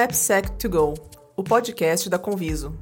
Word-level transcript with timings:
AppSec2Go, 0.00 0.94
o 1.36 1.44
podcast 1.44 2.08
da 2.08 2.18
Conviso. 2.18 2.74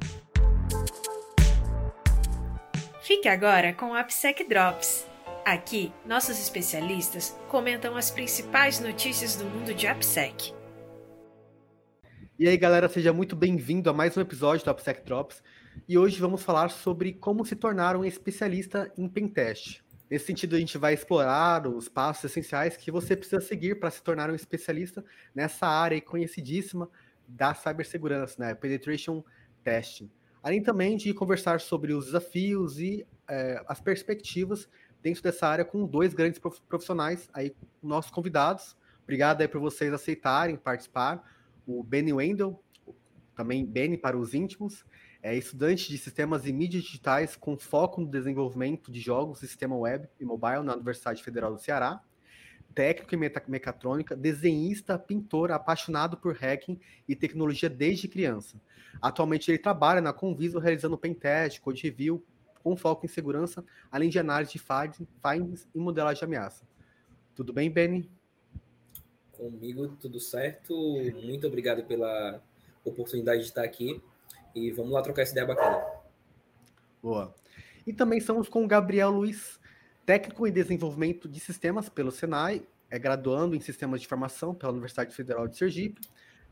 Fique 3.01 3.27
agora 3.27 3.73
com 3.73 3.87
o 3.87 3.93
AppSec 3.93 4.47
Drops. 4.47 5.05
Aqui, 5.43 5.91
nossos 6.05 6.39
especialistas 6.39 7.37
comentam 7.49 7.97
as 7.97 8.09
principais 8.09 8.79
notícias 8.79 9.35
do 9.35 9.43
mundo 9.43 9.73
de 9.73 9.85
AppSec. 9.85 10.53
E 12.39 12.47
aí, 12.47 12.55
galera, 12.55 12.87
seja 12.87 13.11
muito 13.11 13.35
bem-vindo 13.35 13.89
a 13.89 13.93
mais 13.93 14.15
um 14.15 14.21
episódio 14.21 14.63
do 14.63 14.71
AppSec 14.71 15.03
Drops. 15.03 15.43
E 15.89 15.97
hoje 15.97 16.21
vamos 16.21 16.41
falar 16.41 16.69
sobre 16.69 17.11
como 17.11 17.43
se 17.43 17.57
tornar 17.57 17.97
um 17.97 18.05
especialista 18.05 18.89
em 18.97 19.09
pentest. 19.09 19.81
Nesse 20.09 20.25
sentido, 20.25 20.55
a 20.55 20.59
gente 20.59 20.77
vai 20.77 20.93
explorar 20.93 21.67
os 21.67 21.89
passos 21.89 22.23
essenciais 22.23 22.77
que 22.77 22.89
você 22.89 23.13
precisa 23.13 23.41
seguir 23.41 23.77
para 23.77 23.91
se 23.91 24.01
tornar 24.01 24.29
um 24.31 24.35
especialista 24.35 25.03
nessa 25.35 25.67
área 25.67 25.99
conhecidíssima 25.99 26.89
da 27.29 27.53
cibersegurança, 27.53 28.35
né? 28.39 28.55
Penetration 28.55 29.23
Testing. 29.63 30.09
Além 30.41 30.61
também 30.61 30.97
de 30.97 31.13
conversar 31.13 31.59
sobre 31.59 31.93
os 31.93 32.05
desafios 32.05 32.79
e 32.79 33.05
é, 33.27 33.61
as 33.67 33.79
perspectivas 33.79 34.67
dentro 35.01 35.21
dessa 35.21 35.47
área 35.47 35.65
com 35.65 35.85
dois 35.85 36.13
grandes 36.13 36.39
profissionais, 36.67 37.29
aí 37.33 37.55
nossos 37.81 38.11
convidados. 38.11 38.75
Obrigado 39.03 39.41
aí 39.41 39.47
por 39.47 39.59
vocês 39.59 39.93
aceitarem 39.93 40.55
participar. 40.55 41.23
O 41.65 41.83
Benny 41.83 42.13
Wendell, 42.13 42.61
também 43.35 43.65
Benny 43.65 43.97
para 43.97 44.17
os 44.17 44.33
íntimos, 44.33 44.85
é 45.21 45.35
estudante 45.35 45.89
de 45.89 45.97
sistemas 45.97 46.45
e 46.45 46.53
mídias 46.53 46.83
digitais 46.83 47.35
com 47.35 47.57
foco 47.57 48.01
no 48.01 48.07
desenvolvimento 48.07 48.91
de 48.91 48.99
jogos, 48.99 49.39
sistema 49.39 49.75
web 49.75 50.07
e 50.19 50.25
mobile 50.25 50.63
na 50.63 50.73
Universidade 50.73 51.21
Federal 51.21 51.53
do 51.53 51.59
Ceará. 51.59 52.01
Técnico 52.73 53.15
em 53.15 53.31
mecatrônica, 53.47 54.15
desenhista, 54.15 54.97
pintor, 54.97 55.51
apaixonado 55.51 56.17
por 56.17 56.35
hacking 56.35 56.79
e 57.07 57.15
tecnologia 57.15 57.69
desde 57.69 58.07
criança. 58.07 58.59
Atualmente 59.01 59.49
ele 59.49 59.57
trabalha 59.57 60.01
na 60.01 60.13
Conviso 60.13 60.59
realizando 60.59 60.97
pentest, 60.97 61.59
code 61.59 61.81
review, 61.83 62.23
com 62.63 62.75
foco 62.75 63.05
em 63.05 63.09
segurança, 63.09 63.63
além 63.91 64.09
de 64.09 64.19
análise 64.19 64.51
de 64.53 64.59
findings 64.59 65.67
e 65.73 65.79
modelagem 65.79 66.19
de 66.19 66.25
ameaça. 66.25 66.67
Tudo 67.35 67.53
bem, 67.53 67.69
Benny? 67.69 68.09
Comigo 69.31 69.87
tudo 69.99 70.19
certo. 70.19 70.73
Muito 71.23 71.47
obrigado 71.47 71.83
pela 71.85 72.43
oportunidade 72.83 73.41
de 73.41 73.47
estar 73.47 73.63
aqui. 73.63 74.01
E 74.53 74.71
vamos 74.71 74.91
lá 74.91 75.01
trocar 75.01 75.21
essa 75.21 75.31
ideia 75.31 75.47
bacana. 75.47 75.81
Boa. 77.01 77.33
E 77.87 77.93
também 77.93 78.19
estamos 78.19 78.49
com 78.49 78.65
o 78.65 78.67
Gabriel 78.67 79.09
Luiz, 79.09 79.59
técnico 80.09 80.47
em 80.47 80.51
desenvolvimento 80.51 81.29
de 81.29 81.39
sistemas 81.39 81.87
pelo 81.87 82.11
Senai, 82.11 82.63
é 82.89 82.97
graduando 82.97 83.55
em 83.55 83.59
sistemas 83.59 84.01
de 84.01 84.07
informação 84.07 84.55
pela 84.55 84.71
Universidade 84.71 85.13
Federal 85.13 85.47
de 85.47 85.55
Sergipe, 85.55 86.01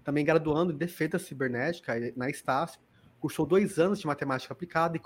também 0.03 0.23
graduando 0.23 0.71
em 0.71 0.77
defesa 0.77 1.17
cibernética 1.17 1.95
na 2.15 2.29
Estácio, 2.29 2.79
cursou 3.19 3.47
dois 3.47 3.79
anos 3.79 3.99
de 3.99 4.05
matemática 4.05 4.53
aplicada 4.53 4.95
e 4.95 4.99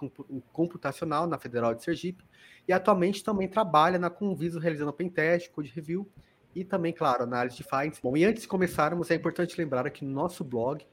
computacional 0.51 1.25
na 1.27 1.39
Federal 1.39 1.73
de 1.73 1.81
Sergipe, 1.81 2.25
e 2.67 2.73
atualmente 2.73 3.23
também 3.23 3.47
trabalha 3.47 3.97
na 3.97 4.09
Conviso 4.09 4.59
realizando 4.59 4.91
pentest, 4.91 5.49
code 5.51 5.71
review 5.73 6.05
e 6.53 6.65
também, 6.65 6.91
claro, 6.91 7.23
análise 7.23 7.55
de 7.55 7.63
files. 7.63 8.01
Bom, 8.03 8.17
e 8.17 8.25
antes 8.25 8.41
de 8.41 8.49
começarmos, 8.49 9.09
é 9.11 9.15
importante 9.15 9.57
lembrar 9.57 9.89
que 9.91 10.03
no 10.03 10.11
nosso 10.11 10.43
blog 10.43 10.85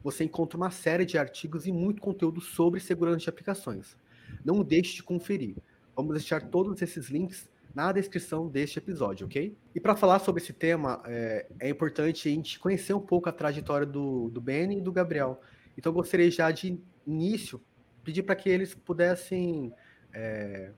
você 0.00 0.22
encontra 0.22 0.56
uma 0.56 0.70
série 0.70 1.04
de 1.04 1.18
artigos 1.18 1.66
e 1.66 1.72
muito 1.72 2.00
conteúdo 2.00 2.40
sobre 2.40 2.78
segurança 2.78 3.24
de 3.24 3.30
aplicações. 3.30 3.96
Não 4.44 4.62
deixe 4.62 4.94
de 4.94 5.02
conferir. 5.02 5.56
Vamos 6.00 6.14
deixar 6.14 6.40
todos 6.48 6.80
esses 6.80 7.10
links 7.10 7.46
na 7.74 7.92
descrição 7.92 8.48
deste 8.48 8.78
episódio, 8.78 9.26
ok? 9.26 9.54
E 9.74 9.78
para 9.78 9.94
falar 9.94 10.18
sobre 10.18 10.42
esse 10.42 10.50
tema, 10.50 11.02
é, 11.04 11.46
é, 11.60 11.68
importante 11.68 12.26
a 12.26 12.32
gente 12.32 12.58
conhecer 12.58 12.94
um 12.94 13.00
pouco 13.00 13.28
a 13.28 13.32
trajetória 13.32 13.86
do, 13.86 14.30
do 14.30 14.40
Benny 14.40 14.78
e 14.78 14.80
do 14.80 14.90
Gabriel. 14.90 15.42
Então, 15.76 15.90
eu 15.90 15.94
gostaria 15.94 16.30
já 16.30 16.50
de 16.50 16.80
início 17.06 17.60
pedir 18.02 18.22
para 18.22 18.34
que 18.34 18.48
eles 18.48 18.74
pudessem 18.74 19.74
é, 20.14 20.72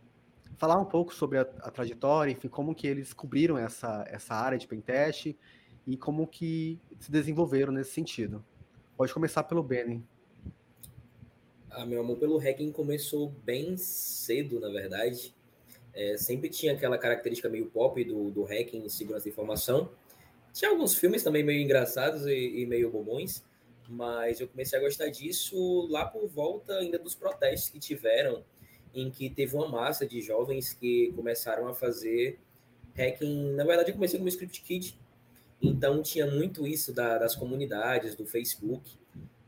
falar 0.56 0.80
um 0.80 0.84
pouco 0.84 1.14
sobre 1.14 1.38
a, 1.38 1.42
a, 1.42 1.70
trajetória, 1.70 2.32
enfim, 2.32 2.48
como 2.48 2.74
que 2.74 2.88
eles 2.88 3.04
descobriram 3.04 3.56
essa, 3.56 4.04
essa 4.08 4.34
área 4.34 4.58
de 4.58 4.66
pentest 4.66 5.36
e 5.86 5.97
como 5.97 6.26
que 6.26 6.80
se 6.98 7.12
desenvolveram 7.12 7.72
nesse 7.72 7.92
sentido. 7.92 8.44
Pode 8.97 9.14
começar 9.14 9.44
pelo 9.44 9.62
Benny. 9.62 10.04
Ah, 11.75 11.87
meu 11.87 12.00
amor 12.00 12.19
pelo 12.19 12.37
hacking 12.37 12.71
começou 12.71 13.31
bem 13.44 13.78
cedo, 13.78 14.60
na 14.60 14.69
verdade. 14.69 15.34
É, 15.94 16.19
sempre 16.19 16.50
tinha 16.50 16.75
aquela 16.75 16.99
característica 16.99 17.49
meio 17.49 17.65
pop 17.65 18.05
do, 18.05 18.31
do 18.31 18.43
hacking, 18.43 18.87
segurança 18.91 19.25
de 19.25 19.31
informação. 19.31 19.91
Tinha 20.53 20.71
alguns 20.71 20.94
filmes 20.94 21.22
também 21.22 21.43
meio 21.43 21.62
engraçados 21.62 22.27
e, 22.27 22.60
e, 22.60 22.66
meio 22.66 22.91
bobões, 22.91 23.43
mas 23.88 24.38
eu 24.38 24.49
comecei 24.49 24.78
a 24.78 24.83
gostar 24.83 25.09
disso 25.09 25.87
lá 25.88 26.05
por 26.05 26.28
volta 26.28 26.75
ainda 26.75 26.99
dos 26.99 27.15
protestos 27.15 27.71
que 27.71 27.78
tiveram, 27.78 28.44
em 28.94 29.10
que 29.10 29.31
teve 29.31 29.56
uma 29.56 29.66
massa 29.66 30.06
de 30.06 30.21
jovens 30.21 30.75
que 30.75 31.10
começaram 31.16 31.66
a 31.69 31.75
fazer 31.75 32.39
hacking. 32.94 33.53
Na 33.53 33.65
verdade, 33.65 33.93
eu 33.93 33.94
comecei 33.94 34.19
como 34.19 34.28
script 34.28 34.60
kit, 34.60 34.99
então 35.60 36.03
tinha 36.03 36.27
muito 36.27 36.66
isso 36.66 36.93
da, 36.93 37.16
das 37.16 37.34
comunidades, 37.34 38.15
do 38.15 38.27
Facebook. 38.27 38.91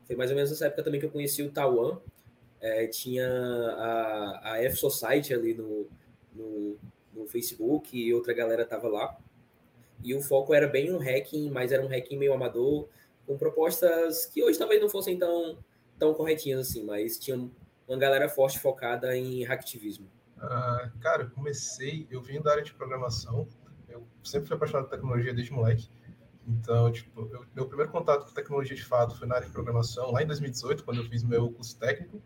Foi 0.07 0.17
mais 0.17 0.31
ou 0.31 0.37
menos 0.37 0.51
nessa 0.51 0.69
época 0.69 0.83
também 0.83 0.99
que 0.99 1.05
eu 1.05 1.11
conheci 1.11 1.43
o 1.43 1.51
Taiwan. 1.51 2.01
É, 2.65 2.87
tinha 2.87 3.29
a, 3.29 4.53
a 4.53 4.63
F 4.65 4.77
Society 4.77 5.35
ali 5.35 5.53
no, 5.53 5.87
no, 6.35 6.79
no 7.13 7.27
Facebook 7.27 7.95
e 7.95 8.15
outra 8.15 8.33
galera 8.33 8.65
tava 8.65 8.89
lá. 8.89 9.19
E 10.03 10.15
o 10.15 10.23
foco 10.23 10.55
era 10.55 10.67
bem 10.67 10.91
um 10.91 10.97
hacking, 10.99 11.51
mas 11.51 11.73
era 11.73 11.85
um 11.85 11.89
hacking 11.89 12.17
meio 12.17 12.33
amador, 12.33 12.89
com 13.27 13.37
propostas 13.37 14.25
que 14.25 14.43
hoje 14.43 14.59
talvez 14.59 14.81
não 14.81 14.89
fossem 14.89 15.19
tão, 15.19 15.59
tão 15.99 16.15
corretinhas 16.15 16.69
assim, 16.69 16.83
mas 16.83 17.19
tinha 17.19 17.51
uma 17.87 17.99
galera 17.99 18.31
forte 18.31 18.59
focada 18.59 19.15
em 19.15 19.45
hacktivismo. 19.45 20.07
Uh, 20.39 20.99
cara, 21.01 21.25
eu 21.25 21.31
comecei, 21.33 22.07
eu 22.11 22.23
vim 22.23 22.41
da 22.41 22.53
área 22.53 22.63
de 22.63 22.73
programação, 22.73 23.47
eu 23.91 24.03
sempre 24.23 24.49
fui 24.49 24.57
apaixonado 24.57 24.85
por 24.85 24.97
tecnologia 24.97 25.35
desde 25.35 25.53
moleque. 25.53 25.89
Então, 26.47 26.91
tipo, 26.91 27.29
eu, 27.31 27.45
meu 27.55 27.67
primeiro 27.67 27.93
contato 27.93 28.27
com 28.27 28.33
tecnologia 28.33 28.75
de 28.75 28.85
fato 28.85 29.17
foi 29.17 29.27
na 29.27 29.37
área 29.37 29.47
de 29.47 29.53
programação, 29.53 30.11
lá 30.11 30.23
em 30.23 30.27
2018, 30.27 30.83
quando 30.83 31.03
eu 31.03 31.05
fiz 31.05 31.23
meu 31.23 31.51
curso 31.51 31.79
técnico. 31.79 32.23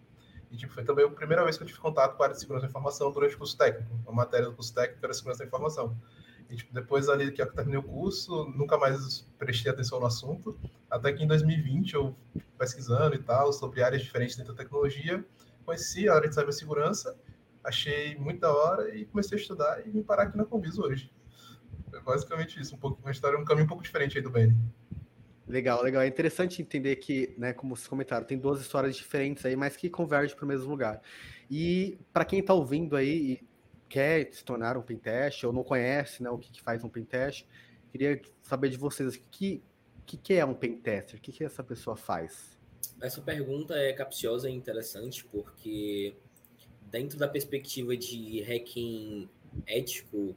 E, 0.51 0.57
tipo, 0.57 0.73
foi 0.73 0.85
também 0.85 1.05
a 1.05 1.11
primeira 1.11 1.45
vez 1.45 1.57
que 1.57 1.63
eu 1.63 1.67
tive 1.67 1.79
contato 1.79 2.17
com 2.17 2.23
a 2.23 2.27
área 2.27 2.35
de 2.35 2.41
segurança 2.41 2.67
da 2.67 2.71
informação 2.71 3.13
durante 3.13 3.35
o 3.35 3.39
curso 3.39 3.57
técnico. 3.57 3.91
A 4.07 4.13
matéria 4.13 4.47
do 4.47 4.55
curso 4.55 4.75
técnico 4.75 5.05
era 5.05 5.13
segurança 5.13 5.41
da 5.41 5.47
informação. 5.47 5.97
E, 6.49 6.57
tipo, 6.57 6.73
depois 6.73 7.09
ali 7.09 7.31
que 7.31 7.43
eu 7.43 7.53
terminei 7.53 7.79
o 7.79 7.83
curso, 7.83 8.47
nunca 8.57 8.79
mais 8.79 9.21
prestei 9.39 9.71
atenção 9.71 10.01
no 10.01 10.07
assunto. 10.07 10.59
Até 10.91 11.13
que 11.13 11.23
em 11.23 11.27
2020, 11.27 11.95
eu 11.95 12.17
pesquisando 12.57 13.15
e 13.15 13.19
tal, 13.19 13.53
sobre 13.53 13.83
áreas 13.83 14.03
diferentes 14.03 14.37
dentro 14.37 14.55
da 14.55 14.63
tecnologia, 14.63 15.25
conheci 15.65 16.09
a 16.09 16.15
área 16.15 16.29
de 16.29 16.35
cibersegurança, 16.35 17.15
achei 17.63 18.17
muito 18.17 18.41
da 18.41 18.51
hora 18.51 18.95
e 18.97 19.05
comecei 19.05 19.37
a 19.37 19.41
estudar 19.41 19.87
e 19.87 19.91
me 19.91 20.03
parar 20.03 20.25
aqui 20.25 20.39
na 20.39 20.47
Conviso 20.47 20.83
hoje. 20.83 21.13
É 21.93 22.01
basicamente 22.01 22.59
isso, 22.59 22.75
um 22.75 22.79
pouco 22.79 23.01
uma 23.03 23.11
história, 23.11 23.39
um 23.39 23.45
caminho 23.45 23.67
um 23.67 23.69
pouco 23.69 23.83
diferente 23.83 24.17
aí 24.17 24.23
do 24.23 24.31
Benny. 24.31 24.57
Legal, 25.49 25.83
legal. 25.83 26.03
É 26.03 26.07
interessante 26.07 26.61
entender 26.61 26.97
que, 26.97 27.35
né, 27.39 27.53
como 27.55 27.75
vocês 27.75 27.89
comentaram, 27.89 28.27
tem 28.27 28.39
duas 28.39 28.61
histórias 28.61 28.95
diferentes 28.97 29.45
aí, 29.47 29.57
mas 29.57 29.77
que 29.77 29.89
convergem 29.89 30.37
para 30.37 30.45
o 30.45 30.49
mesmo 30.49 30.69
lugar. 30.69 31.01
E 31.51 31.99
para 32.13 32.25
quem 32.25 32.41
está 32.41 32.53
ouvindo 32.53 32.95
aí 32.95 33.33
e 33.33 33.49
quer 33.89 34.31
se 34.33 34.45
tornar 34.45 34.77
um 34.77 34.83
pentest 34.83 35.45
ou 35.45 35.53
não 35.53 35.65
conhece 35.65 36.23
né, 36.23 36.29
o 36.29 36.37
que, 36.37 36.53
que 36.53 36.61
faz 36.61 36.85
um 36.85 36.89
pentest, 36.89 37.47
queria 37.91 38.21
saber 38.43 38.69
de 38.69 38.77
vocês 38.77 39.15
o 39.15 39.21
que, 39.31 39.63
que, 40.05 40.19
que 40.19 40.35
é 40.35 40.45
um 40.45 40.53
pentester, 40.53 41.19
o 41.19 41.23
que, 41.23 41.33
que 41.33 41.43
essa 41.43 41.65
pessoa 41.65 41.97
faz? 41.97 42.59
Essa 43.01 43.23
pergunta 43.23 43.75
é 43.75 43.93
capciosa 43.95 44.51
e 44.51 44.53
interessante 44.53 45.25
porque 45.25 46.15
dentro 46.91 47.19
da 47.19 47.27
perspectiva 47.27 47.97
de 47.97 48.43
hacking 48.43 49.29
ético, 49.67 50.37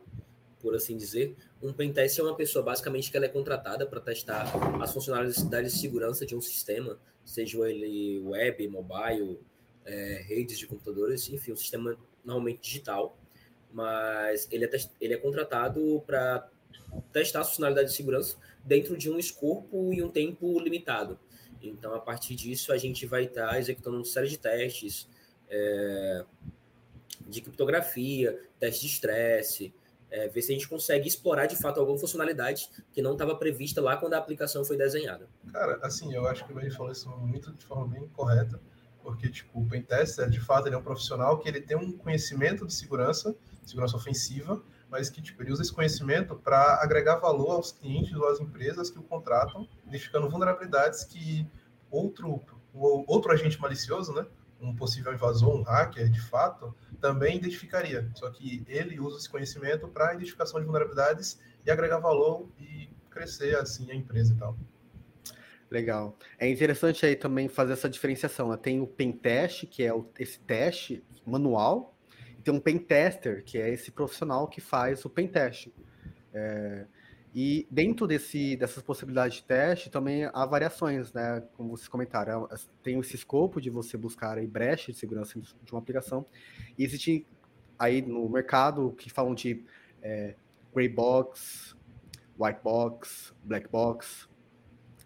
por 0.62 0.76
assim 0.76 0.96
dizer. 0.96 1.36
Um 1.62 1.74
pentest 1.74 2.20
é 2.20 2.24
uma 2.24 2.36
pessoa 2.36 2.64
basicamente 2.64 3.10
que 3.10 3.18
ela 3.18 3.26
é 3.26 3.30
contratada 3.30 3.86
para 3.86 4.00
testar 4.00 4.46
as 4.81 4.94
funcionalidades 4.94 5.74
de 5.74 5.80
segurança 5.80 6.25
de 6.25 6.36
um 6.36 6.42
sistema, 6.42 6.98
seja 7.25 7.58
ele 7.69 8.22
web, 8.24 8.68
mobile, 8.68 9.40
é, 9.86 10.24
redes 10.28 10.58
de 10.58 10.68
computadores, 10.68 11.30
enfim, 11.30 11.52
um 11.52 11.58
sistema 11.58 11.98
normalmente 12.24 12.62
digital. 12.62 13.18
Mas 13.74 14.48
ele 14.52 14.66
é, 14.66 14.69
ele 15.00 15.13
é 15.13 15.18
contratado 15.18 16.04
para 16.06 16.50
testar 17.12 17.42
as 17.42 17.48
funcionalidades 17.48 17.92
de 17.92 17.98
segurança 17.98 18.38
dentro 18.64 18.98
de 18.98 19.10
um 19.10 19.18
escopo 19.18 19.94
e 19.94 20.04
um 20.04 20.10
tempo 20.10 20.60
limitado. 20.60 21.19
Então, 21.62 21.94
a 21.94 22.00
partir 22.00 22.36
disso, 22.36 22.74
a 22.74 22.78
gente 22.78 23.06
vai 23.06 23.25
estar 23.25 23.50
tá 23.50 23.60
executando 23.60 23.98
uma 23.98 24.06
série 24.06 24.28
de 24.28 24.38
testes 24.38 25.07
é, 25.50 26.25
de 27.28 27.42
criptografia, 27.42 28.40
testes 28.60 28.81
de 28.81 28.88
estresse, 28.88 29.74
é, 30.12 30.28
ver 30.28 30.42
se 30.42 30.52
a 30.52 30.54
gente 30.54 30.68
consegue 30.68 31.08
explorar 31.08 31.48
de 31.48 31.56
fato 31.56 31.80
alguma 31.80 31.98
funcionalidade 31.98 32.69
que 32.92 33.02
não 33.02 33.13
estava 33.13 33.34
prevista 33.36 33.81
lá 33.81 33.96
quando 33.96 34.13
a 34.13 34.18
aplicação 34.18 34.63
foi 34.66 34.78
desenhada. 34.78 35.28
Cara, 35.52 35.80
assim, 35.81 36.13
eu 36.13 36.28
acho 36.28 36.46
que 36.46 36.52
o 36.52 36.56
Ben 36.56 36.69
falou 36.69 36.92
isso 36.92 37.10
muito 37.10 37.52
de 37.54 37.66
forma 37.66 37.88
bem 37.88 38.08
correta, 38.10 38.60
porque 39.02 39.30
tipo, 39.30 39.60
o 39.60 39.66
pentester, 39.66 40.30
de 40.30 40.40
fato, 40.40 40.68
ele 40.68 40.75
é 40.75 40.78
um 40.78 40.84
profissional 40.84 41.40
que 41.40 41.48
ele 41.48 41.62
tem 41.62 41.78
um 41.78 41.94
conhecimento 41.94 42.68
de 42.68 42.74
segurança, 42.74 43.34
segurança 43.66 43.96
ofensiva, 43.96 44.62
mas 44.90 45.10
que 45.10 45.22
tipo, 45.22 45.42
ele 45.42 45.54
usa 45.54 45.62
esse 45.62 45.72
conhecimento 45.74 46.36
para 46.36 46.81
agregar 46.84 47.16
valor 47.16 47.52
aos 47.52 47.72
clientes 47.72 48.14
ou 48.14 48.28
às 48.28 48.42
empresas 48.42 48.90
que 48.90 49.00
o 49.00 49.04
contratam, 49.04 49.68
identificando 49.88 50.30
vulnerabilidades 50.30 51.06
que 51.06 51.48
outro, 51.90 52.42
outro 52.74 53.31
agente 53.31 53.60
malicioso, 53.60 54.14
né, 54.14 54.25
um 54.62 54.75
possível 54.75 55.13
invasor, 55.13 55.56
um 55.56 55.63
hacker, 55.63 56.10
de 56.10 56.22
fato, 56.22 56.75
também 57.00 57.38
identificaria. 57.38 58.10
Só 58.16 58.30
que 58.30 58.63
ele 58.68 59.00
usa 59.00 59.18
esse 59.18 59.30
conhecimento 59.30 59.88
para 59.88 60.13
identificação 60.13 60.60
de 60.60 60.66
vulnerabilidades 60.66 61.40
e 61.66 61.72
agregar 61.72 62.00
valor 62.00 62.48
e 62.60 62.90
crescer 63.10 63.56
assim 63.58 63.92
a 63.92 63.96
empresa 63.96 64.34
e 64.34 64.38
tal. 64.38 64.58
Legal. 65.69 66.18
É 66.38 66.50
interessante 66.50 67.06
aí 67.06 67.16
também 67.16 67.48
fazer 67.48 67.74
essa 67.74 67.90
diferenciação. 67.90 68.50
Né? 68.50 68.58
Tem 68.58 68.81
o 68.81 68.88
pentest, 68.88 69.66
que 69.68 69.84
é 69.84 69.94
o, 69.94 70.06
esse 70.19 70.40
teste 70.40 71.04
manual, 71.25 71.98
e 72.38 72.42
tem 72.42 72.54
um 72.54 72.60
pentester, 72.60 73.44
que 73.44 73.57
é 73.57 73.69
esse 73.69 73.90
profissional 73.90 74.48
que 74.48 74.60
faz 74.60 75.06
o 75.06 75.10
pentest. 75.10 75.69
É, 76.34 76.86
e 77.33 77.66
dentro 77.72 78.06
desse, 78.06 78.57
dessas 78.57 78.83
possibilidades 78.83 79.38
de 79.38 79.44
teste 79.44 79.89
também 79.89 80.30
há 80.33 80.45
variações, 80.45 81.13
né? 81.13 81.42
Como 81.54 81.69
vocês 81.69 81.88
comentaram, 81.88 82.48
é, 82.51 82.56
tem 82.83 83.00
esse 83.00 83.16
escopo 83.16 83.62
de 83.62 83.69
você 83.69 83.98
buscar 83.98 84.38
aí 84.38 84.45
brecha 84.45 84.92
de 84.92 84.98
segurança 84.98 85.39
de 85.39 85.72
uma 85.72 85.80
aplicação. 85.80 86.25
E 86.78 86.83
existe 86.83 87.25
aí 87.80 88.01
no 88.01 88.28
mercado 88.30 88.94
que 88.98 89.10
falam 89.10 89.33
de 89.33 89.63
é, 90.01 90.36
gray 90.74 90.89
box, 90.89 91.75
white 92.38 92.60
box, 92.62 93.33
black 93.44 93.69
box, 93.69 94.30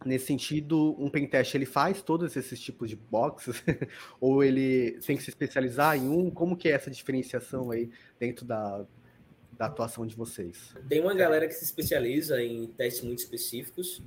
Nesse 0.03 0.27
sentido, 0.27 0.95
um 0.99 1.09
pentest 1.09 1.55
ele 1.55 1.65
faz 1.65 2.01
todos 2.01 2.35
esses 2.35 2.59
tipos 2.59 2.89
de 2.89 2.95
boxes 2.95 3.63
ou 4.19 4.43
ele 4.43 4.99
tem 5.05 5.15
que 5.15 5.23
se 5.23 5.29
especializar 5.29 5.97
em 5.97 6.07
um? 6.07 6.29
Como 6.29 6.55
que 6.55 6.67
é 6.67 6.73
essa 6.73 6.91
diferenciação 6.91 7.71
aí 7.71 7.89
dentro 8.19 8.45
da, 8.45 8.85
da 9.57 9.65
atuação 9.65 10.05
de 10.05 10.15
vocês? 10.15 10.75
Tem 10.87 11.01
uma 11.01 11.13
galera 11.13 11.47
que 11.47 11.53
se 11.53 11.63
especializa 11.63 12.41
em 12.43 12.67
testes 12.67 13.03
muito 13.03 13.19
específicos, 13.19 13.99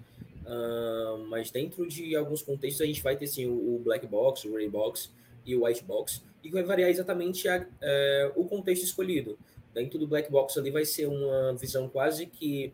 uh, 0.44 1.18
mas 1.28 1.50
dentro 1.50 1.86
de 1.86 2.14
alguns 2.14 2.42
contextos 2.42 2.80
a 2.82 2.86
gente 2.86 3.02
vai 3.02 3.16
ter 3.16 3.26
sim 3.26 3.46
o, 3.46 3.80
black 3.82 4.06
box, 4.06 4.44
o 4.46 4.52
gray 4.52 4.68
box 4.68 5.10
e 5.44 5.56
o 5.56 5.64
white 5.64 5.84
box, 5.84 6.22
e 6.42 6.50
vai 6.50 6.62
variar 6.62 6.90
exatamente 6.90 7.48
a, 7.48 7.60
uh, 7.60 8.40
o 8.40 8.44
contexto 8.44 8.84
escolhido. 8.84 9.38
Dentro 9.74 9.98
do 9.98 10.06
black 10.06 10.30
box 10.30 10.58
ali 10.58 10.70
vai 10.70 10.84
ser 10.84 11.06
uma 11.06 11.54
visão 11.54 11.88
quase 11.88 12.26
que 12.26 12.72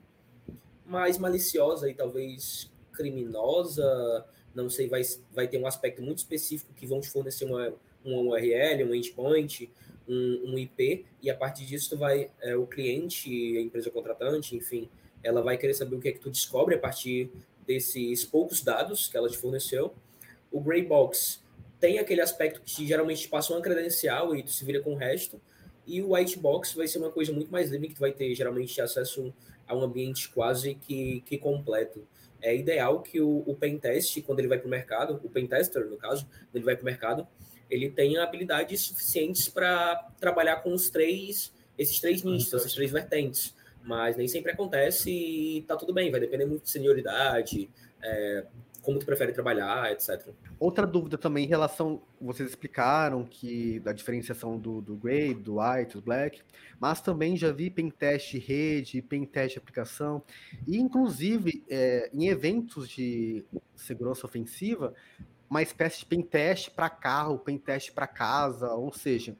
mais 0.86 1.18
maliciosa 1.18 1.88
e 1.88 1.94
talvez 1.94 2.70
criminosa, 2.92 4.24
não 4.54 4.70
sei, 4.70 4.88
vai, 4.88 5.02
vai 5.32 5.48
ter 5.48 5.58
um 5.58 5.66
aspecto 5.66 6.00
muito 6.00 6.18
específico 6.18 6.72
que 6.74 6.86
vão 6.86 7.00
te 7.00 7.10
fornecer 7.10 7.44
uma, 7.44 7.72
uma 8.04 8.20
URL, 8.20 8.84
um 8.84 8.94
endpoint, 8.94 9.70
um, 10.08 10.52
um 10.52 10.58
IP, 10.58 11.04
e 11.22 11.30
a 11.30 11.36
partir 11.36 11.64
disso 11.64 11.90
tu 11.90 11.96
vai, 11.96 12.30
é, 12.40 12.56
o 12.56 12.66
cliente, 12.66 13.56
a 13.56 13.60
empresa 13.60 13.90
contratante, 13.90 14.56
enfim, 14.56 14.88
ela 15.22 15.42
vai 15.42 15.56
querer 15.56 15.74
saber 15.74 15.96
o 15.96 16.00
que 16.00 16.08
é 16.08 16.12
que 16.12 16.20
tu 16.20 16.30
descobre 16.30 16.74
a 16.74 16.78
partir 16.78 17.30
desses 17.66 18.24
poucos 18.24 18.62
dados 18.62 19.08
que 19.08 19.16
ela 19.16 19.28
te 19.28 19.38
forneceu. 19.38 19.94
O 20.52 20.60
Gray 20.60 20.82
Box 20.82 21.42
tem 21.80 21.98
aquele 21.98 22.20
aspecto 22.20 22.60
que 22.62 22.86
geralmente 22.86 23.22
te 23.22 23.28
passa 23.28 23.52
uma 23.52 23.62
credencial 23.62 24.36
e 24.36 24.42
tu 24.42 24.50
se 24.50 24.64
vira 24.64 24.80
com 24.80 24.92
o 24.92 24.96
resto, 24.96 25.40
e 25.86 26.00
o 26.02 26.14
White 26.14 26.38
Box 26.38 26.74
vai 26.74 26.88
ser 26.88 26.98
uma 26.98 27.10
coisa 27.10 27.32
muito 27.32 27.50
mais 27.50 27.70
livre, 27.70 27.88
que 27.88 27.94
tu 27.94 28.00
vai 28.00 28.12
ter 28.12 28.34
geralmente 28.34 28.80
acesso 28.80 29.34
a 29.66 29.76
um 29.76 29.82
ambiente 29.82 30.28
quase 30.30 30.74
que, 30.74 31.22
que 31.26 31.36
completo 31.36 32.06
é 32.44 32.54
ideal 32.54 33.00
que 33.00 33.20
o, 33.20 33.42
o 33.46 33.56
pentest, 33.56 34.20
quando 34.22 34.38
ele 34.38 34.48
vai 34.48 34.58
para 34.58 34.66
o 34.66 34.70
mercado, 34.70 35.18
o 35.24 35.30
pentester, 35.30 35.86
no 35.86 35.96
caso, 35.96 36.26
quando 36.26 36.56
ele 36.56 36.64
vai 36.64 36.76
para 36.76 36.82
o 36.82 36.84
mercado, 36.84 37.26
ele 37.70 37.90
tenha 37.90 38.22
habilidades 38.22 38.82
suficientes 38.82 39.48
para 39.48 39.96
trabalhar 40.18 40.56
com 40.56 40.72
os 40.72 40.90
três, 40.90 41.52
esses 41.78 42.00
três 42.00 42.22
nichos, 42.22 42.52
essas 42.52 42.72
três 42.72 42.90
vertentes. 42.90 43.54
Mas 43.82 44.16
nem 44.16 44.26
sempre 44.26 44.52
acontece 44.52 45.10
e 45.10 45.62
tá 45.62 45.76
tudo 45.76 45.92
bem, 45.92 46.10
vai 46.10 46.20
depender 46.20 46.46
muito 46.46 46.62
de 46.62 46.70
senioridade, 46.70 47.70
é, 48.02 48.46
como 48.84 48.98
tu 48.98 49.06
prefere 49.06 49.32
trabalhar, 49.32 49.90
etc. 49.92 50.28
Outra 50.60 50.86
dúvida 50.86 51.16
também 51.16 51.46
em 51.46 51.48
relação, 51.48 52.02
vocês 52.20 52.50
explicaram 52.50 53.24
que 53.24 53.80
da 53.80 53.92
diferenciação 53.92 54.58
do, 54.58 54.80
do 54.82 54.94
Gray, 54.94 55.34
do 55.34 55.58
White, 55.58 55.94
do 55.94 56.02
Black, 56.02 56.42
mas 56.78 57.00
também 57.00 57.36
já 57.36 57.50
vi 57.50 57.70
pentest 57.70 58.34
rede, 58.38 59.00
pentest 59.00 59.56
aplicação, 59.56 60.22
e 60.66 60.76
inclusive 60.76 61.64
é, 61.68 62.10
em 62.12 62.28
eventos 62.28 62.88
de 62.88 63.44
segurança 63.74 64.26
ofensiva, 64.26 64.94
uma 65.54 65.62
espécie 65.62 66.00
de 66.00 66.06
pentest 66.06 66.70
para 66.70 66.90
carro, 66.90 67.38
pentest 67.38 67.92
para 67.92 68.08
casa, 68.08 68.72
ou 68.74 68.92
seja, 68.92 69.36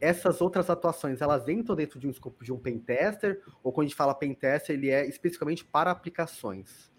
essas 0.00 0.40
outras 0.40 0.68
atuações, 0.68 1.20
elas 1.20 1.48
entram 1.48 1.76
dentro 1.76 2.00
de 2.00 2.08
um 2.08 2.10
escopo 2.10 2.44
de 2.44 2.52
um 2.52 2.58
pentester, 2.58 3.40
ou 3.62 3.72
quando 3.72 3.86
a 3.86 3.88
gente 3.88 3.96
fala 3.96 4.12
pentester, 4.12 4.74
ele 4.74 4.90
é 4.90 5.06
especificamente 5.06 5.64
para 5.64 5.92
aplicações? 5.92 6.90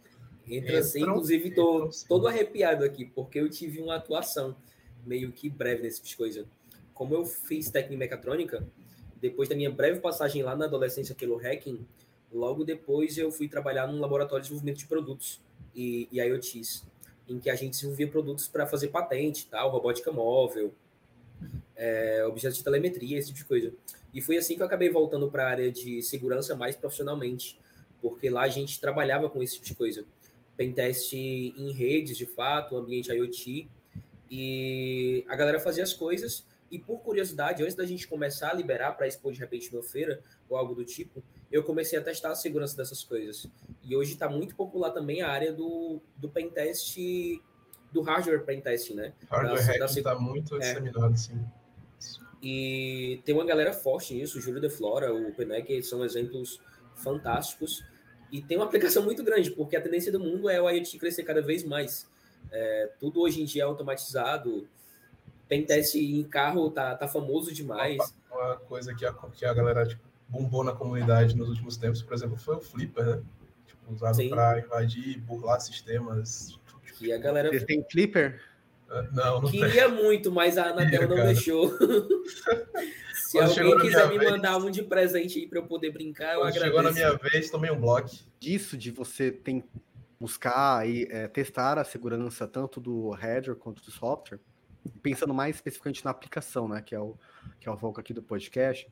Entra 0.48 0.80
assim, 0.80 1.02
inclusive 1.02 1.52
tô 1.52 1.90
todo 2.08 2.26
arrepiado 2.26 2.86
aqui, 2.86 3.06
porque 3.06 3.38
eu 3.38 3.50
tive 3.50 3.82
uma 3.82 3.96
atuação 3.96 4.56
meio 5.06 5.34
que 5.34 5.50
breve 5.50 5.82
nesse 5.82 5.98
tipo 5.98 6.08
de 6.08 6.16
coisa. 6.18 6.48
Como 6.94 7.14
eu 7.14 7.26
fiz 7.26 7.70
técnica 7.70 7.98
mecatrônica, 7.98 8.66
depois 9.20 9.50
da 9.50 9.56
minha 9.56 9.72
breve 9.72 10.00
passagem 10.00 10.42
lá 10.42 10.56
na 10.56 10.66
adolescência 10.66 11.14
pelo 11.14 11.36
hacking, 11.36 11.86
logo 12.32 12.64
depois 12.64 13.18
eu 13.18 13.30
fui 13.30 13.50
trabalhar 13.50 13.88
num 13.88 14.00
laboratório 14.00 14.42
de 14.42 14.48
desenvolvimento 14.48 14.78
de 14.78 14.86
produtos 14.86 15.42
e, 15.76 16.08
e 16.12 16.20
IoTs, 16.22 16.86
em 17.28 17.40
que 17.40 17.50
a 17.50 17.56
gente 17.56 17.72
desenvolvia 17.72 18.08
produtos 18.08 18.48
para 18.48 18.66
fazer 18.66 18.90
patente, 18.90 19.48
tal, 19.50 19.70
robótica 19.70 20.12
móvel, 20.12 20.74
é, 21.76 22.26
objetos 22.28 22.58
de 22.58 22.64
telemetria, 22.64 23.18
esse 23.18 23.28
tipo 23.28 23.40
de 23.40 23.46
coisa. 23.46 23.74
E 24.14 24.22
foi 24.22 24.38
assim 24.38 24.56
que 24.56 24.62
eu 24.62 24.66
acabei 24.66 24.90
voltando 24.90 25.30
para 25.30 25.46
a 25.46 25.50
área 25.50 25.72
de 25.72 26.02
segurança 26.02 26.56
mais 26.56 26.76
profissionalmente, 26.76 27.60
porque 28.02 28.30
lá 28.30 28.44
a 28.44 28.50
gente 28.50 28.80
trabalhava 28.80 29.30
com 29.30 29.42
esse 29.42 29.56
tipo 29.56 29.66
de 29.66 29.76
coisa 29.76 30.06
pentest 30.56 31.14
em 31.14 31.72
redes, 31.72 32.18
de 32.18 32.26
fato, 32.26 32.76
ambiente 32.76 33.12
IoT, 33.12 33.68
e 34.30 35.26
a 35.28 35.36
galera 35.36 35.60
fazia 35.60 35.84
as 35.84 35.94
coisas, 35.94 36.46
e 36.72 36.80
por 36.80 37.00
curiosidade, 37.00 37.62
antes 37.62 37.76
da 37.76 37.86
gente 37.86 38.08
começar 38.08 38.50
a 38.50 38.54
liberar 38.54 38.94
para 38.94 39.08
expor 39.08 39.32
de 39.32 39.40
repente 39.40 39.72
numa 39.72 39.84
feira, 39.84 40.22
ou 40.50 40.58
algo 40.58 40.74
do 40.74 40.84
tipo, 40.84 41.24
eu 41.52 41.64
comecei 41.64 41.98
a 42.00 42.02
testar 42.02 42.32
a 42.32 42.36
segurança 42.36 42.76
dessas 42.76 43.04
coisas. 43.04 43.48
E 43.84 43.96
hoje 43.96 44.14
está 44.14 44.30
muito 44.30 44.56
popular 44.56 44.92
também 44.92 45.22
a 45.22 45.30
área 45.30 45.52
do, 45.52 46.00
do 46.18 46.30
pentest, 46.30 46.98
do 47.92 48.02
hardware 48.02 48.44
pentest, 48.44 48.94
né? 48.94 49.14
Hardware 49.30 49.80
da, 49.80 49.86
está 49.86 50.16
muito 50.16 50.56
é. 50.56 50.60
disseminado, 50.60 51.18
sim. 51.18 51.40
E 52.44 53.22
tem 53.24 53.34
uma 53.34 53.46
galera 53.46 53.72
forte 53.72 54.14
nisso, 54.14 54.38
o 54.38 54.42
Júlio 54.42 54.60
De 54.60 54.70
Flora, 54.70 55.14
o 55.14 55.32
Penec, 55.34 55.82
são 55.82 56.04
exemplos 56.04 56.60
fantásticos. 56.94 57.86
E 58.30 58.42
tem 58.42 58.58
uma 58.58 58.66
aplicação 58.66 59.02
muito 59.02 59.24
grande, 59.24 59.50
porque 59.52 59.78
a 59.78 59.82
tendência 59.82 60.12
do 60.12 60.20
mundo 60.20 60.50
é 60.50 60.62
o 60.62 60.70
IoT 60.70 61.00
crescer 61.00 61.24
cada 61.24 61.42
vez 61.42 61.64
mais. 61.64 62.06
É, 62.52 62.92
tudo 63.00 63.22
hoje 63.22 63.42
em 63.42 63.46
dia 63.46 63.64
é 63.64 63.66
automatizado. 63.66 64.68
Pentest 65.48 65.96
em 65.96 66.22
carro 66.24 66.70
tá, 66.70 66.96
tá 66.96 67.08
famoso 67.08 67.54
demais. 67.54 67.98
Uma, 68.30 68.48
uma 68.48 68.56
coisa 68.58 68.94
que 68.94 69.06
a, 69.06 69.14
que 69.14 69.46
a 69.46 69.54
galera 69.54 69.86
tipo, 69.86 70.04
bombou 70.28 70.66
na 70.66 70.74
comunidade 70.74 71.38
nos 71.38 71.48
últimos 71.48 71.78
tempos, 71.78 72.02
por 72.02 72.14
exemplo, 72.14 72.36
foi 72.36 72.58
o 72.58 72.62
Flipper, 72.62 73.06
né? 73.06 73.24
Tipo, 73.84 73.94
usado 73.94 74.30
para 74.30 74.60
invadir, 74.60 75.20
burlar 75.20 75.60
sistemas. 75.60 76.60
E 77.02 77.12
a 77.12 77.18
galera. 77.18 77.50
Vocês 77.50 77.64
têm 77.66 77.86
Flipper? 77.92 78.42
Não, 79.12 79.42
não 79.42 79.50
Queria 79.50 79.90
tem. 79.90 80.04
muito, 80.04 80.32
mas 80.32 80.58
a 80.58 80.70
Anatel 80.70 81.10
não 81.10 81.16
cara. 81.16 81.34
deixou. 81.34 81.76
Se 83.16 83.40
Quando 83.40 83.60
alguém 83.60 83.80
quiser 83.80 84.08
me 84.10 84.20
vez... 84.20 84.32
mandar 84.32 84.58
um 84.58 84.70
de 84.70 84.84
presente 84.84 85.40
aí 85.40 85.48
para 85.48 85.58
eu 85.58 85.66
poder 85.66 85.92
brincar, 85.92 86.36
eu 86.36 86.42
Quando 86.42 86.50
agradeço. 86.50 86.66
Chegou 86.66 86.84
na 86.84 86.92
minha 86.92 87.14
vez, 87.18 87.50
tomei 87.50 87.72
um 87.72 87.80
bloco. 87.80 88.12
Disso, 88.40 88.78
de 88.78 88.92
você 88.92 89.32
tem, 89.32 89.64
buscar 90.20 90.88
e 90.88 91.08
é, 91.10 91.28
testar 91.28 91.80
a 91.80 91.84
segurança 91.84 92.48
tanto 92.48 92.80
do 92.80 93.10
hardware 93.10 93.58
quanto 93.58 93.84
do 93.84 93.90
software, 93.90 94.40
pensando 95.02 95.34
mais 95.34 95.56
especificamente 95.56 96.06
na 96.06 96.12
aplicação, 96.12 96.68
né, 96.68 96.80
que 96.82 96.94
é 96.94 97.00
o, 97.00 97.18
que 97.60 97.68
é 97.68 97.72
o 97.72 97.78
foco 97.78 98.00
aqui 98.00 98.14
do 98.14 98.22
podcast, 98.22 98.88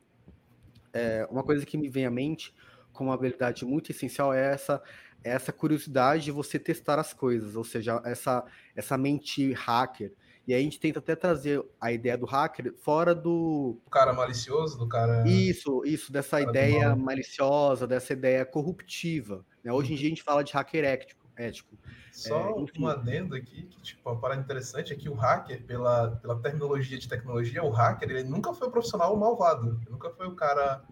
é, 0.91 1.27
uma 1.29 1.43
coisa 1.43 1.63
que 1.63 1.77
me 1.77 1.88
vem 1.88 2.07
à 2.07 2.12
mente 2.12 2.53
como 2.93 3.10
uma 3.10 3.15
habilidade 3.15 3.65
muito 3.65 3.91
essencial 3.91 4.33
é 4.33 4.53
essa 4.53 4.81
essa 5.24 5.51
curiosidade 5.51 6.25
de 6.25 6.31
você 6.31 6.57
testar 6.57 7.00
as 7.00 7.13
coisas, 7.13 7.55
ou 7.55 7.63
seja, 7.63 8.01
essa, 8.03 8.43
essa 8.75 8.98
mente 8.98 9.53
hacker. 9.53 10.13
E 10.48 10.53
a 10.53 10.60
gente 10.60 10.79
tenta 10.79 11.00
até 11.00 11.15
trazer 11.15 11.63
a 11.79 11.91
ideia 11.91 12.17
do 12.17 12.25
hacker 12.25 12.74
fora 12.81 13.13
do. 13.13 13.79
O 13.86 13.89
cara 13.91 14.12
malicioso, 14.12 14.77
do 14.77 14.88
cara. 14.88 15.24
Isso, 15.27 15.83
isso, 15.86 16.12
dessa 16.12 16.41
ideia 16.41 16.95
maliciosa, 16.95 17.86
dessa 17.86 18.13
ideia 18.13 18.43
corruptiva. 18.43 19.45
Né? 19.63 19.71
Hoje 19.71 19.93
em 19.93 19.95
dia 19.95 20.07
a 20.07 20.10
gente 20.10 20.24
fala 20.24 20.43
de 20.43 20.51
hacker 20.51 20.83
ético. 20.83 21.27
ético. 21.38 21.77
Só 22.12 22.50
é, 22.50 22.79
um 22.79 22.88
adendo 22.88 23.36
aqui, 23.36 23.63
que 23.63 23.81
tipo, 23.81 24.10
uma 24.10 24.19
parada 24.19 24.41
interessante 24.41 24.91
é 24.91 24.95
que 24.95 25.07
o 25.07 25.13
hacker, 25.13 25.63
pela, 25.63 26.17
pela 26.17 26.38
terminologia 26.39 26.98
de 26.98 27.07
tecnologia, 27.07 27.63
o 27.63 27.69
hacker 27.69 28.10
ele 28.10 28.24
nunca 28.24 28.51
foi 28.51 28.67
o 28.67 28.71
profissional 28.71 29.15
malvado, 29.15 29.79
nunca 29.89 30.10
foi 30.10 30.27
o 30.27 30.36
cara 30.36 30.83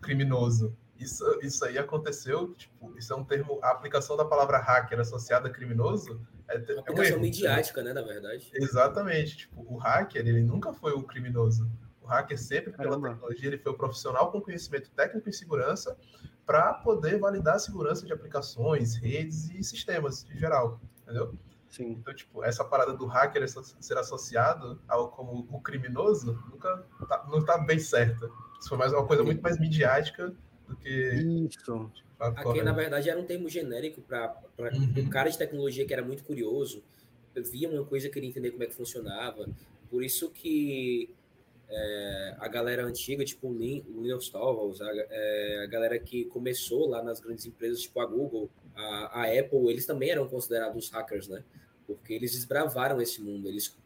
criminoso 0.00 0.76
isso, 1.02 1.24
isso 1.42 1.64
aí 1.64 1.78
aconteceu, 1.78 2.54
tipo, 2.54 2.96
isso 2.96 3.12
é 3.12 3.16
um 3.16 3.24
termo, 3.24 3.58
a 3.62 3.70
aplicação 3.70 4.16
da 4.16 4.24
palavra 4.24 4.58
hacker 4.58 5.00
associada 5.00 5.48
a 5.48 5.50
criminoso 5.50 6.20
é, 6.48 6.72
uma 6.72 6.80
aplicação 6.80 7.14
é 7.14 7.18
um 7.18 7.20
midiática, 7.20 7.82
né, 7.82 7.92
na 7.92 8.02
verdade. 8.02 8.50
Exatamente, 8.54 9.36
tipo, 9.38 9.64
o 9.68 9.76
hacker, 9.76 10.26
ele 10.26 10.42
nunca 10.42 10.72
foi 10.72 10.92
o 10.92 11.02
criminoso. 11.02 11.70
O 12.00 12.06
hacker 12.06 12.38
sempre, 12.38 12.72
pela 12.72 12.90
Caramba. 12.90 13.10
tecnologia, 13.10 13.46
ele 13.46 13.58
foi 13.58 13.72
o 13.72 13.76
profissional 13.76 14.30
com 14.30 14.40
conhecimento 14.40 14.90
técnico 14.90 15.28
em 15.28 15.32
segurança 15.32 15.96
para 16.44 16.74
poder 16.74 17.18
validar 17.18 17.54
a 17.54 17.58
segurança 17.58 18.04
de 18.04 18.12
aplicações, 18.12 18.96
redes 18.96 19.50
e 19.50 19.62
sistemas 19.62 20.26
em 20.30 20.36
geral, 20.36 20.80
entendeu? 21.02 21.38
Sim. 21.68 21.92
Então, 21.92 22.14
tipo, 22.14 22.44
essa 22.44 22.62
parada 22.62 22.92
do 22.92 23.06
hacker 23.06 23.48
ser 23.48 23.96
associado 23.96 24.78
ao 24.86 25.10
como 25.10 25.48
o 25.50 25.60
criminoso 25.60 26.38
nunca 26.50 26.84
tá, 27.08 27.24
não 27.30 27.38
está 27.38 27.56
bem 27.56 27.78
certa. 27.78 28.28
Isso 28.60 28.68
foi 28.68 28.76
mais 28.76 28.92
uma 28.92 29.06
coisa 29.06 29.24
muito 29.24 29.40
mais 29.40 29.58
midiática 29.58 30.34
do 30.72 30.76
que. 30.76 31.48
Isso. 31.48 31.90
Aqui, 32.18 32.62
na 32.62 32.72
verdade, 32.72 33.10
era 33.10 33.18
um 33.18 33.24
termo 33.24 33.48
genérico 33.48 34.00
para 34.00 34.36
uhum. 34.58 35.04
um 35.04 35.08
cara 35.08 35.28
de 35.28 35.36
tecnologia 35.36 35.84
que 35.84 35.92
era 35.92 36.04
muito 36.04 36.22
curioso, 36.22 36.82
via 37.34 37.68
uma 37.68 37.84
coisa, 37.84 38.08
queria 38.08 38.28
entender 38.28 38.52
como 38.52 38.62
é 38.62 38.66
que 38.66 38.74
funcionava. 38.74 39.48
Por 39.90 40.04
isso 40.04 40.30
que 40.30 41.10
é, 41.68 42.36
a 42.38 42.48
galera 42.48 42.84
antiga, 42.84 43.24
tipo 43.24 43.48
o, 43.48 43.58
Lin, 43.58 43.84
o 43.88 44.02
Linus 44.02 44.28
Torvalds, 44.28 44.80
a, 44.80 44.90
é, 44.94 45.64
a, 45.64 45.66
galera 45.66 45.98
que 45.98 46.26
começou 46.26 46.88
lá 46.88 47.02
nas 47.02 47.18
grandes 47.18 47.46
empresas, 47.46 47.80
tipo 47.80 47.98
a 48.00 48.06
Google, 48.06 48.48
a, 48.74 49.22
a, 49.22 49.38
Apple, 49.38 49.68
eles 49.68 49.86
também 49.86 50.10
eram 50.10 50.28
considerados 50.28 50.90
hackers, 50.90 51.28
né? 51.28 51.42
Porque 51.86 52.12
eles 52.12 52.32
desbravaram 52.32 53.00
esse 53.00 53.20
mundo. 53.20 53.48
Eles, 53.48 53.76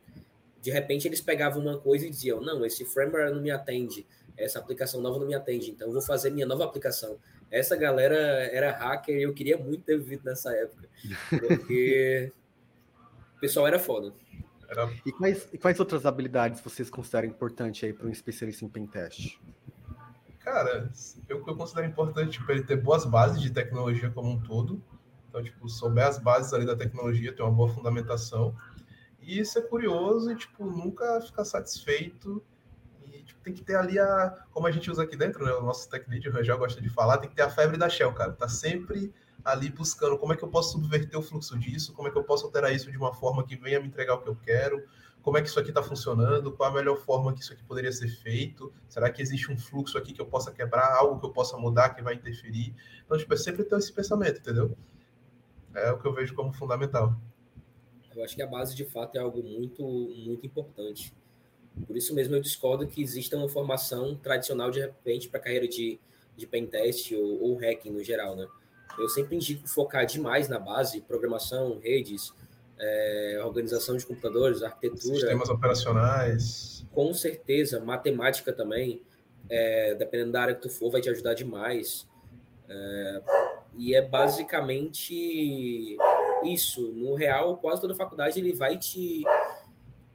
de 0.60 0.70
repente, 0.70 1.08
eles 1.08 1.20
pegavam 1.20 1.62
uma 1.62 1.78
coisa 1.78 2.06
e 2.06 2.10
diziam: 2.10 2.40
não, 2.40 2.64
esse 2.66 2.84
firmware 2.84 3.32
não 3.32 3.40
me 3.40 3.50
atende, 3.50 4.04
essa 4.36 4.58
aplicação 4.58 5.00
nova 5.00 5.18
não 5.18 5.26
me 5.26 5.34
atende, 5.34 5.70
então 5.70 5.88
eu 5.88 5.92
vou 5.92 6.02
fazer 6.02 6.30
minha 6.30 6.46
nova 6.46 6.64
aplicação. 6.64 7.18
Essa 7.50 7.76
galera 7.76 8.16
era 8.16 8.72
hacker 8.72 9.16
e 9.16 9.22
eu 9.22 9.32
queria 9.32 9.56
muito 9.56 9.84
ter 9.84 9.98
vivido 9.98 10.24
nessa 10.24 10.52
época, 10.54 10.88
porque 11.30 12.32
o 13.36 13.40
pessoal 13.40 13.66
era 13.66 13.78
foda. 13.78 14.12
Era... 14.68 14.92
E, 15.04 15.12
quais, 15.12 15.48
e 15.52 15.58
quais 15.58 15.78
outras 15.78 16.04
habilidades 16.04 16.60
vocês 16.60 16.90
consideram 16.90 17.28
importantes 17.28 17.84
aí 17.84 17.92
para 17.92 18.06
um 18.06 18.10
especialista 18.10 18.64
em 18.64 18.68
pentest? 18.68 19.38
Cara, 20.40 20.90
eu, 21.28 21.44
eu 21.44 21.56
considero 21.56 21.86
importante 21.86 22.38
tipo, 22.38 22.50
ele 22.52 22.62
ter 22.62 22.76
boas 22.76 23.04
bases 23.04 23.40
de 23.40 23.50
tecnologia 23.50 24.10
como 24.10 24.30
um 24.30 24.40
todo. 24.40 24.82
Então, 25.28 25.42
tipo, 25.42 25.68
souber 25.68 26.06
as 26.06 26.18
bases 26.18 26.52
ali 26.52 26.64
da 26.64 26.76
tecnologia, 26.76 27.34
ter 27.34 27.42
uma 27.42 27.50
boa 27.50 27.68
fundamentação. 27.68 28.56
E 29.20 29.44
ser 29.44 29.62
curioso 29.62 30.30
e, 30.30 30.36
tipo, 30.36 30.64
nunca 30.64 31.20
ficar 31.20 31.44
satisfeito. 31.44 32.42
Tem 33.46 33.54
que 33.54 33.62
ter 33.62 33.76
ali 33.76 33.96
a. 33.96 34.44
Como 34.50 34.66
a 34.66 34.72
gente 34.72 34.90
usa 34.90 35.04
aqui 35.04 35.16
dentro, 35.16 35.44
né? 35.44 35.52
O 35.52 35.62
nosso 35.62 35.88
tech 35.88 36.04
lead, 36.10 36.28
o 36.28 36.32
Rangel 36.32 36.58
gosta 36.58 36.82
de 36.82 36.88
falar, 36.88 37.18
tem 37.18 37.30
que 37.30 37.36
ter 37.36 37.42
a 37.42 37.48
febre 37.48 37.76
da 37.76 37.88
Shell, 37.88 38.12
cara. 38.12 38.32
Tá 38.32 38.48
sempre 38.48 39.14
ali 39.44 39.70
buscando 39.70 40.18
como 40.18 40.32
é 40.32 40.36
que 40.36 40.42
eu 40.42 40.48
posso 40.48 40.72
subverter 40.72 41.16
o 41.16 41.22
fluxo 41.22 41.56
disso, 41.56 41.92
como 41.92 42.08
é 42.08 42.10
que 42.10 42.18
eu 42.18 42.24
posso 42.24 42.44
alterar 42.44 42.74
isso 42.74 42.90
de 42.90 42.98
uma 42.98 43.14
forma 43.14 43.46
que 43.46 43.54
venha 43.54 43.78
me 43.78 43.86
entregar 43.86 44.14
o 44.14 44.20
que 44.20 44.28
eu 44.28 44.34
quero, 44.34 44.84
como 45.22 45.38
é 45.38 45.42
que 45.42 45.48
isso 45.48 45.60
aqui 45.60 45.68
está 45.68 45.80
funcionando, 45.80 46.50
qual 46.50 46.70
a 46.70 46.74
melhor 46.74 46.96
forma 46.96 47.32
que 47.32 47.40
isso 47.40 47.52
aqui 47.52 47.62
poderia 47.62 47.92
ser 47.92 48.08
feito, 48.08 48.72
será 48.88 49.08
que 49.08 49.22
existe 49.22 49.52
um 49.52 49.56
fluxo 49.56 49.96
aqui 49.96 50.12
que 50.12 50.20
eu 50.20 50.26
possa 50.26 50.50
quebrar, 50.50 50.96
algo 50.96 51.20
que 51.20 51.26
eu 51.26 51.30
possa 51.30 51.56
mudar 51.56 51.90
que 51.90 52.02
vai 52.02 52.14
interferir. 52.14 52.74
Então, 53.04 53.16
tipo, 53.16 53.32
é 53.32 53.36
sempre 53.36 53.62
ter 53.62 53.76
esse 53.76 53.92
pensamento, 53.92 54.40
entendeu? 54.40 54.76
É 55.72 55.92
o 55.92 55.98
que 56.00 56.08
eu 56.08 56.12
vejo 56.12 56.34
como 56.34 56.52
fundamental. 56.52 57.16
Eu 58.12 58.24
acho 58.24 58.34
que 58.34 58.42
a 58.42 58.46
base, 58.48 58.74
de 58.74 58.84
fato, 58.84 59.14
é 59.16 59.20
algo 59.20 59.40
muito, 59.40 59.84
muito 59.84 60.44
importante. 60.44 61.14
Por 61.86 61.96
isso 61.96 62.14
mesmo 62.14 62.34
eu 62.34 62.40
discordo 62.40 62.86
que 62.86 63.02
exista 63.02 63.36
uma 63.36 63.48
formação 63.48 64.14
tradicional, 64.16 64.70
de 64.70 64.80
repente, 64.80 65.28
para 65.28 65.40
carreira 65.40 65.66
de, 65.66 65.98
de 66.36 66.46
pentest 66.46 67.12
ou, 67.12 67.42
ou 67.42 67.56
hacking 67.56 67.90
no 67.90 68.02
geral, 68.02 68.36
né? 68.36 68.46
Eu 68.98 69.08
sempre 69.08 69.36
indico 69.36 69.68
focar 69.68 70.06
demais 70.06 70.48
na 70.48 70.58
base, 70.58 71.00
programação, 71.02 71.78
redes, 71.82 72.32
é, 72.78 73.40
organização 73.44 73.96
de 73.96 74.06
computadores, 74.06 74.62
arquitetura. 74.62 75.16
Sistemas 75.16 75.48
operacionais. 75.50 76.86
Com 76.92 77.12
certeza, 77.12 77.78
matemática 77.80 78.52
também, 78.52 79.02
é, 79.50 79.94
dependendo 79.94 80.32
da 80.32 80.42
área 80.42 80.54
que 80.54 80.62
tu 80.62 80.70
for, 80.70 80.90
vai 80.90 81.00
te 81.00 81.10
ajudar 81.10 81.34
demais. 81.34 82.08
É, 82.68 83.22
e 83.76 83.94
é 83.94 84.02
basicamente 84.02 85.96
isso. 86.44 86.92
No 86.92 87.14
real, 87.14 87.56
quase 87.58 87.80
toda 87.80 87.94
faculdade 87.94 88.40
ele 88.40 88.52
vai 88.52 88.78
te. 88.78 89.22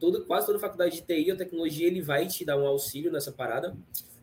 Todo, 0.01 0.25
quase 0.25 0.47
toda 0.47 0.57
faculdade 0.57 0.95
de 0.95 1.01
TI 1.03 1.29
ou 1.29 1.37
tecnologia 1.37 1.85
ele 1.85 2.01
vai 2.01 2.25
te 2.25 2.43
dar 2.43 2.57
um 2.57 2.65
auxílio 2.65 3.11
nessa 3.11 3.31
parada, 3.31 3.77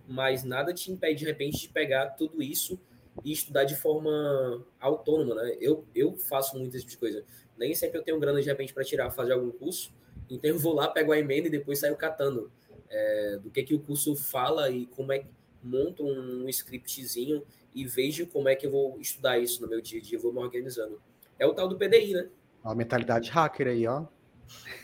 mas 0.08 0.42
nada 0.42 0.74
te 0.74 0.90
impede 0.90 1.20
de 1.20 1.24
repente 1.24 1.56
de 1.56 1.68
pegar 1.68 2.08
tudo 2.16 2.42
isso 2.42 2.80
e 3.24 3.30
estudar 3.30 3.62
de 3.62 3.76
forma 3.76 4.66
autônoma, 4.80 5.36
né? 5.36 5.56
Eu, 5.60 5.86
eu 5.94 6.16
faço 6.16 6.58
muito 6.58 6.76
esse 6.76 6.84
tipo 6.84 6.90
de 6.90 6.96
coisa. 6.98 7.24
Nem 7.56 7.76
sempre 7.76 7.96
eu 7.96 8.02
tenho 8.02 8.18
grana 8.18 8.42
de 8.42 8.48
repente 8.48 8.74
para 8.74 8.82
tirar, 8.82 9.08
fazer 9.12 9.34
algum 9.34 9.52
curso. 9.52 9.94
Então 10.28 10.50
eu 10.50 10.58
vou 10.58 10.74
lá, 10.74 10.88
pego 10.88 11.12
a 11.12 11.18
emenda 11.18 11.46
e 11.46 11.50
depois 11.50 11.78
saio 11.78 11.94
catando 11.94 12.50
é, 12.90 13.38
do 13.40 13.48
que 13.48 13.62
que 13.62 13.74
o 13.74 13.78
curso 13.78 14.16
fala 14.16 14.68
e 14.68 14.84
como 14.86 15.12
é 15.12 15.20
que 15.20 15.26
monto 15.62 16.04
um 16.04 16.48
scriptzinho 16.48 17.44
e 17.72 17.86
vejo 17.86 18.26
como 18.26 18.48
é 18.48 18.56
que 18.56 18.66
eu 18.66 18.72
vou 18.72 19.00
estudar 19.00 19.38
isso 19.38 19.62
no 19.62 19.68
meu 19.68 19.80
dia 19.80 20.00
a 20.00 20.02
dia, 20.02 20.18
vou 20.18 20.32
me 20.32 20.40
organizando. 20.40 21.00
É 21.38 21.46
o 21.46 21.54
tal 21.54 21.68
do 21.68 21.78
PDI, 21.78 22.14
né? 22.14 22.28
A 22.64 22.74
mentalidade 22.74 23.30
hacker 23.30 23.68
aí, 23.68 23.86
ó. 23.86 24.06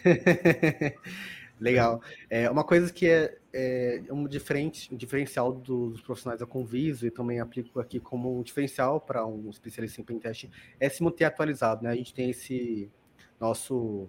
Legal. 1.61 2.03
É, 2.29 2.51
uma 2.51 2.65
coisa 2.65 2.93
que 2.93 3.07
é, 3.07 3.39
é 3.53 4.03
um, 4.11 4.27
diferente, 4.27 4.93
um 4.93 4.97
diferencial 4.97 5.53
dos 5.53 6.01
profissionais 6.01 6.41
da 6.41 6.47
Conviso 6.47 7.07
e 7.07 7.11
também 7.11 7.41
aplico 7.41 7.79
aqui 7.81 8.01
como 8.01 8.39
um 8.39 8.43
diferencial 8.43 9.01
para 9.01 9.25
um 9.25 9.49
especialista 9.51 10.01
em 10.01 10.05
pentest 10.05 10.51
é 10.81 10.89
se 10.89 11.03
manter 11.03 11.25
atualizado, 11.25 11.85
né? 11.85 11.91
A 11.91 11.95
gente 11.95 12.13
tem 12.13 12.31
esse 12.31 12.91
nosso 13.41 14.09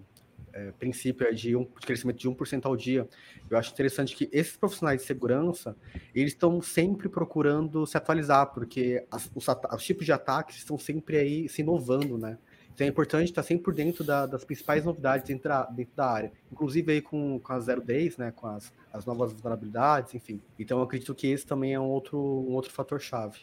é, 0.52 0.72
princípio 0.72 1.32
de, 1.34 1.54
um, 1.54 1.64
de 1.64 1.86
crescimento 1.86 2.18
de 2.18 2.28
1% 2.28 2.64
ao 2.64 2.76
dia. 2.76 3.08
Eu 3.48 3.58
acho 3.58 3.72
interessante 3.72 4.16
que 4.16 4.28
esses 4.32 4.56
profissionais 4.56 5.00
de 5.02 5.06
segurança, 5.06 5.76
eles 6.14 6.32
estão 6.32 6.60
sempre 6.60 7.08
procurando 7.08 7.86
se 7.86 7.96
atualizar, 7.96 8.52
porque 8.52 9.06
as, 9.10 9.30
os, 9.34 9.46
os 9.48 9.84
tipos 9.84 10.04
de 10.04 10.12
ataques 10.12 10.56
estão 10.56 10.78
sempre 10.78 11.16
aí 11.16 11.48
se 11.48 11.60
inovando, 11.62 12.18
né? 12.18 12.38
Então 12.76 12.86
é 12.86 12.90
importante 12.90 13.30
estar 13.30 13.42
sempre 13.42 13.64
por 13.64 13.74
dentro 13.74 14.04
da, 14.04 14.26
das 14.26 14.44
principais 14.44 14.84
novidades 14.84 15.26
dentro 15.26 15.48
da, 15.48 15.64
dentro 15.64 15.96
da 15.96 16.10
área. 16.10 16.32
Inclusive 16.52 16.92
aí 16.92 17.00
com, 17.00 17.40
com 17.40 17.52
as 17.54 17.64
zero 17.64 17.80
days, 17.80 18.18
né? 18.18 18.30
Com 18.36 18.48
as, 18.48 18.70
as 18.92 19.06
novas 19.06 19.32
vulnerabilidades, 19.32 20.14
enfim. 20.14 20.42
Então 20.58 20.76
eu 20.76 20.84
acredito 20.84 21.14
que 21.14 21.26
esse 21.26 21.46
também 21.46 21.72
é 21.72 21.80
um 21.80 21.88
outro, 21.88 22.18
um 22.18 22.52
outro 22.52 22.70
fator-chave. 22.70 23.38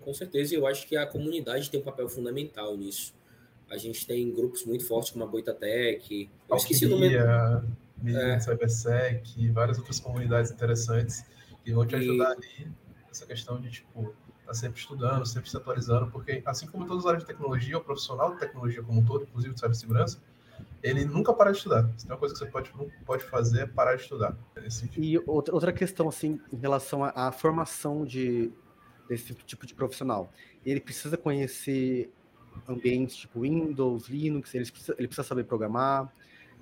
Com 0.00 0.14
certeza, 0.14 0.54
eu 0.54 0.64
acho 0.64 0.86
que 0.86 0.96
a 0.96 1.04
comunidade 1.04 1.68
tem 1.68 1.80
um 1.80 1.82
papel 1.82 2.08
fundamental 2.08 2.76
nisso. 2.76 3.12
A 3.68 3.76
gente 3.76 4.06
tem 4.06 4.32
grupos 4.32 4.64
muito 4.64 4.86
fortes 4.86 5.10
como 5.10 5.24
a 5.24 5.26
Boitatec. 5.26 6.30
Eu 6.48 6.56
esqueci 6.56 6.86
o 6.86 6.90
nome. 6.90 7.16
É. 7.16 8.38
Cybersec, 8.38 9.50
várias 9.50 9.76
outras 9.78 9.98
comunidades 9.98 10.52
interessantes 10.52 11.24
que 11.64 11.72
vão 11.72 11.84
te 11.84 11.96
ajudar 11.96 12.36
e... 12.36 12.62
ali 12.62 12.72
nessa 13.08 13.26
questão 13.26 13.60
de 13.60 13.70
tipo 13.70 14.14
está 14.42 14.52
sempre 14.52 14.80
estudando, 14.80 15.24
sempre 15.24 15.48
se 15.48 15.56
atualizando, 15.56 16.10
porque 16.10 16.42
assim 16.44 16.66
como 16.66 16.86
todas 16.86 17.04
as 17.04 17.08
áreas 17.08 17.22
de 17.22 17.28
tecnologia, 17.28 17.78
o 17.78 17.80
profissional 17.80 18.34
de 18.34 18.40
tecnologia 18.40 18.82
como 18.82 19.00
um 19.00 19.04
todo, 19.04 19.24
inclusive 19.24 19.54
de 19.54 19.60
cibersegurança, 19.60 20.20
ele 20.82 21.04
nunca 21.04 21.32
para 21.32 21.52
de 21.52 21.58
estudar. 21.58 21.88
Se 21.96 22.06
tem 22.06 22.12
uma 22.12 22.18
coisa 22.18 22.34
que 22.34 22.40
você 22.40 22.46
pode, 22.46 22.72
pode 23.06 23.24
fazer 23.24 23.60
é 23.62 23.66
parar 23.66 23.94
de 23.94 24.02
estudar. 24.02 24.36
E 24.96 25.18
outra, 25.26 25.72
questão, 25.72 26.08
assim, 26.08 26.40
em 26.52 26.56
relação 26.56 27.04
à, 27.04 27.28
à 27.28 27.32
formação 27.32 28.04
de, 28.04 28.52
desse 29.08 29.32
tipo 29.34 29.64
de 29.64 29.74
profissional. 29.74 30.32
Ele 30.66 30.80
precisa 30.80 31.16
conhecer 31.16 32.12
ambientes 32.68 33.16
tipo 33.16 33.40
Windows, 33.40 34.08
Linux, 34.08 34.54
ele 34.54 34.70
precisa, 34.70 34.94
ele 34.98 35.08
precisa 35.08 35.26
saber 35.26 35.44
programar, 35.44 36.12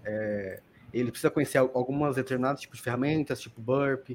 é, 0.05 0.63
ele 0.93 1.11
precisa 1.11 1.31
conhecer 1.31 1.59
algumas 1.59 2.17
determinadas 2.17 2.61
tipos 2.61 2.79
de 2.79 2.85
ferramentas, 2.85 3.41
tipo 3.41 3.61
Burp. 3.61 4.11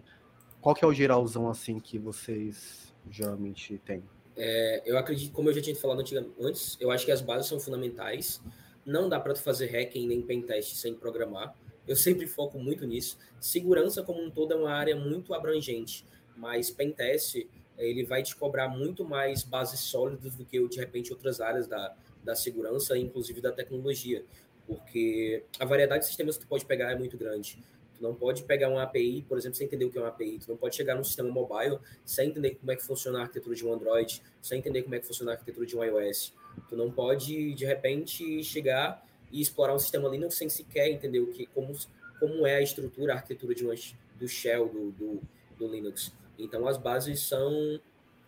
Qual 0.61 0.75
que 0.75 0.83
é 0.83 0.87
o 0.87 0.93
geralzão, 0.93 1.49
assim, 1.49 1.79
que 1.79 1.97
vocês 1.97 2.84
geralmente 3.11 3.79
tem? 3.85 4.03
É, 4.37 4.83
eu 4.85 4.97
acredito, 4.97 5.31
como 5.31 5.49
eu 5.49 5.53
já 5.53 5.61
tinha 5.61 5.75
falado 5.75 6.03
antes, 6.39 6.77
eu 6.79 6.91
acho 6.91 7.05
que 7.05 7.11
as 7.11 7.21
bases 7.21 7.47
são 7.47 7.59
fundamentais. 7.59 8.41
Não 8.85 9.09
dá 9.09 9.19
para 9.19 9.35
fazer 9.35 9.67
hacking 9.67 10.07
nem 10.07 10.21
pentest 10.21 10.75
sem 10.75 10.93
programar. 10.93 11.55
Eu 11.87 11.95
sempre 11.95 12.27
foco 12.27 12.59
muito 12.59 12.85
nisso. 12.85 13.17
Segurança 13.39 14.03
como 14.03 14.21
um 14.21 14.29
todo 14.29 14.53
é 14.53 14.57
uma 14.57 14.71
área 14.71 14.95
muito 14.95 15.33
abrangente, 15.33 16.05
mas 16.35 16.69
pentest 16.69 17.47
ele 17.77 18.03
vai 18.03 18.23
te 18.23 18.35
cobrar 18.35 18.69
muito 18.69 19.03
mais 19.03 19.43
bases 19.43 19.81
sólidas 19.81 20.35
do 20.35 20.45
que 20.45 20.65
de 20.67 20.77
repente 20.77 21.11
outras 21.11 21.41
áreas 21.41 21.67
da, 21.67 21.95
da 22.23 22.35
segurança, 22.35 22.97
inclusive 22.97 23.41
da 23.41 23.51
tecnologia, 23.51 24.23
porque 24.65 25.43
a 25.59 25.65
variedade 25.65 26.01
de 26.01 26.07
sistemas 26.07 26.37
que 26.37 26.45
tu 26.45 26.47
pode 26.47 26.65
pegar 26.65 26.91
é 26.91 26.95
muito 26.95 27.17
grande. 27.17 27.59
Tu 27.97 28.03
não 28.03 28.13
pode 28.13 28.43
pegar 28.43 28.69
uma 28.69 28.83
API, 28.83 29.23
por 29.27 29.37
exemplo, 29.37 29.55
sem 29.57 29.67
entender 29.67 29.85
o 29.85 29.91
que 29.91 29.97
é 29.97 30.01
uma 30.01 30.09
API. 30.09 30.39
Tu 30.39 30.49
não 30.49 30.57
pode 30.57 30.75
chegar 30.75 30.95
num 30.95 31.03
sistema 31.03 31.29
mobile 31.29 31.79
sem 32.03 32.29
entender 32.29 32.55
como 32.55 32.71
é 32.71 32.75
que 32.75 32.83
funciona 32.83 33.19
a 33.19 33.21
arquitetura 33.23 33.55
de 33.55 33.65
um 33.65 33.73
Android, 33.73 34.21
sem 34.41 34.59
entender 34.59 34.83
como 34.83 34.95
é 34.95 34.99
que 34.99 35.07
funciona 35.07 35.31
a 35.31 35.33
arquitetura 35.35 35.65
de 35.65 35.77
um 35.77 35.83
iOS. 35.83 36.33
Tu 36.67 36.75
não 36.75 36.91
pode, 36.91 37.53
de 37.53 37.65
repente, 37.65 38.43
chegar 38.43 39.05
e 39.31 39.41
explorar 39.41 39.73
um 39.73 39.79
sistema 39.79 40.09
Linux 40.09 40.35
sem 40.35 40.49
sequer 40.49 40.89
entender 40.89 41.19
o 41.19 41.27
que, 41.27 41.45
como, 41.47 41.75
como 42.19 42.45
é 42.45 42.55
a 42.55 42.61
estrutura, 42.61 43.13
a 43.13 43.15
arquitetura 43.17 43.55
de 43.55 43.65
uma, 43.65 43.75
do 44.19 44.27
shell 44.27 44.67
do, 44.67 44.91
do, 44.91 45.21
do 45.57 45.67
Linux. 45.67 46.11
Então, 46.37 46.67
as 46.67 46.77
bases 46.77 47.21
são, 47.21 47.79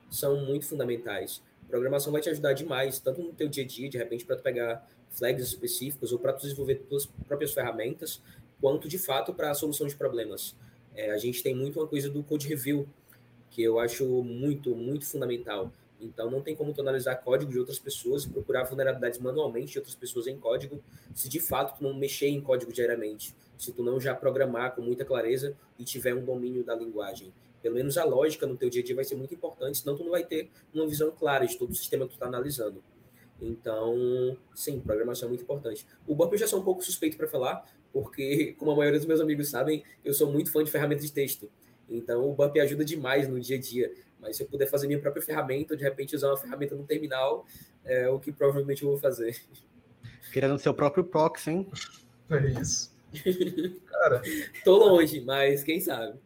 são 0.09 0.45
muito 0.45 0.65
fundamentais. 0.65 1.41
Programação 1.69 2.11
vai 2.13 2.21
te 2.21 2.29
ajudar 2.29 2.53
demais, 2.53 2.99
tanto 2.99 3.21
no 3.21 3.33
teu 3.33 3.49
dia 3.49 3.63
a 3.63 3.67
dia, 3.67 3.89
de 3.89 3.97
repente, 3.97 4.25
para 4.25 4.37
tu 4.37 4.43
pegar 4.43 4.87
flags 5.11 5.47
específicos 5.47 6.11
ou 6.11 6.19
para 6.19 6.33
tu 6.33 6.43
desenvolver 6.43 6.75
tuas 6.89 7.05
próprias 7.27 7.53
ferramentas, 7.53 8.21
quanto 8.61 8.87
de 8.87 8.97
fato 8.97 9.33
para 9.33 9.51
a 9.51 9.53
solução 9.53 9.87
de 9.87 9.95
problemas. 9.95 10.55
É, 10.95 11.11
a 11.11 11.17
gente 11.17 11.43
tem 11.43 11.55
muito 11.55 11.79
uma 11.79 11.87
coisa 11.87 12.09
do 12.09 12.23
code 12.23 12.47
review, 12.47 12.87
que 13.51 13.61
eu 13.61 13.79
acho 13.79 14.05
muito, 14.23 14.75
muito 14.75 15.05
fundamental. 15.05 15.71
Então, 15.99 16.29
não 16.29 16.41
tem 16.41 16.55
como 16.55 16.73
tu 16.73 16.81
analisar 16.81 17.15
código 17.15 17.51
de 17.51 17.59
outras 17.59 17.79
pessoas 17.79 18.23
e 18.23 18.29
procurar 18.29 18.63
vulnerabilidades 18.63 19.19
manualmente 19.19 19.71
de 19.71 19.79
outras 19.79 19.95
pessoas 19.95 20.27
em 20.27 20.37
código, 20.37 20.81
se 21.13 21.27
de 21.27 21.39
fato 21.39 21.77
tu 21.77 21.83
não 21.83 21.93
mexer 21.93 22.27
em 22.27 22.39
código 22.39 22.71
diariamente, 22.71 23.33
se 23.57 23.71
tu 23.71 23.83
não 23.83 23.99
já 23.99 24.13
programar 24.13 24.75
com 24.75 24.81
muita 24.81 25.03
clareza 25.03 25.55
e 25.79 25.83
tiver 25.83 26.13
um 26.13 26.23
domínio 26.23 26.63
da 26.63 26.75
linguagem. 26.75 27.33
Pelo 27.61 27.75
menos 27.75 27.97
a 27.97 28.03
lógica 28.03 28.45
no 28.45 28.55
teu 28.55 28.69
dia 28.69 28.81
a 28.81 28.85
dia 28.85 28.95
vai 28.95 29.03
ser 29.03 29.15
muito 29.15 29.33
importante, 29.33 29.79
senão 29.79 29.97
tu 29.97 30.03
não 30.03 30.11
vai 30.11 30.23
ter 30.23 30.49
uma 30.73 30.87
visão 30.87 31.11
clara 31.11 31.45
de 31.45 31.57
todo 31.57 31.71
o 31.71 31.75
sistema 31.75 32.05
que 32.05 32.11
tu 32.11 32.13
está 32.13 32.27
analisando. 32.27 32.83
Então, 33.41 34.37
sim, 34.55 34.79
programação 34.79 35.27
é 35.27 35.29
muito 35.29 35.43
importante. 35.43 35.85
O 36.07 36.15
Bump 36.15 36.33
eu 36.33 36.39
já 36.39 36.47
sou 36.47 36.59
um 36.59 36.63
pouco 36.63 36.83
suspeito 36.83 37.17
para 37.17 37.27
falar, 37.27 37.67
porque, 37.91 38.55
como 38.57 38.71
a 38.71 38.75
maioria 38.75 38.99
dos 38.99 39.07
meus 39.07 39.21
amigos 39.21 39.49
sabem, 39.49 39.83
eu 40.03 40.13
sou 40.13 40.31
muito 40.31 40.51
fã 40.51 40.63
de 40.63 40.71
ferramentas 40.71 41.05
de 41.05 41.11
texto. 41.11 41.49
Então, 41.89 42.29
o 42.29 42.33
Bump 42.33 42.57
ajuda 42.59 42.83
demais 42.83 43.27
no 43.27 43.39
dia 43.39 43.57
a 43.57 43.59
dia. 43.59 43.93
Mas 44.19 44.37
se 44.37 44.43
eu 44.43 44.47
puder 44.47 44.67
fazer 44.67 44.87
minha 44.87 44.99
própria 44.99 45.21
ferramenta, 45.21 45.73
ou 45.73 45.77
de 45.77 45.83
repente 45.83 46.15
usar 46.15 46.27
uma 46.29 46.37
ferramenta 46.37 46.75
no 46.75 46.83
terminal, 46.83 47.45
é 47.85 48.09
o 48.09 48.19
que 48.19 48.31
provavelmente 48.31 48.83
eu 48.83 48.89
vou 48.89 48.97
fazer. 48.97 49.39
Criando 50.31 50.59
seu 50.59 50.73
próprio 50.73 51.03
proxy, 51.03 51.51
hein? 51.51 51.67
É 52.29 52.45
isso. 52.59 52.93
Cara. 53.85 54.21
Tô 54.65 54.77
longe, 54.77 55.21
mas 55.21 55.63
quem 55.63 55.79
sabe. 55.79 56.19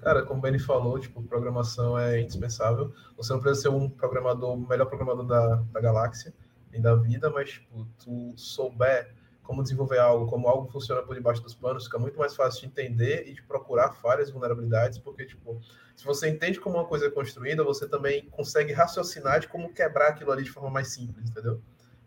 Cara, 0.00 0.22
como 0.22 0.38
o 0.38 0.42
Benny 0.42 0.58
falou, 0.60 1.00
tipo, 1.00 1.20
programação 1.24 1.98
é 1.98 2.20
indispensável. 2.20 2.92
Você 3.16 3.32
não 3.32 3.40
precisa 3.40 3.62
ser 3.62 3.68
um 3.70 3.90
programador, 3.90 4.54
o 4.54 4.68
melhor 4.68 4.86
programador 4.86 5.26
da, 5.26 5.56
da 5.56 5.80
galáxia, 5.80 6.32
nem 6.70 6.80
da 6.80 6.94
vida, 6.94 7.28
mas, 7.28 7.50
tipo, 7.50 7.86
tu 8.02 8.32
souber 8.36 9.12
como 9.42 9.62
desenvolver 9.62 9.98
algo, 9.98 10.26
como 10.26 10.48
algo 10.48 10.70
funciona 10.70 11.02
por 11.02 11.14
debaixo 11.14 11.42
dos 11.42 11.54
panos, 11.54 11.84
fica 11.84 11.98
muito 11.98 12.18
mais 12.18 12.36
fácil 12.36 12.60
de 12.60 12.66
entender 12.66 13.28
e 13.28 13.34
de 13.34 13.42
procurar 13.42 13.92
falhas 13.92 14.30
vulnerabilidades, 14.30 14.98
porque, 14.98 15.24
tipo, 15.26 15.60
se 15.96 16.04
você 16.04 16.28
entende 16.28 16.60
como 16.60 16.76
uma 16.76 16.86
coisa 16.86 17.06
é 17.06 17.10
construída, 17.10 17.64
você 17.64 17.88
também 17.88 18.28
consegue 18.30 18.72
raciocinar 18.72 19.40
de 19.40 19.48
como 19.48 19.72
quebrar 19.72 20.08
aquilo 20.08 20.30
ali 20.30 20.44
de 20.44 20.50
forma 20.50 20.70
mais 20.70 20.88
simples, 20.88 21.28
entendeu? 21.28 21.60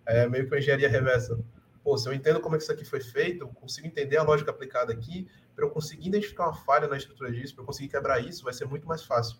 É 0.05 0.27
meio 0.27 0.45
que 0.45 0.53
uma 0.53 0.59
engenharia 0.59 0.89
reversa. 0.89 1.39
Pô, 1.83 1.97
se 1.97 2.07
eu 2.07 2.13
entendo 2.13 2.39
como 2.39 2.55
é 2.55 2.57
que 2.57 2.63
isso 2.63 2.71
aqui 2.71 2.85
foi 2.85 3.01
feito, 3.01 3.43
eu 3.43 3.49
consigo 3.49 3.85
entender 3.85 4.17
a 4.17 4.23
lógica 4.23 4.51
aplicada 4.51 4.93
aqui, 4.93 5.27
para 5.53 5.65
eu 5.65 5.69
conseguir 5.69 6.07
identificar 6.07 6.45
uma 6.45 6.55
falha 6.55 6.87
na 6.87 6.97
estrutura 6.97 7.31
disso, 7.31 7.53
para 7.53 7.63
eu 7.63 7.65
conseguir 7.67 7.89
quebrar 7.89 8.19
isso, 8.19 8.43
vai 8.43 8.53
ser 8.53 8.65
muito 8.65 8.87
mais 8.87 9.03
fácil. 9.03 9.37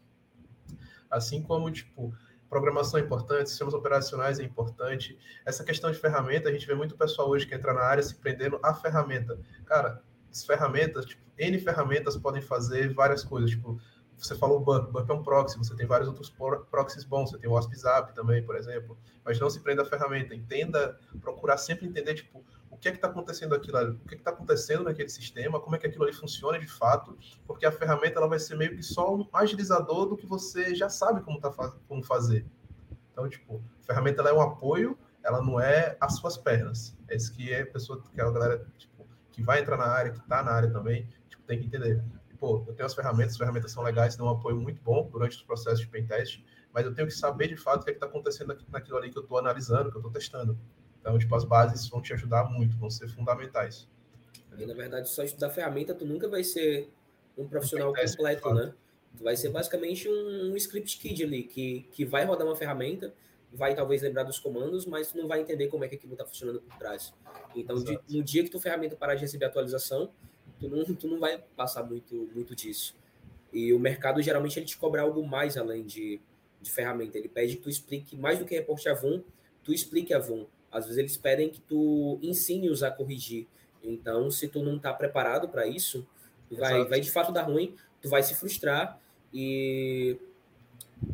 Assim 1.10 1.42
como, 1.42 1.72
tipo, 1.72 2.14
programação 2.54 3.00
é 3.00 3.04
importante, 3.04 3.50
sistemas 3.50 3.74
operacionais 3.74 4.40
é 4.40 4.44
importante. 4.44 5.18
Essa 5.44 5.64
questão 5.64 5.92
de 5.92 5.98
ferramenta, 5.98 6.50
a 6.50 6.52
gente 6.52 6.68
vê 6.68 6.76
muito 6.76 6.96
pessoal 6.96 7.28
hoje 7.28 7.48
que 7.48 7.56
entra 7.56 7.74
na 7.74 7.82
área 7.82 8.04
se 8.04 8.14
prendendo 8.14 8.60
à 8.62 8.76
ferramenta. 8.76 9.40
Cara, 9.66 10.04
as 10.32 10.46
ferramentas, 10.46 11.06
tipo, 11.06 11.24
N 11.36 11.58
ferramentas 11.60 12.16
podem 12.16 12.44
fazer 12.44 12.94
várias 12.94 13.24
coisas, 13.24 13.50
tipo, 13.50 13.82
você 14.16 14.36
falou 14.36 14.60
Burp, 14.60 14.92
Burp 14.92 15.10
é 15.10 15.14
um 15.14 15.24
proxy, 15.24 15.58
você 15.58 15.76
tem 15.76 15.88
vários 15.88 16.08
outros 16.08 16.32
proxies 16.70 17.04
bons, 17.04 17.32
você 17.32 17.40
tem 17.40 17.50
o 17.50 17.54
WaspZap 17.54 18.14
também, 18.14 18.44
por 18.44 18.56
exemplo, 18.56 18.96
mas 19.26 19.40
não 19.40 19.50
se 19.50 19.60
prenda 19.60 19.82
à 19.82 19.86
ferramenta, 19.86 20.36
entenda, 20.36 21.00
procurar 21.20 21.58
sempre 21.58 21.88
entender, 21.88 22.14
tipo, 22.14 22.46
o 22.74 22.78
que 22.78 22.88
é 22.88 22.92
que 22.92 22.98
está 22.98 23.08
acontecendo 23.08 23.54
aquilo 23.54 23.78
ali, 23.78 23.92
o 23.92 24.08
que 24.08 24.16
é 24.16 24.18
está 24.18 24.32
acontecendo 24.32 24.84
naquele 24.84 25.10
sistema, 25.10 25.60
como 25.60 25.76
é 25.76 25.80
que 25.80 25.88
aquilo 25.88 26.04
ali 26.04 26.14
funciona 26.14 26.60
de 26.60 26.68
fato, 26.68 27.18
porque 27.46 27.66
a 27.66 27.72
ferramenta 27.72 28.18
ela 28.20 28.28
vai 28.28 28.40
ser 28.40 28.56
meio 28.56 28.76
que 28.76 28.84
só 28.84 29.16
um 29.16 29.28
agilizador 29.32 30.08
do 30.08 30.18
que 30.18 30.26
você 30.26 30.74
já 30.74 30.90
sabe 30.90 31.22
como, 31.22 31.40
tá, 31.40 31.52
como 31.88 32.04
fazer. 32.04 32.46
Então, 33.12 33.30
tipo, 33.30 33.64
a 33.82 33.86
ferramenta 33.86 34.22
ela 34.22 34.32
é 34.32 34.34
um 34.34 34.42
apoio, 34.42 34.98
ela 35.24 35.42
não 35.42 35.60
é 35.60 35.96
as 36.02 36.16
suas 36.16 36.36
pernas. 36.36 36.98
É 37.08 37.16
isso 37.16 37.32
que 37.34 37.54
é 37.54 37.62
a 37.62 37.68
pessoa, 37.68 38.02
que 38.02 38.20
é 38.20 38.24
a 38.24 38.32
galera 38.32 38.66
tipo, 38.78 39.08
que 39.32 39.42
vai 39.42 39.62
entrar 39.62 39.78
na 39.78 39.86
área, 39.86 40.12
que 40.12 40.20
está 40.20 40.44
na 40.44 40.52
área 40.52 40.70
também, 40.72 41.08
tipo, 41.30 41.44
tem 41.44 41.60
que 41.60 41.68
entender. 41.68 42.04
Pô, 42.40 42.64
eu 42.68 42.74
tenho 42.74 42.86
as 42.86 42.94
ferramentas, 42.94 43.34
as 43.34 43.38
ferramentas 43.38 43.72
são 43.72 43.84
legais, 43.84 44.18
dão 44.18 44.26
um 44.26 44.32
apoio 44.32 44.58
muito 44.58 44.82
bom 44.82 45.08
durante 45.10 45.38
os 45.38 45.44
processos 45.44 45.80
de 45.80 45.88
pentest, 45.88 46.44
mas 46.74 46.86
eu 46.86 46.94
tenho 46.94 47.08
que 47.08 47.14
saber 47.14 47.48
de 47.48 47.56
fato 47.56 47.82
o 47.82 47.86
que 47.86 47.92
é 47.92 47.94
está 47.94 48.08
acontecendo 48.08 48.58
naquilo 48.70 48.98
ali 48.98 49.12
que 49.12 49.18
eu 49.18 49.24
estou 49.24 49.38
analisando, 49.38 49.90
que 49.92 49.96
eu 49.96 50.00
estou 50.00 50.12
testando. 50.12 50.60
Então, 51.04 51.20
tipo, 51.20 51.36
as 51.36 51.44
bases 51.44 51.86
vão 51.90 52.02
te 52.02 52.14
ajudar 52.14 52.46
muito, 52.50 52.78
vão 52.78 52.90
ser 52.90 53.10
fundamentais. 53.10 53.90
E, 54.58 54.66
na 54.66 54.74
verdade, 54.74 55.10
só 55.10 55.22
estudar 55.22 55.50
ferramenta, 55.50 55.94
tu 55.94 56.06
nunca 56.06 56.30
vai 56.30 56.46
ser 56.46 56.90
um 57.38 57.46
profissional 57.46 57.94
completo, 57.94 58.54
né? 58.54 58.74
Tu 59.18 59.22
vai 59.22 59.36
ser 59.36 59.50
basicamente 59.50 60.08
um, 60.08 60.54
um, 60.54 60.56
script 60.56 60.98
kid 60.98 61.22
ali, 61.22 61.44
que, 61.44 61.86
que 61.92 62.06
vai 62.06 62.24
rodar 62.24 62.48
uma 62.48 62.56
ferramenta, 62.56 63.14
vai 63.52 63.76
talvez 63.76 64.02
lembrar 64.02 64.24
dos 64.24 64.40
comandos, 64.40 64.86
mas 64.86 65.12
tu 65.12 65.18
não 65.18 65.28
vai 65.28 65.42
entender 65.42 65.68
como 65.68 65.84
é 65.84 65.90
que 65.90 65.96
aquilo 65.96 66.14
está 66.14 66.26
funcionando 66.26 66.62
por 66.62 66.78
trás. 66.78 67.14
Então, 67.54 67.76
de, 67.76 68.00
no 68.10 68.24
dia 68.24 68.42
que 68.42 68.50
tua 68.50 68.62
ferramenta 68.62 68.96
parar 68.96 69.16
de 69.16 69.22
receber 69.22 69.46
atualização, 69.46 70.10
tu 70.58 70.70
não, 70.70 70.86
tu 70.86 71.08
não 71.10 71.20
vai 71.20 71.38
passar 71.58 71.84
muito, 71.84 72.30
muito 72.34 72.56
disso. 72.56 72.96
E 73.52 73.74
o 73.74 73.80
mercado, 73.80 74.22
geralmente, 74.22 74.58
ele 74.58 74.66
te 74.66 74.78
cobra 74.78 75.02
algo 75.02 75.22
mais 75.28 75.58
além 75.58 75.84
de, 75.84 76.22
de 76.62 76.72
ferramenta. 76.72 77.18
Ele 77.18 77.28
pede 77.28 77.58
que 77.58 77.62
tu 77.62 77.70
explique, 77.70 78.16
mais 78.16 78.40
do 78.40 78.46
que 78.46 78.56
reporte 78.56 78.88
a 78.88 78.94
VUM, 78.94 79.22
tu 79.64 79.74
explique 79.74 80.14
a 80.14 80.20
VUM. 80.20 80.48
Às 80.74 80.86
vezes 80.86 80.98
eles 80.98 81.18
pedem 81.18 81.50
que 81.50 81.62
tu 81.62 82.20
ensine-os 82.22 82.84
a 82.84 82.92
corrigir. 82.92 83.48
Então, 83.84 84.32
se 84.32 84.48
tu 84.48 84.64
não 84.64 84.78
está 84.78 84.94
preparado 84.94 85.48
para 85.50 85.68
isso, 85.68 86.08
vai, 86.52 86.86
vai 86.86 87.00
de 87.00 87.12
fato 87.12 87.32
dar 87.32 87.44
ruim, 87.44 87.76
tu 88.02 88.10
vai 88.10 88.24
se 88.24 88.34
frustrar 88.34 89.00
e, 89.34 90.18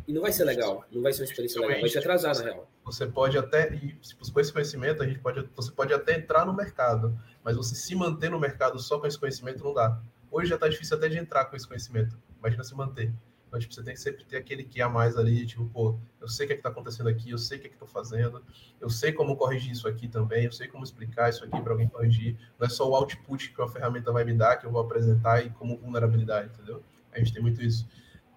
e 0.06 0.12
não 0.12 0.22
vai 0.22 0.32
ser 0.32 0.44
legal. 0.44 0.84
Não 0.90 1.02
vai 1.02 1.12
ser 1.12 1.22
uma 1.22 1.26
experiência 1.26 1.60
legal, 1.60 1.80
vai 1.80 1.90
te 1.90 1.98
atrasar, 1.98 2.36
na 2.36 2.42
real. 2.42 2.70
Você 2.84 3.06
pode 3.06 3.36
até, 3.36 3.74
e 3.74 3.96
com 4.32 4.40
esse 4.40 4.52
conhecimento, 4.52 5.02
a 5.02 5.06
gente 5.06 5.18
pode, 5.18 5.48
você 5.54 5.70
pode 5.70 5.92
até 5.92 6.16
entrar 6.16 6.46
no 6.46 6.54
mercado, 6.54 7.18
mas 7.44 7.56
você 7.56 7.74
se 7.74 7.94
manter 7.94 8.30
no 8.30 8.40
mercado 8.40 8.78
só 8.78 8.98
com 8.98 9.06
esse 9.06 9.18
conhecimento 9.18 9.62
não 9.62 9.74
dá. 9.74 10.00
Hoje 10.30 10.48
já 10.48 10.54
está 10.54 10.68
difícil 10.68 10.96
até 10.96 11.08
de 11.08 11.18
entrar 11.18 11.44
com 11.44 11.56
esse 11.56 11.66
conhecimento. 11.66 12.16
Imagina 12.38 12.64
se 12.64 12.74
manter. 12.74 13.12
Então, 13.50 13.58
tipo, 13.58 13.74
você 13.74 13.82
tem 13.82 13.94
que 13.94 14.00
sempre 14.00 14.24
ter 14.24 14.36
aquele 14.36 14.62
que 14.62 14.80
a 14.80 14.88
mais 14.88 15.16
ali, 15.16 15.44
tipo, 15.44 15.68
pô, 15.70 15.98
eu 16.20 16.28
sei 16.28 16.44
o 16.44 16.46
que 16.46 16.52
é 16.52 16.56
que 16.56 16.62
tá 16.62 16.68
acontecendo 16.68 17.08
aqui, 17.08 17.32
eu 17.32 17.38
sei 17.38 17.58
o 17.58 17.60
que 17.60 17.66
é 17.66 17.70
que 17.70 17.76
tô 17.76 17.84
fazendo, 17.84 18.40
eu 18.80 18.88
sei 18.88 19.12
como 19.12 19.36
corrigir 19.36 19.72
isso 19.72 19.88
aqui 19.88 20.06
também, 20.06 20.44
eu 20.44 20.52
sei 20.52 20.68
como 20.68 20.84
explicar 20.84 21.28
isso 21.28 21.42
aqui 21.42 21.60
para 21.60 21.72
alguém 21.72 21.88
corrigir. 21.88 22.38
Não 22.60 22.68
é 22.68 22.70
só 22.70 22.88
o 22.88 22.94
output 22.94 23.52
que 23.52 23.60
uma 23.60 23.68
ferramenta 23.68 24.12
vai 24.12 24.22
me 24.22 24.34
dar, 24.34 24.56
que 24.56 24.66
eu 24.66 24.70
vou 24.70 24.80
apresentar 24.80 25.44
e 25.44 25.50
como 25.50 25.76
vulnerabilidade, 25.78 26.48
entendeu? 26.54 26.80
A 27.12 27.18
gente 27.18 27.32
tem 27.32 27.42
muito 27.42 27.60
isso. 27.60 27.88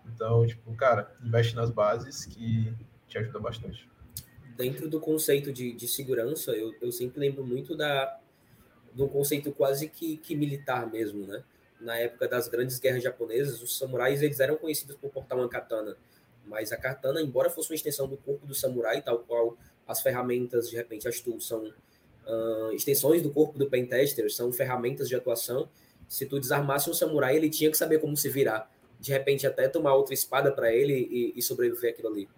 Então, 0.03 0.47
tipo, 0.47 0.73
cara, 0.73 1.15
investe 1.23 1.55
nas 1.55 1.69
bases 1.69 2.25
que 2.25 2.73
te 3.07 3.19
ajuda 3.19 3.39
bastante. 3.39 3.87
Dentro 4.57 4.89
do 4.89 4.99
conceito 4.99 5.53
de, 5.53 5.73
de 5.73 5.87
segurança, 5.87 6.53
eu, 6.53 6.73
eu 6.81 6.91
sempre 6.91 7.19
lembro 7.19 7.45
muito 7.45 7.77
da, 7.77 8.19
um 8.97 9.07
conceito 9.07 9.51
quase 9.51 9.89
que, 9.89 10.17
que 10.17 10.35
militar 10.35 10.91
mesmo, 10.91 11.27
né? 11.27 11.43
Na 11.83 11.97
época 11.97 12.27
das 12.27 12.47
grandes 12.47 12.79
guerras 12.79 13.03
japonesas, 13.03 13.61
os 13.61 13.77
samurais 13.77 14.21
eles 14.21 14.39
eram 14.39 14.55
conhecidos 14.55 14.95
por 14.95 15.11
portar 15.11 15.37
uma 15.37 15.49
katana, 15.49 15.97
mas 16.45 16.71
a 16.71 16.77
katana, 16.77 17.21
embora 17.21 17.49
fosse 17.49 17.69
uma 17.69 17.75
extensão 17.75 18.07
do 18.07 18.17
corpo 18.17 18.45
do 18.45 18.55
samurai, 18.55 19.01
tal 19.01 19.19
qual 19.19 19.57
as 19.87 20.01
ferramentas, 20.01 20.69
de 20.69 20.75
repente, 20.75 21.07
as 21.07 21.19
tools 21.19 21.45
são 21.45 21.65
uh, 21.65 22.71
extensões 22.73 23.21
do 23.21 23.29
corpo 23.31 23.57
do 23.57 23.69
pentester, 23.69 24.31
são 24.31 24.51
ferramentas 24.51 25.07
de 25.07 25.15
atuação. 25.15 25.69
Se 26.07 26.25
tu 26.25 26.39
desarmasse 26.39 26.89
um 26.89 26.93
samurai, 26.93 27.35
ele 27.35 27.49
tinha 27.49 27.69
que 27.69 27.77
saber 27.77 27.99
como 27.99 28.15
se 28.15 28.29
virar. 28.29 28.69
De 28.99 29.11
repente, 29.11 29.45
até 29.45 29.67
tomar 29.67 29.95
outra 29.95 30.13
espada 30.13 30.51
para 30.51 30.73
ele 30.73 30.93
e, 30.93 31.33
e, 31.35 31.41
sobreviver 31.41 31.91
aquilo 31.91 32.09
ali. 32.09 32.29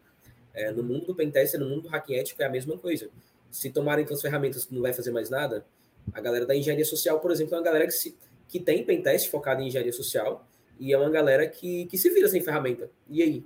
É, 0.53 0.71
no 0.71 0.81
mundo 0.81 1.07
do 1.07 1.15
pentester, 1.15 1.59
no 1.59 1.67
mundo 1.67 1.83
do 1.83 1.89
hacking 1.89 2.15
ético, 2.15 2.41
é 2.41 2.45
a 2.45 2.49
mesma 2.49 2.77
coisa. 2.77 3.09
Se 3.51 3.69
tomarem 3.69 4.05
tuas 4.05 4.21
ferramentas, 4.21 4.67
não 4.69 4.81
vai 4.81 4.93
fazer 4.93 5.11
mais 5.11 5.29
nada. 5.29 5.65
A 6.13 6.21
galera 6.21 6.45
da 6.45 6.55
engenharia 6.55 6.85
social, 6.85 7.19
por 7.19 7.31
exemplo, 7.31 7.55
é 7.55 7.57
uma 7.57 7.63
galera 7.63 7.85
que 7.85 7.91
se 7.91 8.15
que 8.47 8.59
tem 8.59 8.85
pentest 8.85 9.29
focado 9.29 9.61
em 9.61 9.67
engenharia 9.67 9.93
social 9.93 10.47
e 10.79 10.93
é 10.93 10.97
uma 10.97 11.09
galera 11.09 11.47
que, 11.47 11.85
que 11.85 11.97
se 11.97 12.09
vira 12.09 12.27
sem 12.27 12.41
ferramenta. 12.41 12.89
E 13.09 13.21
aí? 13.21 13.45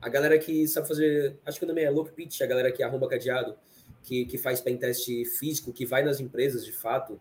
A 0.00 0.08
galera 0.08 0.38
que 0.38 0.66
sabe 0.66 0.88
fazer, 0.88 1.36
acho 1.46 1.58
que 1.58 1.64
o 1.64 1.68
nome 1.68 1.82
é 1.82 1.90
Look 1.90 2.12
Pitch, 2.12 2.40
a 2.40 2.46
galera 2.46 2.72
que 2.72 2.82
arromba 2.82 3.08
cadeado, 3.08 3.56
que, 4.02 4.24
que 4.24 4.36
faz 4.36 4.60
pentest 4.60 5.06
físico, 5.38 5.72
que 5.72 5.86
vai 5.86 6.02
nas 6.02 6.18
empresas 6.18 6.64
de 6.64 6.72
fato, 6.72 7.20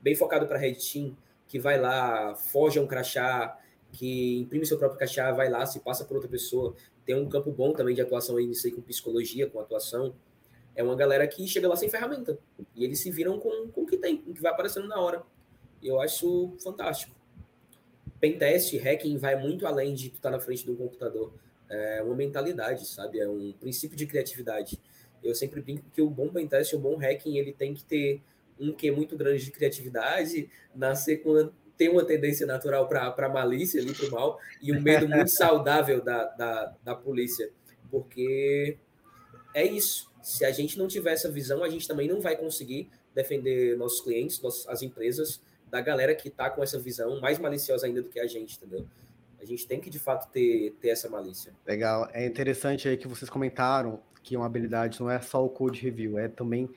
bem 0.00 0.14
focado 0.14 0.46
para 0.46 0.56
Red 0.56 0.74
Team, 0.74 1.16
que 1.48 1.58
vai 1.58 1.80
lá, 1.80 2.36
foge 2.36 2.78
a 2.78 2.82
um 2.82 2.86
crachá, 2.86 3.58
que 3.92 4.38
imprime 4.38 4.64
seu 4.64 4.78
próprio 4.78 4.98
crachá, 4.98 5.32
vai 5.32 5.50
lá, 5.50 5.66
se 5.66 5.80
passa 5.80 6.04
por 6.04 6.14
outra 6.14 6.30
pessoa. 6.30 6.76
Tem 7.04 7.16
um 7.16 7.28
campo 7.28 7.50
bom 7.50 7.72
também 7.72 7.94
de 7.94 8.00
atuação 8.00 8.36
aí 8.36 8.50
aí 8.64 8.70
com 8.70 8.80
psicologia, 8.82 9.48
com 9.48 9.58
atuação. 9.58 10.14
É 10.76 10.82
uma 10.82 10.94
galera 10.94 11.26
que 11.26 11.46
chega 11.48 11.68
lá 11.68 11.74
sem 11.74 11.88
ferramenta. 11.88 12.38
E 12.76 12.84
eles 12.84 13.00
se 13.00 13.10
viram 13.10 13.40
com, 13.40 13.68
com 13.68 13.82
o 13.82 13.86
que 13.86 13.96
tem, 13.96 14.18
com 14.18 14.30
o 14.30 14.34
que 14.34 14.40
vai 14.40 14.52
aparecendo 14.52 14.86
na 14.86 15.00
hora. 15.00 15.24
E 15.82 15.88
eu 15.88 16.00
acho 16.00 16.54
fantástico. 16.62 17.14
Pentest, 18.20 18.76
hacking 18.76 19.16
vai 19.16 19.36
muito 19.36 19.66
além 19.66 19.94
de 19.94 20.08
estar 20.08 20.20
tá 20.20 20.30
na 20.30 20.40
frente 20.40 20.70
um 20.70 20.76
computador. 20.76 21.32
É 21.68 22.02
uma 22.02 22.14
mentalidade, 22.14 22.86
sabe? 22.86 23.20
É 23.20 23.28
um 23.28 23.52
princípio 23.52 23.96
de 23.96 24.06
criatividade. 24.06 24.78
Eu 25.22 25.34
sempre 25.34 25.60
brinco 25.60 25.84
que 25.92 26.02
o 26.02 26.10
bom 26.10 26.28
pentest, 26.28 26.74
o 26.74 26.78
bom 26.78 26.96
hacking, 26.96 27.36
ele 27.36 27.52
tem 27.52 27.74
que 27.74 27.84
ter 27.84 28.20
um 28.58 28.72
que 28.72 28.90
muito 28.90 29.16
grande 29.16 29.44
de 29.44 29.50
criatividade, 29.50 30.50
nascer 30.74 31.22
com 31.22 31.50
ter 31.80 31.88
uma 31.88 32.04
tendência 32.04 32.46
natural 32.46 32.86
para 32.86 33.28
malícia 33.30 33.80
ali, 33.80 33.94
para 33.94 34.06
o 34.06 34.10
mal, 34.10 34.38
e 34.60 34.70
um 34.70 34.82
medo 34.82 35.08
muito 35.08 35.30
saudável 35.30 36.02
da, 36.02 36.24
da, 36.24 36.76
da 36.84 36.94
polícia. 36.94 37.50
Porque 37.90 38.76
é 39.54 39.64
isso. 39.64 40.10
Se 40.22 40.44
a 40.44 40.50
gente 40.50 40.78
não 40.78 40.86
tiver 40.86 41.12
essa 41.12 41.30
visão, 41.30 41.64
a 41.64 41.70
gente 41.70 41.88
também 41.88 42.06
não 42.06 42.20
vai 42.20 42.36
conseguir 42.36 42.90
defender 43.14 43.78
nossos 43.78 44.02
clientes, 44.02 44.42
nossas, 44.42 44.68
as 44.68 44.82
empresas, 44.82 45.40
da 45.70 45.80
galera 45.80 46.14
que 46.14 46.28
está 46.28 46.50
com 46.50 46.62
essa 46.62 46.78
visão 46.78 47.20
mais 47.20 47.38
maliciosa 47.38 47.86
ainda 47.86 48.02
do 48.02 48.08
que 48.08 48.18
a 48.18 48.26
gente, 48.26 48.56
entendeu? 48.56 48.86
A 49.40 49.44
gente 49.44 49.66
tem 49.66 49.80
que, 49.80 49.88
de 49.88 49.98
fato, 49.98 50.30
ter, 50.30 50.76
ter 50.80 50.88
essa 50.88 51.08
malícia. 51.08 51.52
Legal. 51.66 52.08
É 52.12 52.26
interessante 52.26 52.88
aí 52.88 52.96
que 52.96 53.08
vocês 53.08 53.30
comentaram 53.30 54.02
que 54.22 54.36
uma 54.36 54.44
habilidade 54.44 55.00
não 55.00 55.10
é 55.10 55.20
só 55.20 55.44
o 55.44 55.48
code 55.48 55.80
review, 55.80 56.18
é 56.18 56.28
também 56.28 56.68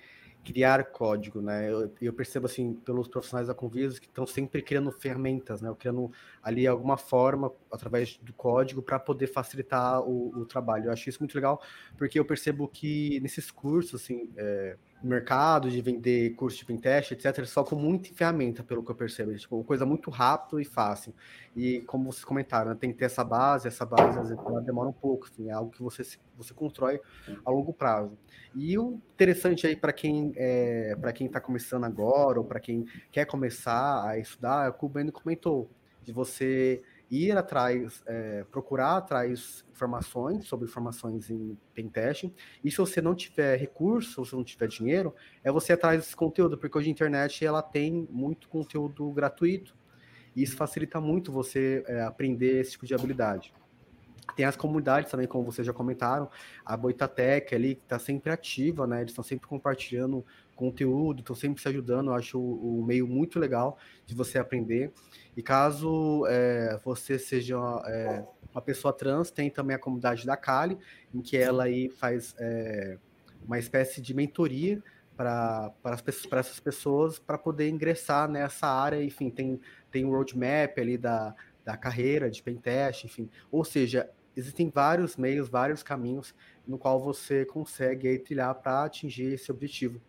criar 0.44 0.84
código, 0.86 1.42
né? 1.42 1.72
Eu, 1.72 1.92
eu, 2.02 2.14
percebo 2.14 2.46
assim 2.46 2.74
pelos 2.74 3.08
profissionais 3.08 3.48
da 3.48 3.54
Convisos 3.54 3.98
que 3.98 4.08
estão 4.08 4.28
sempre 4.28 4.62
criando 4.62 4.92
ferramentas, 4.92 5.62
né? 5.62 5.74
Criando 5.80 6.12
ali 6.42 6.68
alguma 6.68 6.98
forma 6.98 7.52
através 7.72 8.18
do 8.18 8.34
código 8.34 8.82
para 8.82 9.00
poder 9.00 9.28
facilitar 9.28 10.02
o, 10.02 10.38
o, 10.38 10.46
trabalho. 10.46 10.86
Eu 10.86 10.92
acho 10.92 11.10
isso 11.10 11.20
muito 11.20 11.36
legal 11.36 11.62
porque 11.98 12.20
eu 12.20 12.26
percebo 12.26 12.68
que 12.68 13.20
nesses 13.22 13.50
cursos, 13.50 14.02
assim, 14.02 14.30
é, 14.36 14.76
mercado 15.08 15.70
de 15.70 15.82
vender 15.82 16.36
curso 16.36 16.58
de 16.58 16.66
pentest, 16.66 17.12
etc., 17.12 17.46
só 17.46 17.64
com 17.64 17.76
muita 17.76 18.14
ferramenta, 18.14 18.64
pelo 18.64 18.84
que 18.84 18.92
eu 18.92 18.96
percebo. 18.96 19.32
É, 19.32 19.36
tipo, 19.36 19.64
coisa 19.64 19.86
muito 19.86 20.10
rápido 20.10 20.60
e 20.60 20.66
fácil. 20.66 21.14
E 21.56 21.82
como 21.82 22.12
vocês 22.12 22.24
comentaram, 22.24 22.72
né, 22.72 22.78
tem 22.80 22.92
que 22.92 22.98
ter 22.98 23.06
essa 23.06 23.24
base, 23.24 23.68
essa 23.68 23.86
base 23.86 24.18
às 24.18 24.30
vezes 24.30 24.46
ela 24.46 24.62
demora 24.62 24.90
um 24.90 24.94
pouco, 24.94 25.28
enfim, 25.28 25.50
é 25.50 25.52
algo 25.52 25.72
que 25.72 25.82
você, 25.82 26.04
você 26.38 26.54
constrói 26.54 27.00
a 27.46 27.52
longo 27.52 27.74
prazo. 27.74 28.18
E 28.56 28.78
o 28.78 29.02
interessante 29.14 29.68
aí 29.68 29.76
para 29.76 29.92
quem 29.92 30.32
é, 30.36 30.96
para 30.96 31.12
quem 31.12 31.28
está 31.28 31.40
começando 31.40 31.84
agora, 31.84 32.40
ou 32.40 32.46
para 32.46 32.60
quem 32.60 32.86
quer 33.12 33.26
começar 33.26 34.08
a 34.08 34.18
estudar, 34.18 34.68
é 34.68 34.70
o 34.70 34.74
que 34.74 34.86
o 34.86 34.90
Beno 34.90 35.12
comentou, 35.12 35.70
de 36.02 36.12
você 36.12 36.82
ir 37.14 37.38
atrás, 37.38 38.02
é, 38.06 38.44
procurar 38.52 38.98
atrás 38.98 39.66
informações 39.72 40.46
sobre 40.46 40.68
informações 40.68 41.30
em 41.30 41.58
pentesting. 41.74 42.34
E 42.64 42.72
se 42.72 42.78
você 42.78 43.02
não 43.02 43.14
tiver 43.14 43.56
recurso, 43.58 44.26
se 44.26 44.34
não 44.34 44.44
tiver 44.44 44.68
dinheiro, 44.68 45.14
é 45.44 45.52
você 45.52 45.74
atrás 45.74 46.00
desse 46.00 46.16
conteúdo, 46.16 46.58
porque 46.58 46.78
hoje 46.78 46.88
a 46.88 46.92
internet 46.92 47.46
ela 47.46 47.62
tem 47.62 48.08
muito 48.10 48.48
conteúdo 48.50 49.12
gratuito. 49.12 49.76
E 50.36 50.42
isso 50.42 50.56
facilita 50.56 51.00
muito 51.00 51.32
você 51.32 51.84
é, 51.88 52.02
aprender 52.02 52.62
esse 52.62 52.72
tipo 52.72 52.86
de 52.86 52.96
habilidade. 52.96 53.54
Tem 54.36 54.46
as 54.46 54.56
comunidades 54.56 55.12
também, 55.12 55.28
como 55.28 55.44
vocês 55.44 55.68
já 55.68 55.74
comentaram, 55.74 56.30
a 56.66 56.76
Boitatec 56.76 57.54
ali, 57.54 57.76
que 57.76 57.84
está 57.84 58.00
sempre 58.00 58.32
ativa, 58.32 58.88
né? 58.88 59.02
Eles 59.02 59.12
estão 59.12 59.24
sempre 59.24 59.48
compartilhando 59.48 60.26
conteúdo, 60.56 61.20
estão 61.20 61.36
sempre 61.36 61.62
se 61.62 61.68
ajudando. 61.68 62.08
Eu 62.08 62.16
acho 62.16 62.40
o, 62.40 62.80
o, 62.80 62.86
meio 62.86 63.08
muito 63.08 63.40
legal 63.40 63.78
de 64.06 64.16
você 64.16 64.38
aprender. 64.38 64.92
E 65.36 65.42
caso 65.42 66.26
é, 66.28 66.80
você 66.84 67.18
seja 67.18 67.58
é, 67.86 68.24
uma 68.52 68.62
pessoa 68.62 68.94
trans, 68.94 69.32
tem 69.32 69.50
também 69.50 69.76
a 69.76 69.80
comunidade 69.80 70.26
da 70.26 70.38
Kali, 70.38 70.78
em 71.14 71.22
que 71.22 71.36
ela 71.38 71.64
aí 71.64 71.90
faz 71.90 72.36
é, 72.40 72.98
uma 73.46 73.60
espécie 73.60 74.02
de 74.02 74.14
mentoria 74.14 74.82
para 75.16 75.74
essas 76.34 76.60
pessoas 76.60 77.20
para 77.20 77.38
poder 77.38 77.70
ingressar 77.70 78.30
nessa 78.30 78.68
área. 78.68 79.04
Enfim, 79.04 79.30
tem, 79.30 79.60
tem 79.92 80.06
um 80.06 80.10
roadmap 80.10 80.78
ali 80.78 80.98
da, 80.98 81.36
da 81.64 81.78
carreira 81.78 82.30
de 82.30 82.42
pentest, 82.42 83.06
enfim. 83.06 83.30
Ou 83.52 83.64
seja, 83.64 84.10
existem 84.36 84.70
vários 84.70 85.16
meios, 85.16 85.48
vários 85.50 85.84
caminhos 85.84 86.34
no 86.66 86.78
qual 86.78 87.02
você 87.02 87.46
consegue 87.46 88.08
aí, 88.08 88.20
trilhar 88.20 88.54
para 88.56 88.86
atingir 88.86 89.34
esse 89.34 89.52
objetivo. 89.52 90.02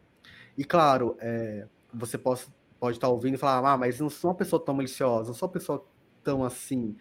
E 0.57 0.65
claro, 0.65 1.17
é, 1.21 1.67
você 1.93 2.17
pode, 2.17 2.47
pode 2.79 2.97
estar 2.97 3.09
ouvindo 3.09 3.35
e 3.35 3.39
falar, 3.39 3.73
ah, 3.73 3.77
mas 3.77 4.01
não 4.01 4.11
sou 4.11 4.31
uma 4.31 4.37
pessoa 4.37 4.63
tão 4.65 4.75
maliciosa, 4.75 5.29
não 5.29 5.35
sou 5.35 5.49
uma 5.49 5.53
pessoa 5.53 5.85
tão 6.23 6.45
assim. 6.45 6.97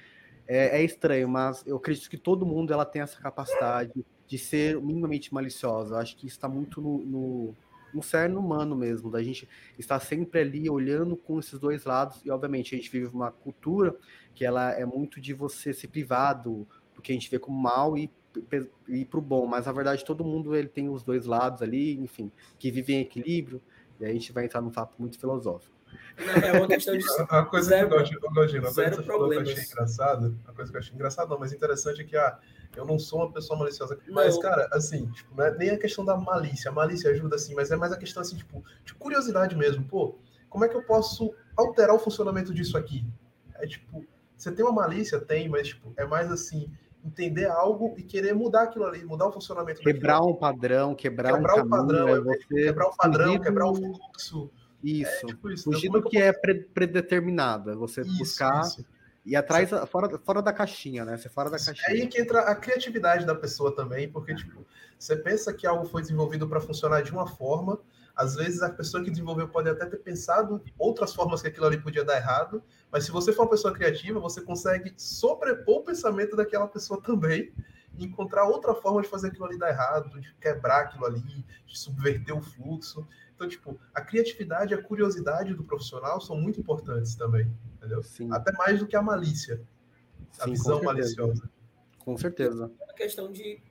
É, 0.45 0.79
é, 0.79 0.83
estranho, 0.83 1.29
mas 1.29 1.63
eu 1.65 1.77
acredito 1.77 2.09
que 2.09 2.17
todo 2.17 2.45
mundo 2.45 2.73
ela 2.73 2.85
tem 2.85 3.01
essa 3.01 3.19
capacidade 3.19 4.05
de 4.27 4.37
ser 4.37 4.79
minimamente 4.81 5.33
maliciosa. 5.33 5.95
Eu 5.95 5.99
acho 5.99 6.17
que 6.17 6.27
está 6.27 6.49
muito 6.49 6.81
no, 6.81 6.97
no, 6.97 7.55
no 7.93 8.03
cerne 8.03 8.35
humano 8.35 8.75
mesmo, 8.75 9.09
da 9.09 9.23
gente 9.23 9.47
estar 9.79 9.99
sempre 10.01 10.41
ali 10.41 10.69
olhando 10.69 11.15
com 11.15 11.39
esses 11.39 11.57
dois 11.57 11.85
lados. 11.85 12.19
E 12.25 12.31
obviamente 12.31 12.75
a 12.75 12.77
gente 12.77 12.91
vive 12.91 13.07
uma 13.07 13.31
cultura 13.31 13.95
que 14.35 14.43
ela 14.43 14.71
é 14.71 14.85
muito 14.85 15.21
de 15.21 15.33
você 15.33 15.73
se 15.73 15.87
privar 15.87 16.41
do, 16.41 16.67
do 16.93 17.01
que 17.01 17.11
a 17.11 17.15
gente 17.15 17.29
vê 17.29 17.39
como 17.39 17.57
mal 17.57 17.97
e 17.97 18.11
ir 18.87 19.05
para 19.05 19.19
o 19.19 19.21
bom, 19.21 19.45
mas 19.45 19.65
na 19.65 19.71
verdade 19.71 20.03
todo 20.03 20.23
mundo 20.23 20.55
ele 20.55 20.67
tem 20.67 20.89
os 20.89 21.03
dois 21.03 21.25
lados 21.25 21.61
ali, 21.61 21.99
enfim, 21.99 22.31
que 22.57 22.71
vivem 22.71 22.97
em 22.97 23.01
equilíbrio, 23.01 23.61
e 23.99 24.05
aí 24.05 24.11
a 24.11 24.13
gente 24.13 24.31
vai 24.31 24.45
entrar 24.45 24.61
num 24.61 24.71
papo 24.71 24.95
muito 24.99 25.19
filosófico. 25.19 25.73
Não, 26.17 26.33
é 26.33 26.57
uma 26.57 26.67
questão 26.67 26.97
de. 26.97 27.03
a 27.29 27.45
coisa 27.45 27.69
zero, 27.69 27.87
que 27.87 27.93
eu, 27.93 27.99
gosto, 27.99 28.17
uma 28.17 28.33
coisa 28.33 28.59
que 28.59 28.95
você 28.95 29.03
falou 29.03 29.29
que 29.29 29.35
eu 29.35 29.41
achei 29.41 29.63
engraçado, 29.63 30.37
a 30.45 30.53
coisa 30.53 30.71
que 30.71 30.77
eu 30.77 30.79
achei 30.79 30.95
engraçado, 30.95 31.29
não, 31.29 31.39
mas 31.39 31.53
interessante 31.53 32.01
é 32.01 32.03
que 32.03 32.17
ah, 32.17 32.39
eu 32.75 32.85
não 32.85 32.97
sou 32.97 33.19
uma 33.19 33.31
pessoa 33.31 33.57
maliciosa. 33.57 33.99
Não. 34.07 34.15
Mas, 34.15 34.37
cara, 34.37 34.67
assim, 34.71 35.05
tipo, 35.11 35.35
não 35.35 35.45
é 35.45 35.55
nem 35.55 35.69
a 35.71 35.77
questão 35.77 36.03
da 36.03 36.17
malícia. 36.17 36.69
A 36.69 36.73
malícia 36.73 37.11
ajuda, 37.11 37.35
assim, 37.35 37.53
mas 37.53 37.71
é 37.71 37.75
mais 37.75 37.91
a 37.91 37.97
questão, 37.97 38.21
assim, 38.21 38.35
tipo, 38.35 38.63
de 38.83 38.93
curiosidade 38.95 39.55
mesmo. 39.55 39.83
Pô, 39.85 40.17
como 40.49 40.65
é 40.65 40.69
que 40.69 40.75
eu 40.75 40.83
posso 40.83 41.33
alterar 41.55 41.95
o 41.95 41.99
funcionamento 41.99 42.53
disso 42.53 42.77
aqui? 42.77 43.05
É 43.55 43.67
tipo, 43.67 44.05
você 44.35 44.51
tem 44.51 44.65
uma 44.65 44.73
malícia? 44.73 45.19
Tem, 45.19 45.47
mas, 45.47 45.69
tipo, 45.69 45.93
é 45.95 46.05
mais 46.05 46.31
assim 46.31 46.71
entender 47.03 47.45
algo 47.45 47.93
e 47.97 48.03
querer 48.03 48.33
mudar 48.33 48.63
aquilo 48.63 48.85
ali, 48.85 49.03
mudar 49.03 49.27
o 49.27 49.31
funcionamento 49.31 49.81
Quebrar 49.81 50.21
um 50.21 50.33
padrão, 50.33 50.95
quebrar, 50.95 51.33
quebrar 51.33 51.55
um 51.55 51.65
o 51.65 51.69
padrão, 51.69 52.07
é 52.07 52.21
você 52.21 52.37
quebrar 52.47 52.87
o 52.87 52.95
padrão, 52.95 53.39
quebrar 53.39 53.67
o 53.67 53.75
fluxo. 53.75 54.49
Isso, 54.81 55.25
é, 55.25 55.27
tipo 55.27 55.49
isso 55.49 55.63
fugir 55.63 55.89
do 55.89 56.01
que 56.01 56.17
é 56.17 56.33
predeterminado, 56.33 57.71
é 57.71 57.75
você 57.75 58.01
isso, 58.01 58.17
buscar 58.17 58.61
isso. 58.61 58.85
e 59.25 59.35
atrás, 59.35 59.69
fora, 59.89 60.17
fora 60.19 60.41
da 60.41 60.51
caixinha, 60.51 61.05
né? 61.05 61.17
Você 61.17 61.29
fora 61.29 61.49
da 61.49 61.57
caixinha. 61.57 61.85
É 61.87 61.91
aí 61.91 62.07
que 62.07 62.19
entra 62.19 62.41
a 62.41 62.55
criatividade 62.55 63.25
da 63.25 63.33
pessoa 63.33 63.73
também, 63.73 64.09
porque, 64.09 64.35
tipo, 64.35 64.65
você 64.99 65.15
pensa 65.15 65.53
que 65.53 65.65
algo 65.65 65.85
foi 65.85 66.01
desenvolvido 66.01 66.47
para 66.47 66.59
funcionar 66.59 67.01
de 67.01 67.11
uma 67.11 67.27
forma, 67.27 67.79
às 68.15 68.35
vezes 68.35 68.61
a 68.61 68.69
pessoa 68.69 69.03
que 69.03 69.09
desenvolveu 69.09 69.47
pode 69.47 69.69
até 69.69 69.85
ter 69.85 69.97
pensado 69.97 70.63
outras 70.77 71.13
formas 71.13 71.41
que 71.41 71.47
aquilo 71.47 71.65
ali 71.65 71.81
podia 71.81 72.03
dar 72.03 72.17
errado, 72.17 72.63
mas 72.91 73.05
se 73.05 73.11
você 73.11 73.33
for 73.33 73.43
uma 73.43 73.49
pessoa 73.49 73.73
criativa, 73.73 74.19
você 74.19 74.41
consegue 74.41 74.93
sobrepor 74.97 75.77
o 75.77 75.83
pensamento 75.83 76.35
daquela 76.35 76.67
pessoa 76.67 77.01
também 77.01 77.51
e 77.97 78.05
encontrar 78.05 78.45
outra 78.45 78.73
forma 78.73 79.01
de 79.01 79.07
fazer 79.07 79.27
aquilo 79.27 79.45
ali 79.45 79.57
dar 79.57 79.69
errado, 79.69 80.19
de 80.19 80.33
quebrar 80.35 80.81
aquilo 80.81 81.05
ali, 81.05 81.45
de 81.65 81.77
subverter 81.77 82.35
o 82.35 82.41
fluxo. 82.41 83.07
Então, 83.35 83.47
tipo, 83.47 83.79
a 83.93 84.01
criatividade 84.01 84.73
e 84.73 84.75
a 84.75 84.81
curiosidade 84.81 85.53
do 85.53 85.63
profissional 85.63 86.21
são 86.21 86.35
muito 86.35 86.59
importantes 86.59 87.15
também, 87.15 87.51
entendeu? 87.75 88.03
Sim. 88.03 88.31
Até 88.31 88.51
mais 88.53 88.79
do 88.79 88.87
que 88.87 88.95
a 88.95 89.01
malícia, 89.01 89.61
a 90.39 90.45
Sim, 90.45 90.51
visão 90.51 90.79
com 90.79 90.85
maliciosa. 90.85 91.49
Com 91.99 92.17
certeza. 92.17 92.71
É 92.79 92.83
uma 92.85 92.93
questão 92.93 93.31
de 93.31 93.61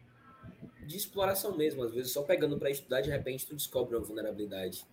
de 0.86 0.96
exploração 0.96 1.56
mesmo. 1.56 1.82
Às 1.82 1.92
vezes, 1.92 2.12
só 2.12 2.22
pegando 2.22 2.58
para 2.58 2.70
estudar, 2.70 3.00
de 3.00 3.10
repente, 3.10 3.46
tu 3.46 3.54
descobre 3.54 3.96
uma 3.96 4.04
vulnerabilidade. 4.04 4.86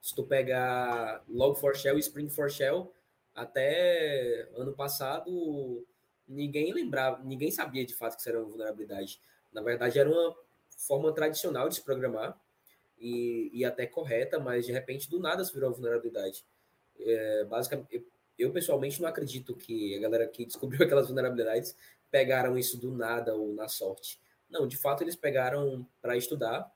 Se 0.00 0.14
tu 0.14 0.24
pegar 0.24 1.24
Log4Shell 1.28 1.96
e 1.96 2.00
Spring4Shell, 2.00 2.90
até 3.34 4.48
ano 4.56 4.72
passado, 4.72 5.86
ninguém 6.26 6.72
lembrava, 6.72 7.22
ninguém 7.22 7.50
sabia 7.50 7.84
de 7.84 7.94
fato 7.94 8.14
que 8.14 8.20
isso 8.20 8.28
era 8.28 8.38
uma 8.38 8.48
vulnerabilidade. 8.48 9.20
Na 9.52 9.62
verdade, 9.62 9.98
era 9.98 10.08
uma 10.08 10.34
forma 10.76 11.12
tradicional 11.12 11.68
de 11.68 11.76
se 11.76 11.82
programar 11.82 12.38
e, 12.98 13.50
e 13.52 13.64
até 13.64 13.86
correta, 13.86 14.38
mas 14.38 14.66
de 14.66 14.72
repente, 14.72 15.08
do 15.08 15.18
nada, 15.18 15.44
se 15.44 15.52
virou 15.52 15.70
uma 15.70 15.76
vulnerabilidade. 15.76 16.44
É, 16.98 17.44
basicamente, 17.44 17.88
eu, 17.92 18.06
eu 18.38 18.52
pessoalmente 18.52 19.00
não 19.00 19.08
acredito 19.08 19.54
que 19.54 19.96
a 19.96 20.00
galera 20.00 20.26
que 20.26 20.46
descobriu 20.46 20.82
aquelas 20.84 21.06
vulnerabilidades 21.06 21.76
pegaram 22.10 22.56
isso 22.56 22.78
do 22.78 22.92
nada 22.92 23.34
ou 23.34 23.54
na 23.54 23.68
sorte 23.68 24.18
não, 24.50 24.66
de 24.66 24.76
fato 24.76 25.02
eles 25.02 25.16
pegaram 25.16 25.86
para 26.00 26.16
estudar 26.16 26.70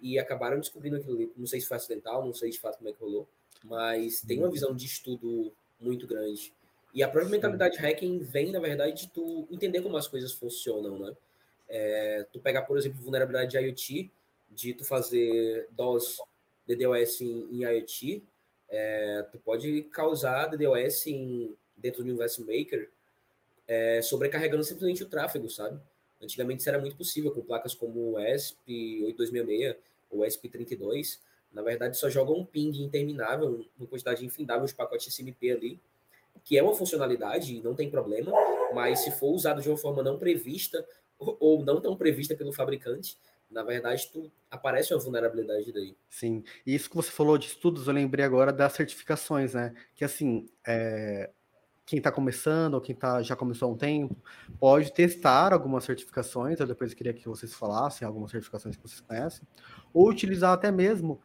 e 0.00 0.18
acabaram 0.18 0.58
descobrindo 0.58 0.96
aquilo 0.96 1.16
ali. 1.16 1.32
Não 1.36 1.46
sei 1.46 1.60
se 1.60 1.66
foi 1.66 1.76
acidental, 1.76 2.24
não 2.24 2.32
sei 2.32 2.50
de 2.50 2.60
fato 2.60 2.78
como 2.78 2.88
é 2.88 2.92
que 2.92 3.00
rolou, 3.00 3.28
mas 3.64 4.20
tem 4.22 4.38
uma 4.38 4.50
visão 4.50 4.74
de 4.74 4.86
estudo 4.86 5.52
muito 5.80 6.06
grande. 6.06 6.52
E 6.94 7.02
a 7.02 7.08
própria 7.08 7.30
mentalidade 7.30 7.78
hacking 7.78 8.18
vem, 8.20 8.50
na 8.50 8.60
verdade, 8.60 9.02
de 9.02 9.08
tu 9.10 9.46
entender 9.50 9.82
como 9.82 9.96
as 9.96 10.08
coisas 10.08 10.32
funcionam, 10.32 10.98
né? 10.98 11.16
É, 11.68 12.26
tu 12.32 12.40
pegar, 12.40 12.62
por 12.62 12.78
exemplo, 12.78 13.02
vulnerabilidade 13.02 13.50
de 13.50 13.58
IoT, 13.58 14.10
de 14.50 14.72
tu 14.72 14.84
fazer 14.84 15.68
DOS, 15.72 16.18
DDoS 16.66 17.20
em, 17.20 17.46
em 17.50 17.62
IoT, 17.64 18.24
é, 18.70 19.22
tu 19.30 19.38
pode 19.38 19.82
causar 19.84 20.46
DDoS 20.46 21.06
em, 21.06 21.54
dentro 21.76 22.02
do 22.02 22.08
Universe 22.08 22.40
Maker, 22.40 22.90
é, 23.66 24.00
sobrecarregando 24.00 24.64
simplesmente 24.64 25.02
o 25.02 25.08
tráfego, 25.08 25.50
sabe? 25.50 25.78
Antigamente 26.20 26.60
isso 26.60 26.68
era 26.68 26.78
muito 26.78 26.96
possível 26.96 27.30
com 27.30 27.40
placas 27.42 27.74
como 27.74 28.12
o 28.12 28.16
ESP8266 28.16 29.76
ou 30.10 30.20
ESP32. 30.20 31.18
Na 31.52 31.62
verdade, 31.62 31.96
só 31.96 32.10
joga 32.10 32.32
um 32.32 32.44
ping 32.44 32.72
interminável, 32.82 33.64
uma 33.78 33.86
quantidade 33.86 34.24
infindável 34.24 34.66
de 34.66 34.74
pacotes 34.74 35.12
SMP 35.12 35.50
ali, 35.50 35.80
que 36.44 36.58
é 36.58 36.62
uma 36.62 36.74
funcionalidade 36.74 37.56
e 37.56 37.62
não 37.62 37.74
tem 37.74 37.90
problema, 37.90 38.32
mas 38.74 39.00
se 39.00 39.10
for 39.12 39.32
usado 39.32 39.62
de 39.62 39.68
uma 39.68 39.76
forma 39.76 40.02
não 40.02 40.18
prevista 40.18 40.84
ou 41.18 41.64
não 41.64 41.80
tão 41.80 41.96
prevista 41.96 42.34
pelo 42.34 42.52
fabricante, 42.52 43.16
na 43.50 43.62
verdade, 43.62 44.08
tu 44.12 44.30
aparece 44.50 44.92
uma 44.92 45.00
vulnerabilidade 45.00 45.72
daí. 45.72 45.96
Sim, 46.10 46.44
e 46.66 46.74
isso 46.74 46.90
que 46.90 46.96
você 46.96 47.10
falou 47.10 47.38
de 47.38 47.46
estudos, 47.46 47.86
eu 47.86 47.94
lembrei 47.94 48.24
agora 48.24 48.52
das 48.52 48.74
certificações, 48.74 49.54
né? 49.54 49.74
Que 49.94 50.04
assim, 50.04 50.48
é, 50.66 51.30
quem 51.88 51.96
está 51.96 52.12
começando 52.12 52.74
ou 52.74 52.82
quem 52.82 52.94
tá, 52.94 53.22
já 53.22 53.34
começou 53.34 53.70
há 53.70 53.72
um 53.72 53.76
tempo, 53.76 54.14
pode 54.60 54.92
testar 54.92 55.54
algumas 55.54 55.84
certificações, 55.84 56.60
eu 56.60 56.66
depois 56.66 56.92
queria 56.92 57.14
que 57.14 57.26
vocês 57.26 57.54
falassem 57.54 58.06
algumas 58.06 58.30
certificações 58.30 58.76
que 58.76 58.82
vocês 58.82 59.00
conhecem, 59.00 59.48
ou 59.90 60.10
utilizar 60.10 60.52
até 60.52 60.70
mesmo 60.70 61.18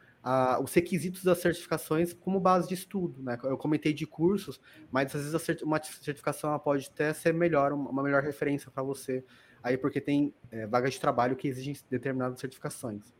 os 0.62 0.72
requisitos 0.72 1.22
das 1.22 1.36
certificações 1.36 2.14
como 2.14 2.40
base 2.40 2.66
de 2.66 2.72
estudo, 2.72 3.22
né? 3.22 3.38
Eu 3.44 3.58
comentei 3.58 3.92
de 3.92 4.06
cursos, 4.06 4.58
mas 4.90 5.14
às 5.14 5.22
vezes 5.22 5.42
cert, 5.42 5.60
uma 5.60 5.78
certificação 5.82 6.58
pode 6.58 6.88
até 6.90 7.12
ser 7.12 7.34
melhor, 7.34 7.74
uma 7.74 8.02
melhor 8.02 8.22
referência 8.22 8.70
para 8.70 8.82
você, 8.82 9.22
aí 9.62 9.76
porque 9.76 10.00
tem 10.00 10.34
é, 10.50 10.66
vagas 10.66 10.94
de 10.94 11.00
trabalho 11.00 11.36
que 11.36 11.46
exigem 11.46 11.76
determinadas 11.90 12.40
certificações. 12.40 13.12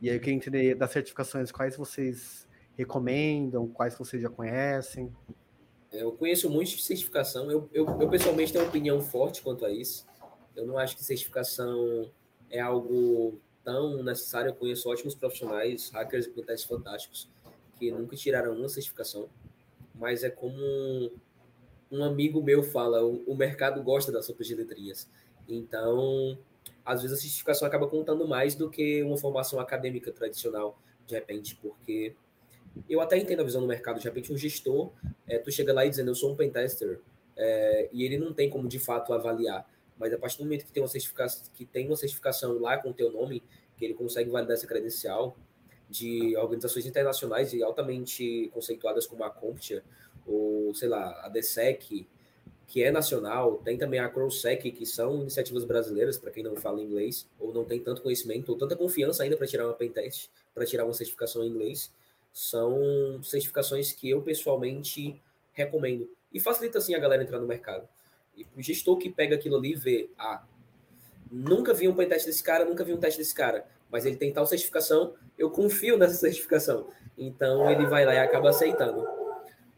E 0.00 0.08
aí 0.08 0.14
eu 0.14 0.20
queria 0.20 0.36
entender 0.36 0.76
das 0.76 0.92
certificações, 0.92 1.50
quais 1.50 1.76
vocês 1.76 2.48
recomendam, 2.76 3.66
quais 3.66 3.98
vocês 3.98 4.22
já 4.22 4.30
conhecem. 4.30 5.12
É, 5.92 6.02
eu 6.02 6.12
conheço 6.12 6.48
muito 6.48 6.70
de 6.70 6.82
certificação, 6.82 7.50
eu, 7.50 7.68
eu, 7.72 7.86
eu 8.00 8.08
pessoalmente 8.08 8.52
tenho 8.52 8.64
uma 8.64 8.70
opinião 8.70 9.00
forte 9.00 9.42
quanto 9.42 9.64
a 9.64 9.70
isso. 9.70 10.06
Eu 10.54 10.66
não 10.66 10.78
acho 10.78 10.96
que 10.96 11.04
certificação 11.04 12.10
é 12.48 12.60
algo 12.60 13.40
tão 13.64 14.02
necessário. 14.02 14.50
Eu 14.50 14.54
conheço 14.54 14.88
ótimos 14.88 15.14
profissionais, 15.14 15.90
hackers 15.90 16.26
e 16.26 16.30
pentestes 16.30 16.68
fantásticos, 16.68 17.28
que 17.78 17.90
nunca 17.90 18.16
tiraram 18.16 18.54
uma 18.54 18.68
certificação, 18.68 19.28
mas 19.94 20.22
é 20.22 20.30
como 20.30 20.56
um, 20.56 21.10
um 21.90 22.04
amigo 22.04 22.42
meu 22.42 22.62
fala, 22.62 23.04
o, 23.04 23.22
o, 23.26 23.34
mercado 23.34 23.82
gosta 23.82 24.12
das 24.12 24.26
sopas 24.26 24.46
de 24.46 24.54
letrinhas. 24.54 25.08
Então, 25.48 26.38
às 26.84 27.02
vezes 27.02 27.18
a 27.18 27.20
certificação 27.20 27.66
acaba 27.66 27.88
contando 27.88 28.26
mais 28.28 28.54
do 28.54 28.70
que 28.70 29.02
uma 29.02 29.16
formação 29.16 29.58
acadêmica 29.58 30.12
tradicional, 30.12 30.78
de 31.06 31.14
repente, 31.14 31.56
porque 31.56 32.14
eu 32.88 33.00
até 33.00 33.16
entendo 33.16 33.40
a 33.40 33.44
visão 33.44 33.60
do 33.60 33.66
mercado, 33.66 33.98
de 33.98 34.04
repente 34.04 34.32
um 34.32 34.36
gestor, 34.36 34.92
é, 35.26 35.38
tu 35.38 35.50
chega 35.50 35.72
lá 35.72 35.84
e 35.84 35.90
dizendo, 35.90 36.10
eu 36.10 36.14
sou 36.14 36.32
um 36.32 36.36
pentester, 36.36 37.00
é, 37.36 37.88
e 37.92 38.04
ele 38.04 38.18
não 38.18 38.32
tem 38.32 38.50
como 38.50 38.68
de 38.68 38.78
fato 38.78 39.12
avaliar. 39.12 39.68
Mas 39.98 40.12
a 40.12 40.18
partir 40.18 40.38
do 40.38 40.44
momento 40.44 40.64
que 40.64 40.72
tem 40.72 40.82
uma 40.82 40.88
certificação, 40.88 41.44
que 41.54 41.64
tem 41.64 41.86
uma 41.86 41.96
certificação 41.96 42.58
lá 42.58 42.78
com 42.78 42.90
o 42.90 42.94
teu 42.94 43.10
nome, 43.10 43.42
que 43.76 43.84
ele 43.84 43.94
consegue 43.94 44.30
validar 44.30 44.54
essa 44.54 44.66
credencial 44.66 45.36
de 45.88 46.36
organizações 46.36 46.86
internacionais 46.86 47.52
e 47.52 47.62
altamente 47.62 48.50
conceituadas 48.52 49.06
como 49.06 49.24
a 49.24 49.30
CompTIA, 49.30 49.82
ou 50.26 50.72
sei 50.74 50.88
lá, 50.88 51.20
a 51.24 51.28
DSEC, 51.28 52.06
que 52.70 52.84
é 52.84 52.90
nacional, 52.92 53.56
tem 53.64 53.76
também 53.76 53.98
a 53.98 54.08
CrowSec, 54.08 54.70
que 54.70 54.86
são 54.86 55.22
iniciativas 55.22 55.64
brasileiras, 55.64 56.16
para 56.16 56.30
quem 56.30 56.44
não 56.44 56.54
fala 56.54 56.80
inglês, 56.80 57.28
ou 57.36 57.52
não 57.52 57.64
tem 57.64 57.80
tanto 57.80 58.00
conhecimento, 58.00 58.48
ou 58.50 58.56
tanta 58.56 58.76
confiança 58.76 59.24
ainda 59.24 59.36
para 59.36 59.46
tirar 59.46 59.66
uma 59.66 59.74
pentest, 59.74 60.30
para 60.54 60.64
tirar 60.64 60.84
uma 60.84 60.94
certificação 60.94 61.42
em 61.42 61.48
inglês, 61.48 61.92
são 62.32 63.22
certificações 63.22 63.92
que 63.92 64.08
eu 64.08 64.22
pessoalmente 64.22 65.20
recomendo. 65.52 66.08
E 66.32 66.38
facilita, 66.40 66.78
assim, 66.78 66.94
a 66.94 66.98
galera 66.98 67.22
entrar 67.22 67.38
no 67.38 67.46
mercado. 67.46 67.88
E 68.36 68.46
o 68.56 68.62
gestor 68.62 68.96
que 68.96 69.10
pega 69.10 69.34
aquilo 69.34 69.56
ali 69.56 69.72
e 69.72 69.76
vê, 69.76 70.10
ah, 70.16 70.44
nunca 71.30 71.74
vi 71.74 71.88
um 71.88 71.94
teste 71.94 72.28
desse 72.28 72.42
cara, 72.42 72.64
nunca 72.64 72.84
vi 72.84 72.92
um 72.92 72.98
teste 72.98 73.18
desse 73.18 73.34
cara, 73.34 73.66
mas 73.90 74.06
ele 74.06 74.16
tem 74.16 74.32
tal 74.32 74.46
certificação, 74.46 75.14
eu 75.36 75.50
confio 75.50 75.98
nessa 75.98 76.14
certificação. 76.18 76.88
Então 77.18 77.70
ele 77.70 77.86
vai 77.86 78.04
lá 78.04 78.14
e 78.14 78.18
acaba 78.18 78.50
aceitando. 78.50 79.06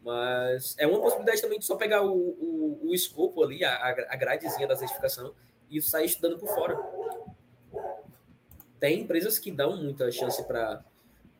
Mas 0.03 0.75
é 0.77 0.85
uma 0.85 0.99
possibilidade 0.99 1.41
também 1.41 1.59
de 1.59 1.65
só 1.65 1.75
pegar 1.75 2.03
o, 2.03 2.13
o, 2.13 2.89
o 2.89 2.93
escopo 2.93 3.43
ali, 3.43 3.63
a, 3.63 4.05
a 4.09 4.15
gradezinha 4.15 4.67
da 4.67 4.75
certificação, 4.75 5.33
e 5.69 5.81
sair 5.81 6.05
estudando 6.05 6.37
por 6.37 6.49
fora. 6.49 6.77
Tem 8.79 8.99
empresas 8.99 9.39
que 9.39 9.49
dão 9.49 9.77
muita 9.77 10.11
chance 10.11 10.43
para 10.45 10.83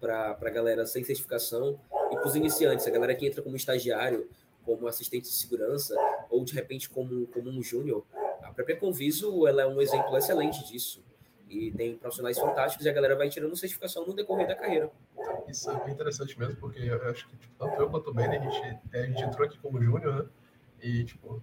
a 0.10 0.50
galera 0.50 0.86
sem 0.86 1.04
certificação 1.04 1.80
e 2.12 2.16
para 2.16 2.28
os 2.28 2.36
iniciantes, 2.36 2.86
a 2.88 2.92
galera 2.92 3.16
que 3.16 3.26
entra 3.26 3.42
como 3.42 3.56
estagiário, 3.56 4.30
como 4.66 4.88
assistente 4.88 5.24
de 5.24 5.36
segurança 5.36 5.96
ou 6.30 6.44
de 6.44 6.54
repente 6.54 6.90
como, 6.90 7.28
como 7.28 7.50
um 7.50 7.62
júnior, 7.62 8.06
a 8.42 8.52
própria 8.52 8.76
Conviso 8.76 9.48
ela 9.48 9.64
é 9.64 9.68
um 9.68 9.82
exemplo 9.82 10.18
excelente 10.18 10.66
disso. 10.66 11.04
E 11.50 11.72
tem 11.72 11.96
profissionais 11.96 12.40
fantásticos 12.40 12.86
e 12.86 12.90
a 12.90 12.94
galera 12.94 13.16
vai 13.16 13.30
tirando 13.30 13.56
certificação 13.56 14.06
no 14.08 14.14
decorrer 14.14 14.48
da 14.48 14.56
carreira. 14.56 14.90
Isso 15.48 15.70
é 15.70 15.92
interessante 15.92 16.38
mesmo, 16.40 16.56
porque 16.56 16.80
eu 16.80 17.02
acho 17.10 17.28
que 17.30 17.38
tipo, 17.38 17.54
tanto 17.60 17.80
eu 17.80 17.90
quanto 17.90 18.10
o 18.10 18.14
Ben, 18.14 18.26
a 18.26 18.40
gente, 18.40 18.80
a 18.94 18.98
gente 19.04 19.24
entrou 19.24 19.46
aqui 19.46 19.58
como 19.60 19.82
júnior, 19.82 20.24
né? 20.24 20.30
E, 20.82 21.04
tipo, 21.04 21.42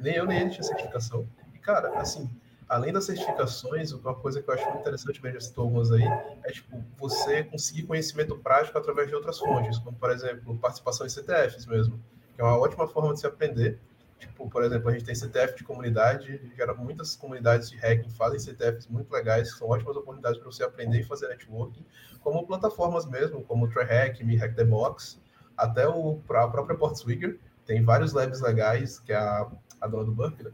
nem 0.00 0.16
eu 0.16 0.26
nem 0.26 0.40
ele 0.40 0.50
tinha 0.50 0.62
certificação. 0.62 1.26
E, 1.54 1.58
cara, 1.58 1.98
assim, 1.98 2.28
além 2.72 2.92
das 2.92 3.04
certificações, 3.04 3.92
uma 3.92 4.14
coisa 4.14 4.42
que 4.42 4.48
eu 4.48 4.54
acho 4.54 4.64
muito 4.64 4.80
interessante, 4.80 5.18
o 5.18 5.22
Ben 5.22 5.32
já 5.32 5.40
citou 5.40 5.64
algumas 5.64 5.92
aí, 5.92 6.04
é, 6.42 6.50
tipo, 6.50 6.82
você 6.96 7.44
conseguir 7.44 7.82
conhecimento 7.82 8.36
prático 8.38 8.78
através 8.78 9.08
de 9.08 9.14
outras 9.14 9.38
fontes, 9.38 9.78
como, 9.78 9.96
por 9.96 10.10
exemplo, 10.10 10.56
participação 10.56 11.06
em 11.06 11.10
CTFs 11.10 11.66
mesmo 11.66 12.00
que 12.34 12.40
é 12.40 12.44
uma 12.44 12.58
ótima 12.58 12.86
forma 12.88 13.12
de 13.12 13.20
se 13.20 13.26
aprender. 13.26 13.78
Tipo, 14.18 14.48
por 14.48 14.62
exemplo, 14.62 14.88
a 14.88 14.92
gente 14.92 15.04
tem 15.04 15.14
CTF 15.14 15.56
de 15.56 15.64
comunidade, 15.64 16.40
gera 16.56 16.72
muitas 16.72 17.16
comunidades 17.16 17.68
de 17.68 17.76
hacking 17.76 18.08
fazem 18.10 18.38
CTFs 18.38 18.86
muito 18.86 19.12
legais, 19.12 19.50
são 19.58 19.68
ótimas 19.68 19.96
oportunidades 19.96 20.38
para 20.38 20.50
você 20.50 20.62
aprender 20.62 21.00
e 21.00 21.04
fazer 21.04 21.28
networking, 21.28 21.84
como 22.20 22.46
plataformas 22.46 23.04
mesmo, 23.04 23.42
como 23.42 23.66
o 23.66 23.68
TryHack, 23.68 24.24
Me 24.24 24.36
Hack 24.36 24.54
the 24.54 24.64
Box, 24.64 25.20
até 25.56 25.86
o, 25.86 26.20
a 26.30 26.48
própria 26.48 26.78
Portswigger, 26.78 27.38
tem 27.66 27.84
vários 27.84 28.12
labs 28.12 28.40
legais, 28.40 28.98
que 29.00 29.12
é 29.12 29.16
a, 29.16 29.50
a 29.80 29.86
dona 29.88 30.04
do 30.04 30.30
né? 30.30 30.52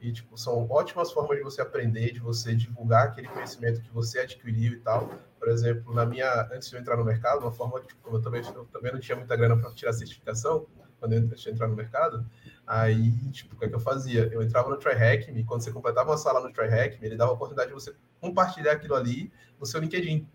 E, 0.00 0.12
tipo, 0.12 0.38
são 0.38 0.68
ótimas 0.70 1.10
formas 1.10 1.38
de 1.38 1.42
você 1.42 1.60
aprender, 1.60 2.12
de 2.12 2.20
você 2.20 2.54
divulgar 2.54 3.08
aquele 3.08 3.26
conhecimento 3.28 3.80
que 3.80 3.90
você 3.90 4.20
adquiriu 4.20 4.72
e 4.72 4.80
tal. 4.80 5.10
Por 5.38 5.48
exemplo, 5.48 5.92
na 5.92 6.06
minha, 6.06 6.48
antes 6.52 6.68
de 6.68 6.76
eu 6.76 6.80
entrar 6.80 6.96
no 6.96 7.04
mercado, 7.04 7.40
uma 7.40 7.52
forma 7.52 7.80
que, 7.80 7.88
tipo, 7.88 8.14
eu 8.14 8.22
também, 8.22 8.42
eu 8.54 8.64
também 8.66 8.92
não 8.92 9.00
tinha 9.00 9.16
muita 9.16 9.34
grana 9.36 9.56
para 9.56 9.72
tirar 9.72 9.92
certificação, 9.92 10.66
quando 11.00 11.12
eu 11.12 11.28
tinha 11.34 11.52
entrar 11.52 11.68
no 11.68 11.76
mercado, 11.76 12.24
aí, 12.66 13.12
tipo, 13.30 13.54
o 13.54 13.58
que, 13.58 13.64
é 13.64 13.68
que 13.68 13.74
eu 13.74 13.80
fazia? 13.80 14.28
Eu 14.32 14.42
entrava 14.42 14.68
no 14.68 14.76
TryHack 14.76 15.30
Me, 15.32 15.44
quando 15.44 15.62
você 15.62 15.72
completava 15.72 16.10
uma 16.10 16.18
sala 16.18 16.40
no 16.40 16.52
TryHack 16.52 16.98
ele 17.04 17.16
dava 17.16 17.30
a 17.30 17.34
oportunidade 17.34 17.68
de 17.68 17.74
você 17.74 17.94
compartilhar 18.20 18.72
aquilo 18.72 18.94
ali 18.94 19.32
no 19.58 19.66
seu 19.66 19.80
LinkedIn. 19.80 20.28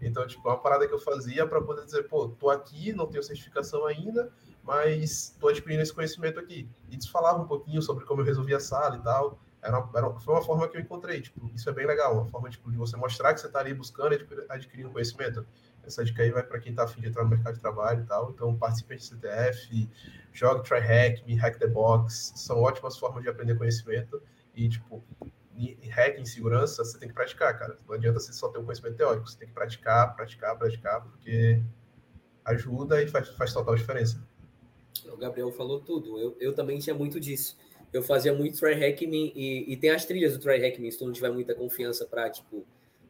Então, 0.00 0.26
tipo, 0.26 0.46
é 0.48 0.52
uma 0.52 0.60
parada 0.60 0.86
que 0.86 0.94
eu 0.94 0.98
fazia 0.98 1.46
para 1.46 1.60
poder 1.60 1.84
dizer, 1.84 2.04
pô, 2.04 2.28
tô 2.28 2.50
aqui, 2.50 2.92
não 2.92 3.06
tenho 3.06 3.22
certificação 3.22 3.86
ainda, 3.86 4.30
mas 4.66 5.36
tô 5.38 5.48
adquirindo 5.48 5.82
esse 5.82 5.92
conhecimento 5.92 6.40
aqui. 6.40 6.68
E 6.90 7.08
falava 7.08 7.40
um 7.40 7.46
pouquinho 7.46 7.80
sobre 7.80 8.04
como 8.04 8.20
eu 8.20 8.24
resolvia 8.24 8.56
a 8.56 8.60
sala 8.60 8.96
e 8.96 9.02
tal. 9.02 9.38
Era, 9.62 9.88
era 9.94 10.10
foi 10.20 10.34
uma 10.34 10.42
forma 10.42 10.68
que 10.68 10.76
eu 10.76 10.80
encontrei, 10.80 11.20
tipo, 11.20 11.50
isso 11.54 11.68
é 11.68 11.72
bem 11.72 11.86
legal, 11.86 12.14
uma 12.14 12.26
forma 12.26 12.48
tipo, 12.48 12.70
de 12.70 12.76
você 12.76 12.96
mostrar 12.96 13.34
que 13.34 13.40
você 13.40 13.46
está 13.46 13.58
ali 13.58 13.74
buscando 13.74 14.14
e 14.14 14.26
adquirindo 14.48 14.90
conhecimento. 14.90 15.46
Essa 15.84 16.04
dica 16.04 16.22
aí 16.22 16.30
vai 16.30 16.42
para 16.42 16.58
quem 16.58 16.70
está 16.70 16.84
afim 16.84 17.00
de 17.00 17.08
entrar 17.08 17.22
no 17.22 17.30
mercado 17.30 17.54
de 17.54 17.60
trabalho 17.60 18.02
e 18.02 18.06
tal. 18.06 18.30
Então, 18.30 18.56
participe 18.56 18.96
de 18.96 19.04
CTF, 19.04 19.88
jogue 20.32 20.68
Try 20.68 20.80
Hack, 20.80 21.24
Me 21.26 21.36
Hack 21.36 21.58
the 21.58 21.68
Box. 21.68 22.32
São 22.34 22.60
ótimas 22.60 22.98
formas 22.98 23.22
de 23.22 23.28
aprender 23.28 23.54
conhecimento. 23.56 24.20
E, 24.54 24.68
tipo, 24.68 25.04
em 25.54 25.88
hack 25.88 26.18
em 26.18 26.24
segurança, 26.24 26.84
você 26.84 26.98
tem 26.98 27.08
que 27.08 27.14
praticar, 27.14 27.56
cara. 27.56 27.76
Não 27.86 27.94
adianta 27.94 28.18
você 28.18 28.32
só 28.32 28.48
ter 28.48 28.58
um 28.58 28.64
conhecimento 28.64 28.96
teórico. 28.96 29.28
Você 29.28 29.38
tem 29.38 29.46
que 29.46 29.54
praticar, 29.54 30.14
praticar, 30.16 30.58
praticar, 30.58 31.02
porque 31.02 31.62
ajuda 32.44 33.02
e 33.02 33.08
faz, 33.08 33.28
faz 33.30 33.52
total 33.52 33.76
diferença. 33.76 34.20
O 35.12 35.16
Gabriel 35.16 35.50
falou 35.52 35.80
tudo. 35.80 36.18
Eu, 36.18 36.36
eu 36.40 36.52
também 36.54 36.78
tinha 36.78 36.94
muito 36.94 37.18
disso. 37.18 37.56
Eu 37.92 38.02
fazia 38.02 38.32
muito 38.32 38.58
try 38.58 38.76
me 39.06 39.32
e, 39.34 39.72
e 39.72 39.76
tem 39.76 39.90
as 39.90 40.04
trilhas 40.04 40.36
do 40.36 40.38
try 40.38 40.58
me 40.78 40.90
se 40.90 40.98
tu 40.98 41.06
não 41.06 41.12
tiver 41.12 41.30
muita 41.30 41.54
confiança 41.54 42.04
para 42.04 42.28
tipo 42.28 42.66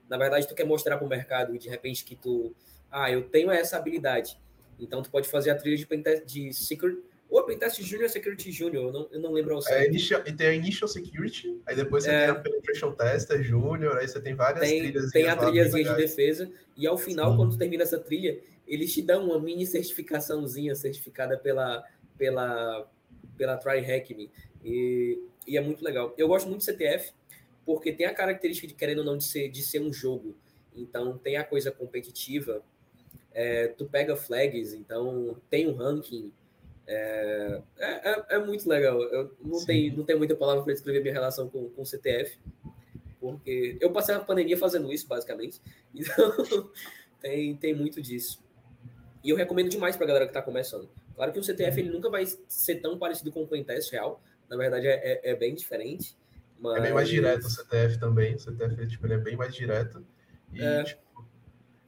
na 0.08 0.16
verdade, 0.16 0.46
tu 0.46 0.54
quer 0.54 0.64
mostrar 0.64 0.96
para 0.96 1.06
o 1.06 1.08
mercado 1.08 1.54
e 1.54 1.58
de 1.58 1.68
repente 1.68 2.04
que 2.04 2.14
tu, 2.14 2.54
ah, 2.90 3.10
eu 3.10 3.22
tenho 3.22 3.50
essa 3.50 3.76
habilidade. 3.76 4.38
Então, 4.78 5.02
tu 5.02 5.10
pode 5.10 5.28
fazer 5.28 5.50
a 5.50 5.54
trilha 5.54 5.76
de, 5.76 5.86
pentest, 5.86 6.24
de 6.24 6.52
Secret, 6.52 6.96
ou 7.28 7.42
Pentest 7.42 7.82
Junior 7.82 8.08
Security 8.08 8.52
Junior, 8.52 8.84
eu 8.84 8.92
não, 8.92 9.08
eu 9.10 9.20
não 9.20 9.32
lembro 9.32 9.54
ao 9.54 9.62
certo. 9.62 9.82
É, 9.82 9.88
initial, 9.88 10.22
tem 10.22 10.46
a 10.46 10.54
Initial 10.54 10.86
Security, 10.86 11.60
aí 11.66 11.74
depois 11.74 12.04
você 12.04 12.10
é, 12.10 12.20
tem 12.20 12.30
a 12.30 12.34
Penetration 12.36 12.92
Tester 12.92 13.42
Junior, 13.42 13.96
aí 13.96 14.06
você 14.06 14.20
tem 14.20 14.34
várias 14.34 14.68
tem, 14.68 14.80
trilhas. 14.80 15.10
Tem 15.10 15.28
a 15.28 15.36
trilhazinha 15.36 15.84
de 15.84 15.96
defesa, 15.96 16.48
e 16.76 16.86
ao 16.86 16.96
final, 16.96 17.32
Sim. 17.32 17.36
quando 17.36 17.50
tu 17.50 17.58
termina 17.58 17.82
essa 17.82 17.98
trilha, 17.98 18.38
eles 18.66 18.92
te 18.92 19.02
dão 19.02 19.26
uma 19.26 19.40
mini 19.40 19.66
certificaçãozinha 19.66 20.74
certificada 20.74 21.38
pela, 21.38 21.84
pela, 22.18 22.90
pela 23.36 23.56
Try 23.56 23.80
Hack 23.80 24.10
Me. 24.10 24.30
E, 24.64 25.18
e 25.46 25.56
é 25.56 25.60
muito 25.60 25.84
legal. 25.84 26.12
Eu 26.18 26.28
gosto 26.28 26.48
muito 26.48 26.60
de 26.60 26.66
CTF, 26.66 27.12
porque 27.64 27.92
tem 27.92 28.06
a 28.06 28.14
característica 28.14 28.66
de 28.66 28.74
querendo 28.74 28.98
ou 28.98 29.04
não 29.04 29.16
de 29.16 29.24
ser, 29.24 29.48
de 29.48 29.62
ser 29.62 29.80
um 29.80 29.92
jogo. 29.92 30.36
Então 30.74 31.16
tem 31.18 31.36
a 31.36 31.44
coisa 31.44 31.70
competitiva. 31.70 32.62
É, 33.32 33.68
tu 33.68 33.86
pega 33.86 34.16
flags, 34.16 34.72
então 34.72 35.36
tem 35.48 35.68
um 35.68 35.74
ranking. 35.74 36.32
É, 36.86 37.60
é, 37.78 38.10
é, 38.10 38.26
é 38.30 38.38
muito 38.38 38.68
legal. 38.68 39.02
Eu 39.02 39.34
não 39.40 39.64
tenho, 39.64 39.96
não 39.96 40.04
tenho 40.04 40.18
muita 40.18 40.34
palavra 40.34 40.62
para 40.62 40.72
descrever 40.72 41.00
minha 41.00 41.12
relação 41.12 41.48
com, 41.48 41.68
com 41.70 41.82
o 41.82 41.86
CTF, 41.86 42.38
porque 43.20 43.76
eu 43.80 43.92
passei 43.92 44.14
a 44.14 44.20
pandemia 44.20 44.56
fazendo 44.56 44.92
isso, 44.92 45.06
basicamente. 45.06 45.60
Então 45.94 46.70
tem, 47.20 47.56
tem 47.56 47.74
muito 47.74 48.02
disso. 48.02 48.45
E 49.26 49.30
eu 49.30 49.36
recomendo 49.36 49.68
demais 49.68 49.96
para 49.96 50.04
a 50.04 50.06
galera 50.06 50.24
que 50.24 50.30
está 50.30 50.40
começando. 50.40 50.88
Claro 51.16 51.32
que 51.32 51.40
o 51.40 51.42
CTF 51.42 51.80
ele 51.80 51.90
nunca 51.90 52.08
vai 52.08 52.24
ser 52.46 52.76
tão 52.76 52.96
parecido 52.96 53.32
com 53.32 53.42
o 53.42 53.48
Cointest 53.48 53.90
real. 53.90 54.22
Na 54.48 54.56
verdade, 54.56 54.86
é, 54.86 54.92
é, 54.94 55.32
é 55.32 55.34
bem 55.34 55.52
diferente. 55.52 56.16
Mas... 56.60 56.76
É 56.76 56.80
bem 56.82 56.92
mais 56.92 57.08
direto 57.08 57.44
o 57.44 57.50
CTF 57.50 57.98
também. 57.98 58.36
O 58.36 58.38
CTF 58.38 58.86
tipo, 58.86 59.04
ele 59.04 59.14
é 59.14 59.18
bem 59.18 59.36
mais 59.36 59.52
direto. 59.52 60.06
E, 60.52 60.62
é. 60.62 60.84
Tipo, 60.84 61.26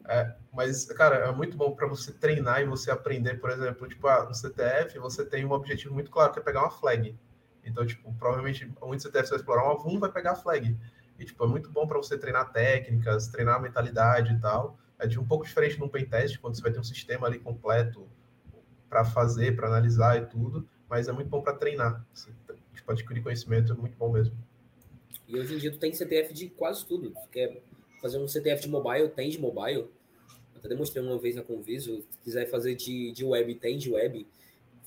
é, 0.08 0.34
mas, 0.52 0.86
cara, 0.86 1.28
é 1.28 1.30
muito 1.30 1.56
bom 1.56 1.76
para 1.76 1.86
você 1.86 2.10
treinar 2.10 2.60
e 2.60 2.64
você 2.64 2.90
aprender, 2.90 3.34
por 3.34 3.50
exemplo, 3.50 3.86
tipo, 3.86 4.08
ah, 4.08 4.24
no 4.24 4.34
CTF 4.34 4.98
você 4.98 5.24
tem 5.24 5.44
um 5.44 5.52
objetivo 5.52 5.94
muito 5.94 6.10
claro, 6.10 6.32
que 6.32 6.40
é 6.40 6.42
pegar 6.42 6.62
uma 6.62 6.72
flag. 6.72 7.16
Então, 7.62 7.86
tipo, 7.86 8.12
provavelmente 8.14 8.68
onde 8.80 9.00
CTF 9.00 9.28
você 9.28 9.30
vai 9.30 9.38
explorar 9.38 9.64
um 9.64 9.70
avum, 9.70 10.00
vai 10.00 10.10
pegar 10.10 10.32
a 10.32 10.34
flag. 10.34 10.76
E, 11.16 11.24
tipo, 11.24 11.44
é 11.44 11.46
muito 11.46 11.70
bom 11.70 11.86
para 11.86 11.98
você 11.98 12.18
treinar 12.18 12.50
técnicas, 12.50 13.28
treinar 13.28 13.54
a 13.54 13.60
mentalidade 13.60 14.34
e 14.34 14.40
tal. 14.40 14.76
É 14.98 15.06
de 15.06 15.18
um 15.18 15.24
pouco 15.24 15.44
diferente 15.44 15.78
num 15.78 15.88
pentest, 15.88 16.38
quando 16.38 16.56
você 16.56 16.62
vai 16.62 16.72
ter 16.72 16.80
um 16.80 16.84
sistema 16.84 17.26
ali 17.26 17.38
completo 17.38 18.08
para 18.88 19.04
fazer, 19.04 19.54
para 19.54 19.68
analisar 19.68 20.20
e 20.20 20.26
tudo, 20.26 20.68
mas 20.88 21.08
é 21.08 21.12
muito 21.12 21.28
bom 21.28 21.40
para 21.40 21.52
treinar. 21.54 22.04
Você, 22.12 22.30
tipo, 22.74 22.90
adquirir 22.90 23.22
conhecimento 23.22 23.72
é 23.72 23.76
muito 23.76 23.96
bom 23.96 24.10
mesmo. 24.10 24.36
E 25.28 25.38
hoje 25.38 25.54
em 25.54 25.58
dia 25.58 25.70
tu 25.70 25.78
tem 25.78 25.92
CTF 25.92 26.32
de 26.32 26.48
quase 26.48 26.84
tudo. 26.86 27.10
Tu 27.10 27.28
quer 27.30 27.62
fazer 28.00 28.18
um 28.18 28.26
CTF 28.26 28.62
de 28.62 28.68
mobile, 28.68 29.08
tem 29.08 29.28
de 29.28 29.38
mobile. 29.38 29.88
Até 30.56 30.68
demonstrei 30.68 31.02
uma 31.02 31.18
vez 31.18 31.36
na 31.36 31.42
Conviso. 31.42 32.02
Se 32.10 32.18
quiser 32.24 32.46
fazer 32.50 32.74
de, 32.74 33.12
de 33.12 33.24
web, 33.24 33.54
tem 33.56 33.78
de 33.78 33.90
web. 33.90 34.26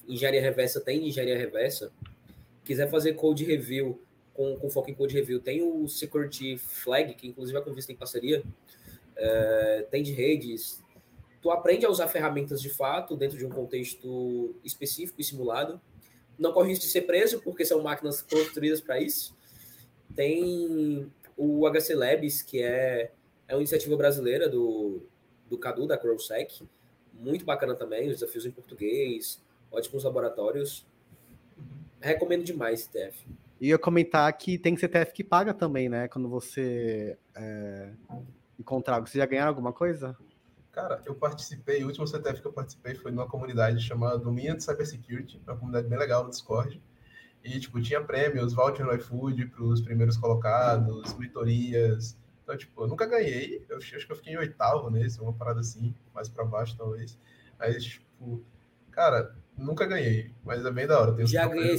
Engenharia 0.08 0.42
reversa, 0.42 0.82
tem 0.82 1.00
de 1.00 1.08
engenharia 1.08 1.38
reversa. 1.38 1.92
Quiser 2.66 2.90
fazer 2.90 3.14
code 3.14 3.46
review 3.46 4.02
com, 4.34 4.56
com 4.58 4.70
foco 4.70 4.90
em 4.90 4.94
code 4.94 5.14
review, 5.14 5.40
tem 5.40 5.62
o 5.62 5.88
Security 5.88 6.58
Flag, 6.58 7.14
que 7.14 7.28
inclusive 7.28 7.58
a 7.58 7.62
Conviso 7.62 7.88
tem 7.88 7.96
parceria. 7.96 8.44
É, 9.24 9.86
tem 9.92 10.02
de 10.02 10.12
redes. 10.12 10.84
Tu 11.42 11.52
aprende 11.52 11.86
a 11.86 11.90
usar 11.90 12.08
ferramentas 12.08 12.60
de 12.60 12.70
fato 12.70 13.16
dentro 13.16 13.38
de 13.38 13.46
um 13.46 13.50
contexto 13.50 14.56
específico 14.64 15.22
e 15.22 15.24
simulado. 15.24 15.80
Não 16.40 16.52
corre 16.52 16.70
risco 16.70 16.86
de 16.86 16.92
ser 16.92 17.02
preso, 17.02 17.40
porque 17.42 17.64
são 17.64 17.84
máquinas 17.84 18.22
construídas 18.24 18.82
para 18.82 19.00
isso. 19.00 19.36
Tem 20.16 21.12
o 21.38 21.70
HC 21.70 21.94
Labs, 21.94 22.42
que 22.42 22.64
é, 22.64 23.12
é 23.48 23.54
uma 23.54 23.62
iniciativa 23.62 23.96
brasileira 23.96 24.50
do, 24.50 25.04
do 25.48 25.58
Cadu, 25.58 25.86
da 25.86 25.98
CrowSec. 25.98 26.68
Muito 27.14 27.46
bacana 27.46 27.76
também, 27.76 28.10
os 28.10 28.20
desafios 28.20 28.46
em 28.46 28.52
português, 28.52 29.40
ótimos 29.72 30.04
laboratórios. 30.04 30.86
Recomendo 32.00 32.44
demais 32.44 32.82
CTF. 32.82 33.28
E 33.60 33.70
eu 33.70 33.78
comentar 33.78 34.36
que 34.36 34.58
tem 34.58 34.76
CTF 34.76 35.14
que 35.14 35.24
paga 35.24 35.54
também, 35.54 35.88
né? 35.88 36.08
Quando 36.08 36.28
você 36.28 37.16
é, 37.36 37.92
encontrar. 38.62 39.00
Você 39.02 39.18
já 39.18 39.26
ganharam 39.26 39.50
alguma 39.50 39.74
coisa? 39.74 40.16
Cara, 40.72 41.02
eu 41.06 41.14
participei, 41.14 41.84
o 41.84 41.88
último 41.88 42.08
CTF 42.08 42.42
que 42.42 42.48
eu 42.48 42.54
participei 42.54 42.96
foi 42.96 43.12
numa 43.12 43.28
comunidade 43.28 43.82
chamada 43.82 44.18
Domínio 44.18 44.56
de 44.56 44.64
Cybersecurity, 44.64 45.42
uma 45.46 45.58
comunidade 45.58 45.88
bem 45.88 46.00
legal 46.00 46.24
no 46.24 46.30
Discord. 46.30 46.82
E, 47.44 47.60
tipo, 47.60 47.82
tinha 47.82 48.02
prêmios, 48.02 48.54
voucher 48.54 48.86
no 48.86 48.94
iFood 48.94 49.48
para 49.48 49.64
os 49.64 49.82
primeiros 49.82 50.16
colocados, 50.16 51.14
mentorias. 51.18 52.18
Então, 52.44 52.56
tipo, 52.56 52.84
eu 52.84 52.88
nunca 52.88 53.06
ganhei. 53.06 53.66
Eu 53.68 53.78
acho 53.78 54.06
que 54.06 54.12
eu 54.12 54.16
fiquei 54.16 54.34
em 54.34 54.38
oitavo 54.38 54.90
nesse, 54.90 55.20
uma 55.20 55.34
parada 55.34 55.60
assim, 55.60 55.94
mais 56.14 56.30
para 56.30 56.46
baixo, 56.46 56.78
talvez. 56.78 57.18
Mas, 57.60 57.84
tipo, 57.84 58.44
cara, 58.92 59.36
nunca 59.58 59.86
ganhei. 59.86 60.34
Mas 60.44 60.64
é 60.64 60.72
bem 60.72 60.88
da 60.88 61.00
hora. 61.00 61.26
já 61.26 61.48
ganhei, 61.48 61.78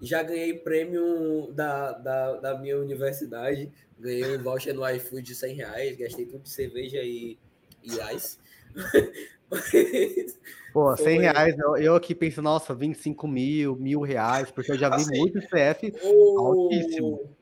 já 0.00 0.22
ganhei 0.22 0.58
prêmio 0.58 1.50
da, 1.52 1.92
da, 1.92 2.36
da 2.36 2.58
minha 2.58 2.78
universidade. 2.78 3.70
Ganhei 3.98 4.36
um 4.36 4.42
voucher 4.42 4.74
no 4.74 4.88
iFood 4.88 5.22
de 5.22 5.34
100 5.34 5.54
reais. 5.54 5.96
Gastei 5.96 6.26
tudo 6.26 6.42
de 6.42 6.50
cerveja 6.50 7.02
e, 7.02 7.38
e 7.82 8.14
ice. 8.14 8.38
Pô, 10.72 10.96
100 10.96 11.20
reais, 11.20 11.58
eu, 11.58 11.76
eu 11.76 11.96
aqui 11.96 12.14
penso, 12.14 12.40
nossa, 12.40 12.72
25 12.72 13.26
mil, 13.26 13.74
mil 13.76 14.00
reais, 14.00 14.48
porque 14.50 14.70
eu 14.70 14.78
já 14.78 14.88
vi 14.88 15.02
assim, 15.02 15.18
muito 15.18 15.40
CF 15.40 15.92
oh, 16.02 16.38
altíssimo. 16.38 17.36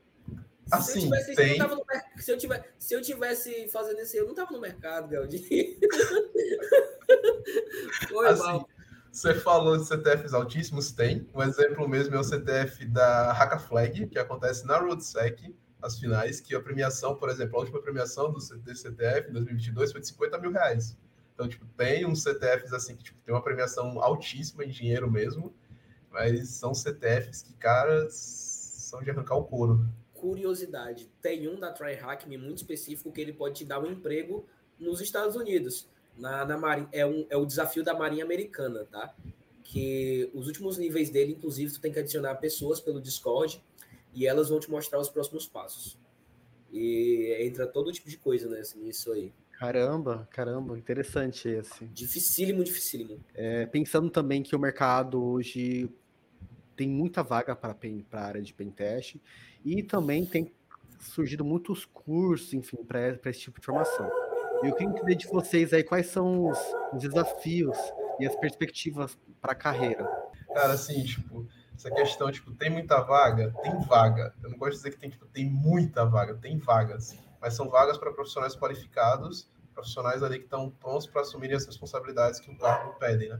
Assim, 0.71 1.01
se, 1.01 1.03
eu 1.03 1.03
tivesse, 1.03 1.35
tem... 1.35 1.59
eu 1.59 1.85
se, 2.17 2.31
eu 2.31 2.37
tivesse, 2.37 2.63
se 2.77 2.93
eu 2.93 3.01
tivesse 3.01 3.67
fazendo 3.69 4.01
isso, 4.01 4.17
eu 4.17 4.27
não 4.27 4.33
tava 4.33 4.51
no 4.51 4.59
mercado, 4.59 5.07
Galdinho. 5.07 5.47
Foi 8.09 8.27
assim, 8.27 8.43
mal. 8.43 8.67
Você 9.11 9.33
falou 9.33 9.75
de 9.75 9.85
CTFs 9.85 10.33
altíssimos, 10.33 10.91
tem. 10.91 11.27
Um 11.33 11.41
exemplo 11.41 11.87
mesmo 11.87 12.15
é 12.15 12.19
o 12.19 12.23
CTF 12.23 12.85
da 12.85 13.31
Haka 13.31 13.57
Flag, 13.57 14.07
que 14.07 14.19
acontece 14.19 14.65
na 14.67 14.77
RoadSec, 14.77 15.55
as 15.81 15.97
finais, 15.97 16.39
que 16.39 16.55
a 16.55 16.61
premiação, 16.61 17.15
por 17.15 17.29
exemplo, 17.29 17.57
a 17.57 17.59
última 17.59 17.81
premiação 17.81 18.31
do 18.31 18.39
CTF 18.39 19.29
em 19.29 19.33
2022 19.33 19.91
foi 19.91 20.01
de 20.01 20.07
50 20.07 20.37
mil 20.37 20.51
reais. 20.51 20.95
Então, 21.33 21.47
tipo, 21.47 21.65
tem 21.77 22.05
uns 22.05 22.21
CTFs 22.21 22.73
assim 22.73 22.95
que 22.95 23.03
tipo, 23.03 23.19
tem 23.25 23.33
uma 23.33 23.41
premiação 23.41 24.01
altíssima 24.01 24.63
em 24.63 24.69
dinheiro 24.69 25.09
mesmo, 25.09 25.53
mas 26.11 26.49
são 26.49 26.73
CTFs 26.73 27.41
que, 27.41 27.53
cara, 27.53 28.07
são 28.09 29.01
de 29.01 29.09
arrancar 29.09 29.35
o 29.35 29.45
couro. 29.45 29.87
Curiosidade, 30.13 31.09
tem 31.21 31.47
um 31.47 31.57
da 31.57 31.71
TryHack 31.71 32.27
muito 32.37 32.57
específico 32.57 33.11
que 33.11 33.21
ele 33.21 33.31
pode 33.31 33.55
te 33.55 33.65
dar 33.65 33.79
um 33.79 33.89
emprego 33.89 34.45
nos 34.77 34.99
Estados 34.99 35.35
Unidos. 35.35 35.87
Na, 36.19 36.45
na 36.45 36.57
Marinha, 36.57 36.89
é, 36.91 37.05
um, 37.05 37.25
é 37.29 37.37
o 37.37 37.45
desafio 37.45 37.83
da 37.83 37.93
Marinha 37.93 38.23
Americana, 38.23 38.85
tá? 38.91 39.15
Que 39.63 40.29
os 40.33 40.47
últimos 40.47 40.77
níveis 40.77 41.09
dele, 41.09 41.31
inclusive, 41.31 41.71
tu 41.71 41.79
tem 41.79 41.91
que 41.91 41.99
adicionar 41.99 42.35
pessoas 42.35 42.79
pelo 42.79 43.01
Discord 43.01 43.63
e 44.13 44.27
elas 44.27 44.49
vão 44.49 44.59
te 44.59 44.69
mostrar 44.69 44.99
os 44.99 45.09
próximos 45.09 45.47
passos. 45.47 45.97
E 46.71 47.35
entra 47.39 47.65
todo 47.65 47.91
tipo 47.91 48.09
de 48.09 48.17
coisa 48.17 48.47
né, 48.49 48.61
nisso 48.75 49.11
aí. 49.11 49.33
Caramba, 49.59 50.27
caramba, 50.31 50.77
interessante 50.77 51.49
esse. 51.49 51.85
Dificílimo, 51.85 52.63
dificílimo. 52.63 53.19
É, 53.33 53.65
pensando 53.65 54.09
também 54.09 54.41
que 54.41 54.55
o 54.55 54.59
mercado 54.59 55.21
hoje 55.21 55.89
tem 56.75 56.87
muita 56.87 57.21
vaga 57.23 57.55
para 57.55 57.75
a 58.13 58.21
área 58.21 58.41
de 58.41 58.53
pentest 58.53 59.17
e 59.65 59.83
também 59.83 60.25
tem 60.25 60.53
surgido 60.99 61.43
muitos 61.43 61.83
cursos, 61.85 62.53
enfim, 62.53 62.77
para 62.77 63.19
esse 63.25 63.39
tipo 63.41 63.59
de 63.59 63.65
formação. 63.65 64.09
Eu 64.63 64.73
queria 64.73 64.89
entender 64.89 65.15
de 65.15 65.27
vocês 65.27 65.73
aí 65.73 65.83
quais 65.83 66.07
são 66.07 66.49
os, 66.49 66.59
os 66.93 67.01
desafios 67.01 67.77
e 68.19 68.27
as 68.27 68.35
perspectivas 68.35 69.17
para 69.41 69.53
a 69.53 69.55
carreira. 69.55 70.05
Cara, 70.53 70.73
assim, 70.73 71.03
tipo, 71.03 71.47
essa 71.73 71.89
questão, 71.91 72.31
tipo, 72.31 72.51
tem 72.51 72.69
muita 72.69 73.01
vaga? 73.01 73.53
Tem 73.61 73.77
vaga. 73.81 74.33
Eu 74.43 74.49
não 74.49 74.57
gosto 74.57 74.71
de 74.71 74.77
dizer 74.77 74.91
que 74.91 74.97
tem, 74.97 75.09
tipo, 75.09 75.25
tem 75.27 75.45
muita 75.45 76.05
vaga, 76.05 76.35
tem 76.35 76.57
vagas 76.57 77.17
mas 77.41 77.53
são 77.53 77.69
vagas 77.69 77.97
para 77.97 78.11
profissionais 78.11 78.55
qualificados, 78.55 79.47
profissionais 79.73 80.21
ali 80.23 80.39
que 80.39 80.45
estão 80.45 80.69
prontos 80.69 81.07
para 81.07 81.21
assumirem 81.21 81.55
as 81.55 81.65
responsabilidades 81.65 82.39
que 82.39 82.51
o 82.51 82.57
cargo 82.57 82.93
pede, 82.99 83.29
né? 83.29 83.39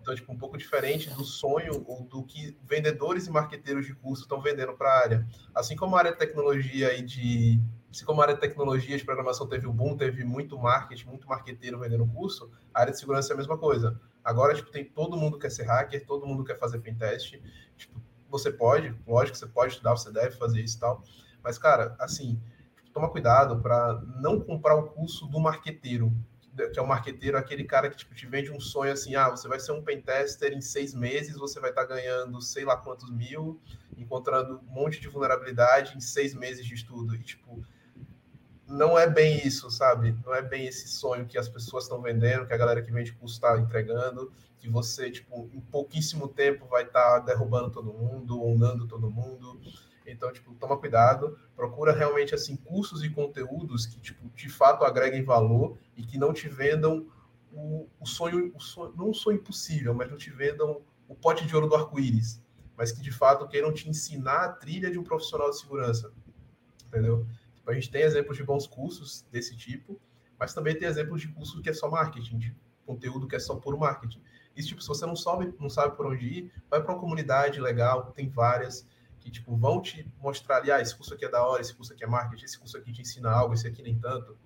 Então, 0.00 0.14
tipo, 0.14 0.32
um 0.32 0.38
pouco 0.38 0.56
diferente 0.56 1.10
do 1.10 1.24
sonho 1.24 1.84
ou 1.86 2.02
do 2.04 2.22
que 2.22 2.56
vendedores 2.62 3.26
e 3.26 3.30
marqueteiros 3.30 3.86
de 3.86 3.94
curso 3.94 4.22
estão 4.22 4.40
vendendo 4.40 4.74
para 4.74 4.90
a 4.90 4.98
área. 4.98 5.26
Assim 5.54 5.76
como 5.76 5.96
a 5.96 5.98
área 5.98 6.12
de 6.12 6.18
tecnologia 6.18 6.94
e 6.94 7.02
de 7.02 7.60
assim 7.90 8.04
como 8.04 8.20
a 8.20 8.24
área 8.24 8.34
de 8.34 8.40
tecnologia 8.40 8.96
de 8.96 9.04
programação 9.04 9.46
teve 9.46 9.66
o 9.66 9.72
boom, 9.72 9.96
teve 9.96 10.24
muito 10.24 10.58
marketing, 10.58 11.06
muito 11.06 11.28
marqueteiro 11.28 11.78
vendendo 11.78 12.06
curso, 12.06 12.50
a 12.72 12.80
área 12.80 12.92
de 12.92 12.98
segurança 12.98 13.32
é 13.32 13.34
a 13.34 13.36
mesma 13.36 13.56
coisa. 13.56 14.00
Agora, 14.22 14.54
tipo, 14.54 14.70
tem 14.70 14.84
todo 14.84 15.16
mundo 15.16 15.38
quer 15.38 15.50
ser 15.50 15.64
hacker, 15.64 16.06
todo 16.06 16.26
mundo 16.26 16.44
quer 16.44 16.58
fazer 16.58 16.80
pentest. 16.80 17.40
Tipo, 17.76 18.00
você 18.28 18.50
pode, 18.50 18.94
lógico, 19.06 19.36
você 19.36 19.46
pode 19.46 19.72
estudar, 19.72 19.92
você 19.92 20.12
deve 20.12 20.36
fazer 20.36 20.60
isso 20.60 20.76
e 20.76 20.80
tal. 20.80 21.02
Mas, 21.42 21.56
cara, 21.56 21.96
assim, 21.98 22.40
toma 22.92 23.08
cuidado 23.08 23.60
para 23.60 24.02
não 24.20 24.40
comprar 24.40 24.74
o 24.74 24.88
curso 24.90 25.26
do 25.26 25.40
marqueteiro, 25.40 26.12
que 26.72 26.78
é 26.78 26.82
o 26.82 26.86
marqueteiro, 26.86 27.38
aquele 27.38 27.64
cara 27.64 27.88
que 27.88 27.96
tipo, 27.96 28.14
te 28.14 28.26
vende 28.26 28.50
um 28.50 28.60
sonho 28.60 28.92
assim, 28.92 29.14
ah, 29.14 29.30
você 29.30 29.46
vai 29.46 29.60
ser 29.60 29.72
um 29.72 29.82
pentester 29.82 30.52
em 30.52 30.60
seis 30.60 30.92
meses, 30.92 31.36
você 31.36 31.60
vai 31.60 31.70
estar 31.70 31.86
tá 31.86 31.94
ganhando 31.94 32.40
sei 32.42 32.64
lá 32.64 32.76
quantos 32.76 33.08
mil, 33.10 33.60
encontrando 33.96 34.60
um 34.68 34.74
monte 34.74 35.00
de 35.00 35.08
vulnerabilidade 35.08 35.96
em 35.96 36.00
seis 36.00 36.34
meses 36.34 36.66
de 36.66 36.74
estudo. 36.74 37.14
E, 37.14 37.22
tipo, 37.22 37.62
não 38.68 38.98
é 38.98 39.08
bem 39.08 39.44
isso, 39.46 39.70
sabe? 39.70 40.14
Não 40.24 40.34
é 40.34 40.42
bem 40.42 40.66
esse 40.66 40.86
sonho 40.88 41.26
que 41.26 41.38
as 41.38 41.48
pessoas 41.48 41.84
estão 41.84 42.02
vendendo, 42.02 42.46
que 42.46 42.52
a 42.52 42.56
galera 42.56 42.82
que 42.82 42.92
vende 42.92 43.12
curso 43.12 43.36
está 43.36 43.58
entregando, 43.58 44.30
que 44.58 44.68
você, 44.68 45.10
tipo, 45.10 45.48
em 45.54 45.60
pouquíssimo 45.60 46.28
tempo 46.28 46.66
vai 46.66 46.82
estar 46.82 47.14
tá 47.14 47.18
derrubando 47.20 47.70
todo 47.70 47.92
mundo, 47.92 48.42
onando 48.42 48.86
todo 48.86 49.10
mundo. 49.10 49.58
Então, 50.06 50.30
tipo, 50.32 50.54
toma 50.54 50.76
cuidado, 50.76 51.38
procura 51.56 51.92
realmente 51.92 52.34
assim 52.34 52.56
cursos 52.56 53.02
e 53.02 53.10
conteúdos 53.10 53.86
que 53.86 54.00
tipo 54.00 54.28
de 54.34 54.48
fato 54.48 54.84
agreguem 54.84 55.24
valor 55.24 55.78
e 55.96 56.02
que 56.02 56.18
não 56.18 56.32
te 56.32 56.48
vendam 56.48 57.06
o, 57.52 57.86
o 57.98 58.06
sonho, 58.06 58.52
o 58.54 58.60
sonho, 58.60 58.92
não 58.96 59.10
o 59.10 59.14
sonho 59.14 59.38
impossível, 59.38 59.94
mas 59.94 60.10
não 60.10 60.16
te 60.16 60.30
vendam 60.30 60.82
o 61.06 61.14
pote 61.14 61.46
de 61.46 61.54
ouro 61.54 61.68
do 61.68 61.74
arco-íris, 61.74 62.42
mas 62.76 62.92
que 62.92 63.00
de 63.00 63.10
fato 63.10 63.48
queiram 63.48 63.72
te 63.72 63.88
ensinar 63.88 64.44
a 64.44 64.52
trilha 64.52 64.90
de 64.90 64.98
um 64.98 65.04
profissional 65.04 65.50
de 65.50 65.58
segurança. 65.58 66.12
Entendeu? 66.86 67.26
Tipo, 67.68 67.70
a 67.70 67.74
gente 67.74 67.90
tem 67.90 68.02
exemplos 68.02 68.36
de 68.36 68.42
bons 68.42 68.66
cursos 68.66 69.26
desse 69.30 69.54
tipo, 69.54 70.00
mas 70.38 70.54
também 70.54 70.76
tem 70.78 70.88
exemplos 70.88 71.20
de 71.20 71.28
curso 71.28 71.60
que 71.60 71.68
é 71.68 71.72
só 71.72 71.90
marketing, 71.90 72.38
de 72.38 72.56
conteúdo 72.86 73.28
que 73.28 73.36
é 73.36 73.38
só 73.38 73.56
puro 73.56 73.78
marketing. 73.78 74.22
E 74.56 74.62
tipo, 74.62 74.80
se 74.80 74.88
você 74.88 75.04
não 75.04 75.14
sabe, 75.14 75.54
não 75.58 75.68
sabe 75.68 75.94
por 75.94 76.06
onde 76.06 76.26
ir, 76.26 76.52
vai 76.70 76.82
para 76.82 76.92
uma 76.92 77.00
comunidade 77.00 77.60
legal, 77.60 78.10
tem 78.12 78.28
várias 78.28 78.86
que 79.20 79.30
tipo, 79.30 79.54
vão 79.56 79.82
te 79.82 80.10
mostrar 80.18 80.58
ali, 80.58 80.70
ah, 80.70 80.80
esse 80.80 80.96
curso 80.96 81.12
aqui 81.12 81.26
é 81.26 81.28
da 81.28 81.44
hora, 81.44 81.60
esse 81.60 81.74
curso 81.74 81.92
aqui 81.92 82.04
é 82.04 82.06
marketing, 82.06 82.44
esse 82.44 82.58
curso 82.58 82.76
aqui 82.78 82.92
te 82.92 83.02
ensina 83.02 83.30
algo, 83.30 83.52
esse 83.52 83.66
aqui 83.66 83.82
nem 83.82 83.98
tanto. 83.98 84.36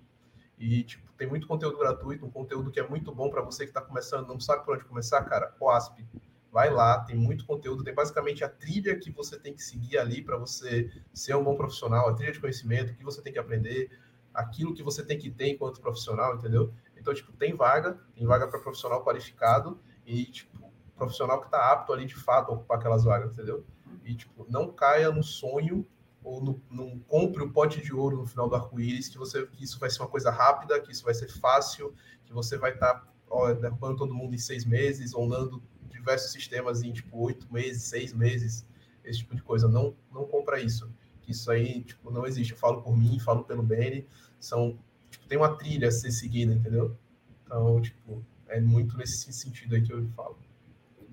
E, 0.57 0.83
tipo, 0.83 1.11
tem 1.13 1.27
muito 1.27 1.47
conteúdo 1.47 1.77
gratuito, 1.77 2.25
um 2.25 2.31
conteúdo 2.31 2.71
que 2.71 2.79
é 2.79 2.87
muito 2.87 3.13
bom 3.13 3.29
para 3.29 3.41
você 3.41 3.63
que 3.63 3.69
está 3.69 3.81
começando, 3.81 4.27
não 4.27 4.39
sabe 4.39 4.65
por 4.65 4.75
onde 4.75 4.83
começar, 4.83 5.23
cara, 5.23 5.55
OASP. 5.59 6.05
Vai 6.53 6.69
lá, 6.69 6.99
tem 6.99 7.15
muito 7.15 7.47
conteúdo, 7.47 7.83
tem 7.83 7.95
basicamente 7.95 8.43
a 8.43 8.47
trilha 8.47 8.95
que 8.95 9.09
você 9.09 9.39
tem 9.39 9.55
que 9.55 9.63
seguir 9.63 9.97
ali 9.97 10.21
para 10.21 10.37
você 10.37 10.87
ser 11.11 11.35
um 11.35 11.43
bom 11.43 11.55
profissional, 11.55 12.07
a 12.07 12.13
trilha 12.13 12.31
de 12.31 12.39
conhecimento, 12.39 12.93
que 12.93 13.03
você 13.03 13.23
tem 13.23 13.33
que 13.33 13.39
aprender, 13.39 13.89
aquilo 14.31 14.71
que 14.71 14.83
você 14.83 15.03
tem 15.03 15.17
que 15.17 15.31
ter 15.31 15.47
enquanto 15.47 15.81
profissional, 15.81 16.35
entendeu? 16.35 16.71
Então, 16.95 17.11
tipo, 17.11 17.33
tem 17.33 17.55
vaga, 17.55 17.99
tem 18.13 18.27
vaga 18.27 18.47
para 18.47 18.59
profissional 18.59 19.03
qualificado 19.03 19.79
e, 20.05 20.25
tipo, 20.25 20.71
profissional 20.95 21.39
que 21.39 21.47
está 21.47 21.71
apto 21.71 21.91
ali 21.91 22.05
de 22.05 22.15
fato 22.15 22.51
a 22.51 22.53
ocupar 22.53 22.77
aquelas 22.77 23.03
vagas, 23.03 23.33
entendeu? 23.33 23.65
E, 24.05 24.13
tipo, 24.13 24.45
não 24.47 24.71
caia 24.71 25.09
no 25.09 25.23
sonho 25.23 25.83
ou 26.23 26.39
não, 26.39 26.61
não 26.69 26.99
compre 26.99 27.41
o 27.41 27.51
pote 27.51 27.81
de 27.81 27.95
ouro 27.95 28.17
no 28.17 28.27
final 28.27 28.47
do 28.47 28.55
arco-íris, 28.55 29.09
que, 29.09 29.17
você, 29.17 29.43
que 29.47 29.63
isso 29.63 29.79
vai 29.79 29.89
ser 29.89 30.03
uma 30.03 30.07
coisa 30.07 30.29
rápida, 30.29 30.79
que 30.79 30.91
isso 30.91 31.03
vai 31.03 31.15
ser 31.15 31.29
fácil, 31.29 31.95
que 32.23 32.31
você 32.31 32.59
vai 32.59 32.73
estar 32.73 32.93
tá, 32.93 33.53
derrubando 33.53 33.97
todo 33.97 34.13
mundo 34.13 34.35
em 34.35 34.37
seis 34.37 34.65
meses, 34.65 35.15
ou 35.15 35.27
dando 35.27 35.63
diversos 36.03 36.31
sistemas 36.31 36.83
em 36.83 36.91
tipo 36.91 37.17
oito 37.25 37.51
meses, 37.51 37.83
seis 37.83 38.13
meses, 38.13 38.65
esse 39.03 39.19
tipo 39.19 39.35
de 39.35 39.41
coisa. 39.41 39.67
Não, 39.67 39.95
não 40.11 40.25
compra 40.25 40.59
isso. 40.59 40.91
Isso 41.27 41.49
aí 41.49 41.83
tipo, 41.83 42.11
não 42.11 42.27
existe. 42.27 42.51
Eu 42.51 42.59
falo 42.59 42.81
por 42.81 42.95
mim, 42.95 43.17
falo 43.19 43.43
pelo 43.43 43.63
Benny. 43.63 44.05
São, 44.39 44.77
tipo, 45.09 45.25
tem 45.27 45.37
uma 45.37 45.55
trilha 45.55 45.87
a 45.87 45.91
ser 45.91 46.11
seguida, 46.11 46.53
entendeu? 46.53 46.97
Então, 47.45 47.81
tipo, 47.81 48.23
é 48.47 48.59
muito 48.59 48.97
nesse 48.97 49.31
sentido 49.31 49.75
aí 49.75 49.81
que 49.81 49.93
eu 49.93 50.05
falo. 50.09 50.37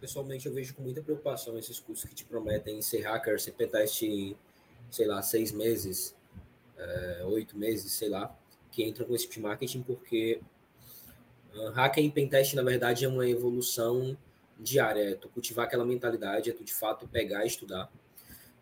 Pessoalmente, 0.00 0.46
eu 0.46 0.54
vejo 0.54 0.74
com 0.74 0.82
muita 0.82 1.02
preocupação 1.02 1.58
esses 1.58 1.78
cursos 1.78 2.08
que 2.08 2.14
te 2.14 2.24
prometem 2.24 2.80
ser 2.80 3.02
hacker, 3.02 3.38
ser 3.38 3.52
pentest 3.52 4.02
sei 4.90 5.06
lá, 5.06 5.22
seis 5.22 5.52
meses, 5.52 6.16
é, 6.76 7.22
oito 7.26 7.56
meses, 7.56 7.92
sei 7.92 8.08
lá, 8.08 8.34
que 8.72 8.82
entram 8.82 9.06
com 9.06 9.14
esse 9.14 9.28
tipo 9.28 9.46
marketing, 9.46 9.82
porque 9.82 10.40
uh, 11.54 11.70
hacker 11.70 12.04
e 12.04 12.10
pentest, 12.10 12.54
na 12.54 12.62
verdade, 12.62 13.04
é 13.04 13.08
uma 13.08 13.28
evolução 13.28 14.16
diária, 14.60 15.10
é 15.10 15.14
tu 15.14 15.28
cultivar 15.28 15.66
aquela 15.66 15.84
mentalidade, 15.84 16.50
é 16.50 16.52
tu 16.52 16.64
de 16.64 16.74
fato 16.74 17.08
pegar 17.08 17.44
e 17.44 17.48
estudar. 17.48 17.90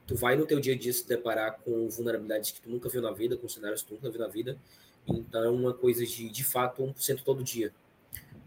Tu 0.06 0.14
vai 0.14 0.36
no 0.36 0.46
teu 0.46 0.58
dia 0.58 0.74
a 0.74 0.78
dia 0.78 0.92
se 0.92 1.06
deparar 1.06 1.58
com 1.60 1.88
vulnerabilidades 1.88 2.50
que 2.50 2.60
tu 2.60 2.70
nunca 2.70 2.88
viu 2.88 3.02
na 3.02 3.12
vida, 3.12 3.36
com 3.36 3.48
cenários 3.48 3.82
que 3.82 3.88
tu 3.88 3.94
nunca 3.94 4.10
viu 4.10 4.20
na 4.20 4.28
vida. 4.28 4.58
Então, 5.06 5.42
é 5.42 5.48
uma 5.50 5.74
coisa 5.74 6.04
de, 6.04 6.28
de 6.30 6.44
fato, 6.44 6.82
1% 6.82 7.22
todo 7.22 7.42
dia. 7.42 7.72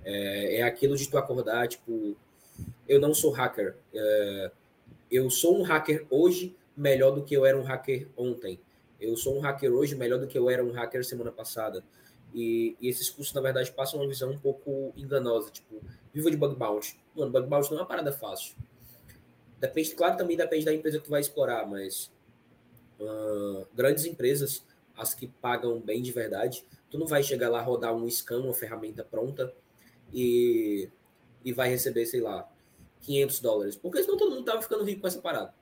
É, 0.04 0.58
é 0.58 0.64
aquilo 0.64 0.96
de 0.96 1.08
tu 1.10 1.18
acordar, 1.18 1.68
tipo, 1.68 2.16
eu 2.88 3.00
não 3.00 3.14
sou 3.14 3.32
hacker. 3.32 3.76
É, 3.94 4.52
eu 5.12 5.30
sou 5.30 5.60
um 5.60 5.62
hacker 5.62 6.06
hoje 6.10 6.56
melhor 6.76 7.12
do 7.12 7.24
que 7.24 7.36
eu 7.36 7.46
era 7.46 7.58
um 7.58 7.64
hacker 7.64 8.08
ontem. 8.18 8.60
Eu 9.00 9.16
sou 9.18 9.38
um 9.38 9.40
hacker 9.40 9.72
hoje 9.72 9.96
melhor 9.96 10.20
do 10.20 10.28
que 10.28 10.38
eu 10.38 10.50
era 10.50 10.64
um 10.64 10.72
hacker 10.72 11.04
semana 11.04 11.32
passada. 11.32 11.84
E, 12.34 12.76
e 12.80 12.88
esses 12.88 13.10
cursos, 13.10 13.34
na 13.34 13.42
verdade, 13.42 13.72
passam 13.72 14.00
uma 14.00 14.08
visão 14.08 14.32
um 14.32 14.38
pouco 14.38 14.94
enganosa. 14.96 15.50
Tipo, 15.52 15.82
viva 16.14 16.32
de 16.32 16.38
bug 16.38 16.56
bounty. 16.56 17.00
Mano, 17.16 17.32
bug 17.32 17.48
bounty 17.48 17.72
não 17.72 17.78
é 17.78 17.82
uma 17.82 17.88
parada 17.88 18.12
fácil. 18.12 18.56
Depende, 19.60 19.94
claro, 19.94 20.18
também 20.18 20.36
depende 20.36 20.66
da 20.66 20.74
empresa 20.74 21.00
que 21.00 21.10
vai 21.10 21.22
explorar, 21.22 21.68
mas 21.68 22.12
uh, 23.00 23.66
grandes 23.76 24.06
empresas, 24.06 24.66
as 24.98 25.14
que 25.14 25.28
pagam 25.28 25.80
bem 25.80 26.02
de 26.02 26.12
verdade, 26.12 26.66
tu 26.90 26.98
não 26.98 27.06
vai 27.06 27.22
chegar 27.22 27.50
lá 27.50 27.62
rodar 27.62 27.94
um 27.94 28.10
scan, 28.10 28.40
uma 28.40 28.54
ferramenta 28.54 29.04
pronta 29.04 29.54
e, 30.12 30.90
e 31.46 31.54
vai 31.54 31.70
receber, 31.70 32.06
sei 32.06 32.22
lá, 32.22 32.50
500 33.02 33.40
dólares. 33.40 33.76
Porque 33.76 34.02
senão 34.02 34.18
todo 34.18 34.32
mundo 34.32 34.46
tava 34.46 34.62
ficando 34.62 34.84
rico 34.84 35.02
com 35.02 35.08
essa 35.08 35.22
parada. 35.22 35.54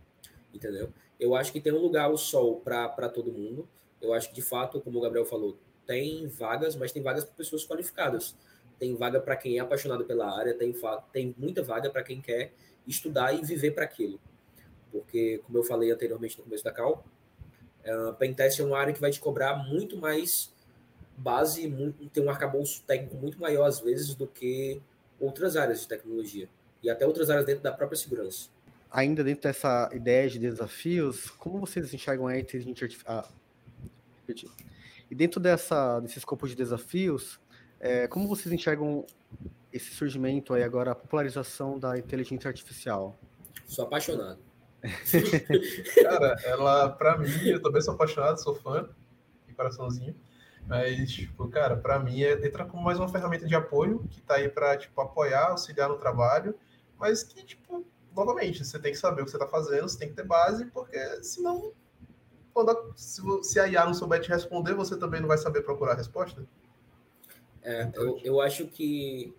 Entendeu? 0.53 0.91
Eu 1.20 1.36
acho 1.36 1.51
que 1.51 1.59
tem 1.59 1.74
um 1.74 1.80
lugar 1.80 2.09
o 2.09 2.17
sol 2.17 2.61
para 2.61 3.09
todo 3.09 3.32
mundo. 3.32 3.67
Eu 4.01 4.13
acho 4.13 4.30
que, 4.30 4.36
de 4.36 4.41
fato, 4.41 4.80
como 4.80 4.97
o 4.97 5.01
Gabriel 5.01 5.26
falou, 5.26 5.57
tem 5.89 6.27
vagas, 6.27 6.75
mas 6.75 6.91
tem 6.91 7.01
vagas 7.01 7.23
para 7.23 7.33
pessoas 7.33 7.65
qualificadas. 7.65 8.35
Tem 8.77 8.95
vaga 8.95 9.19
para 9.19 9.35
quem 9.35 9.57
é 9.57 9.59
apaixonado 9.59 10.05
pela 10.05 10.37
área, 10.37 10.53
tem, 10.53 10.71
tem 11.11 11.35
muita 11.35 11.63
vaga 11.63 11.89
para 11.89 12.03
quem 12.03 12.21
quer 12.21 12.53
estudar 12.87 13.33
e 13.33 13.43
viver 13.43 13.71
para 13.71 13.85
aquilo. 13.85 14.19
Porque, 14.91 15.41
como 15.43 15.57
eu 15.57 15.63
falei 15.63 15.89
anteriormente 15.89 16.37
no 16.37 16.43
começo 16.43 16.63
da 16.63 16.71
cal, 16.71 17.03
uh, 17.83 18.13
Pentest 18.13 18.59
é 18.59 18.63
uma 18.63 18.77
área 18.77 18.93
que 18.93 19.01
vai 19.01 19.09
te 19.09 19.19
cobrar 19.19 19.55
muito 19.67 19.97
mais 19.97 20.53
base, 21.17 21.67
muito, 21.67 22.07
tem 22.09 22.23
um 22.23 22.29
arcabouço 22.29 22.83
técnico 22.83 23.17
muito 23.17 23.41
maior 23.41 23.65
às 23.65 23.79
vezes 23.79 24.13
do 24.13 24.27
que 24.27 24.79
outras 25.19 25.57
áreas 25.57 25.81
de 25.81 25.87
tecnologia 25.87 26.47
e 26.83 26.89
até 26.89 27.05
outras 27.05 27.31
áreas 27.31 27.47
dentro 27.47 27.63
da 27.63 27.71
própria 27.71 27.97
segurança. 27.97 28.47
Ainda 28.91 29.23
dentro 29.23 29.41
dessa 29.41 29.89
ideia 29.91 30.29
de 30.29 30.37
desafios, 30.37 31.31
como 31.31 31.59
vocês 31.59 31.91
enxergam 31.91 32.27
a 32.27 32.37
inteligência 32.37 32.85
artificial? 32.85 33.27
Ah, 33.27 33.29
e 35.10 35.16
dentro 35.16 35.39
dessa, 35.39 35.99
desse 35.99 36.18
escopo 36.18 36.47
de 36.47 36.55
desafios, 36.55 37.39
é, 37.80 38.07
como 38.07 38.28
vocês 38.28 38.53
enxergam 38.53 39.05
esse 39.72 39.91
surgimento 39.91 40.53
aí 40.53 40.64
agora, 40.64 40.91
a 40.91 40.95
popularização 40.95 41.80
da 41.80 41.97
inteligência 41.97 42.47
artificial? 42.47 43.18
Sou 43.66 43.86
apaixonado. 43.86 44.39
Cara, 46.03 46.36
ela, 46.43 46.89
pra 46.89 47.18
mim, 47.18 47.45
eu 47.45 47.62
também 47.62 47.82
sou 47.82 47.93
apaixonado, 47.93 48.41
sou 48.41 48.55
fã, 48.55 48.89
de 49.47 49.53
coraçãozinho. 49.53 50.16
Mas, 50.68 51.12
tipo, 51.12 51.47
cara, 51.47 51.76
para 51.76 51.97
mim 51.97 52.22
é, 52.22 52.34
entra 52.45 52.64
como 52.64 52.84
mais 52.84 52.99
uma 52.99 53.10
ferramenta 53.10 53.47
de 53.47 53.55
apoio 53.55 54.05
que 54.07 54.22
tá 54.22 54.36
aí 54.36 54.47
para 54.47 54.78
tipo, 54.78 55.01
apoiar, 55.01 55.49
auxiliar 55.49 55.89
no 55.89 55.97
trabalho, 55.97 56.53
mas 56.95 57.24
que, 57.24 57.43
tipo, 57.43 57.84
novamente, 58.16 58.64
você 58.64 58.78
tem 58.78 58.91
que 58.91 58.97
saber 58.97 59.24
o 59.24 59.26
que 59.26 59.32
você 59.32 59.39
tá 59.39 59.47
fazendo, 59.47 59.89
você 59.89 59.97
tem 59.97 60.10
que 60.10 60.16
ter 60.16 60.26
base, 60.26 60.66
porque 60.66 60.99
senão, 61.24 61.74
quando 62.60 62.72
a, 62.72 62.91
se, 62.95 63.22
se 63.43 63.60
a 63.60 63.68
IA 63.68 63.86
não 63.86 63.93
souber 63.93 64.20
te 64.20 64.28
responder, 64.28 64.74
você 64.74 64.97
também 64.97 65.22
não 65.22 65.28
vai 65.30 65.38
saber 65.38 65.62
procurar 65.62 65.93
a 65.93 65.95
resposta. 65.95 66.45
É, 67.62 67.84
então, 67.84 68.03
eu, 68.03 68.20
eu 68.24 68.41
acho 68.41 68.68
que, 68.68 69.34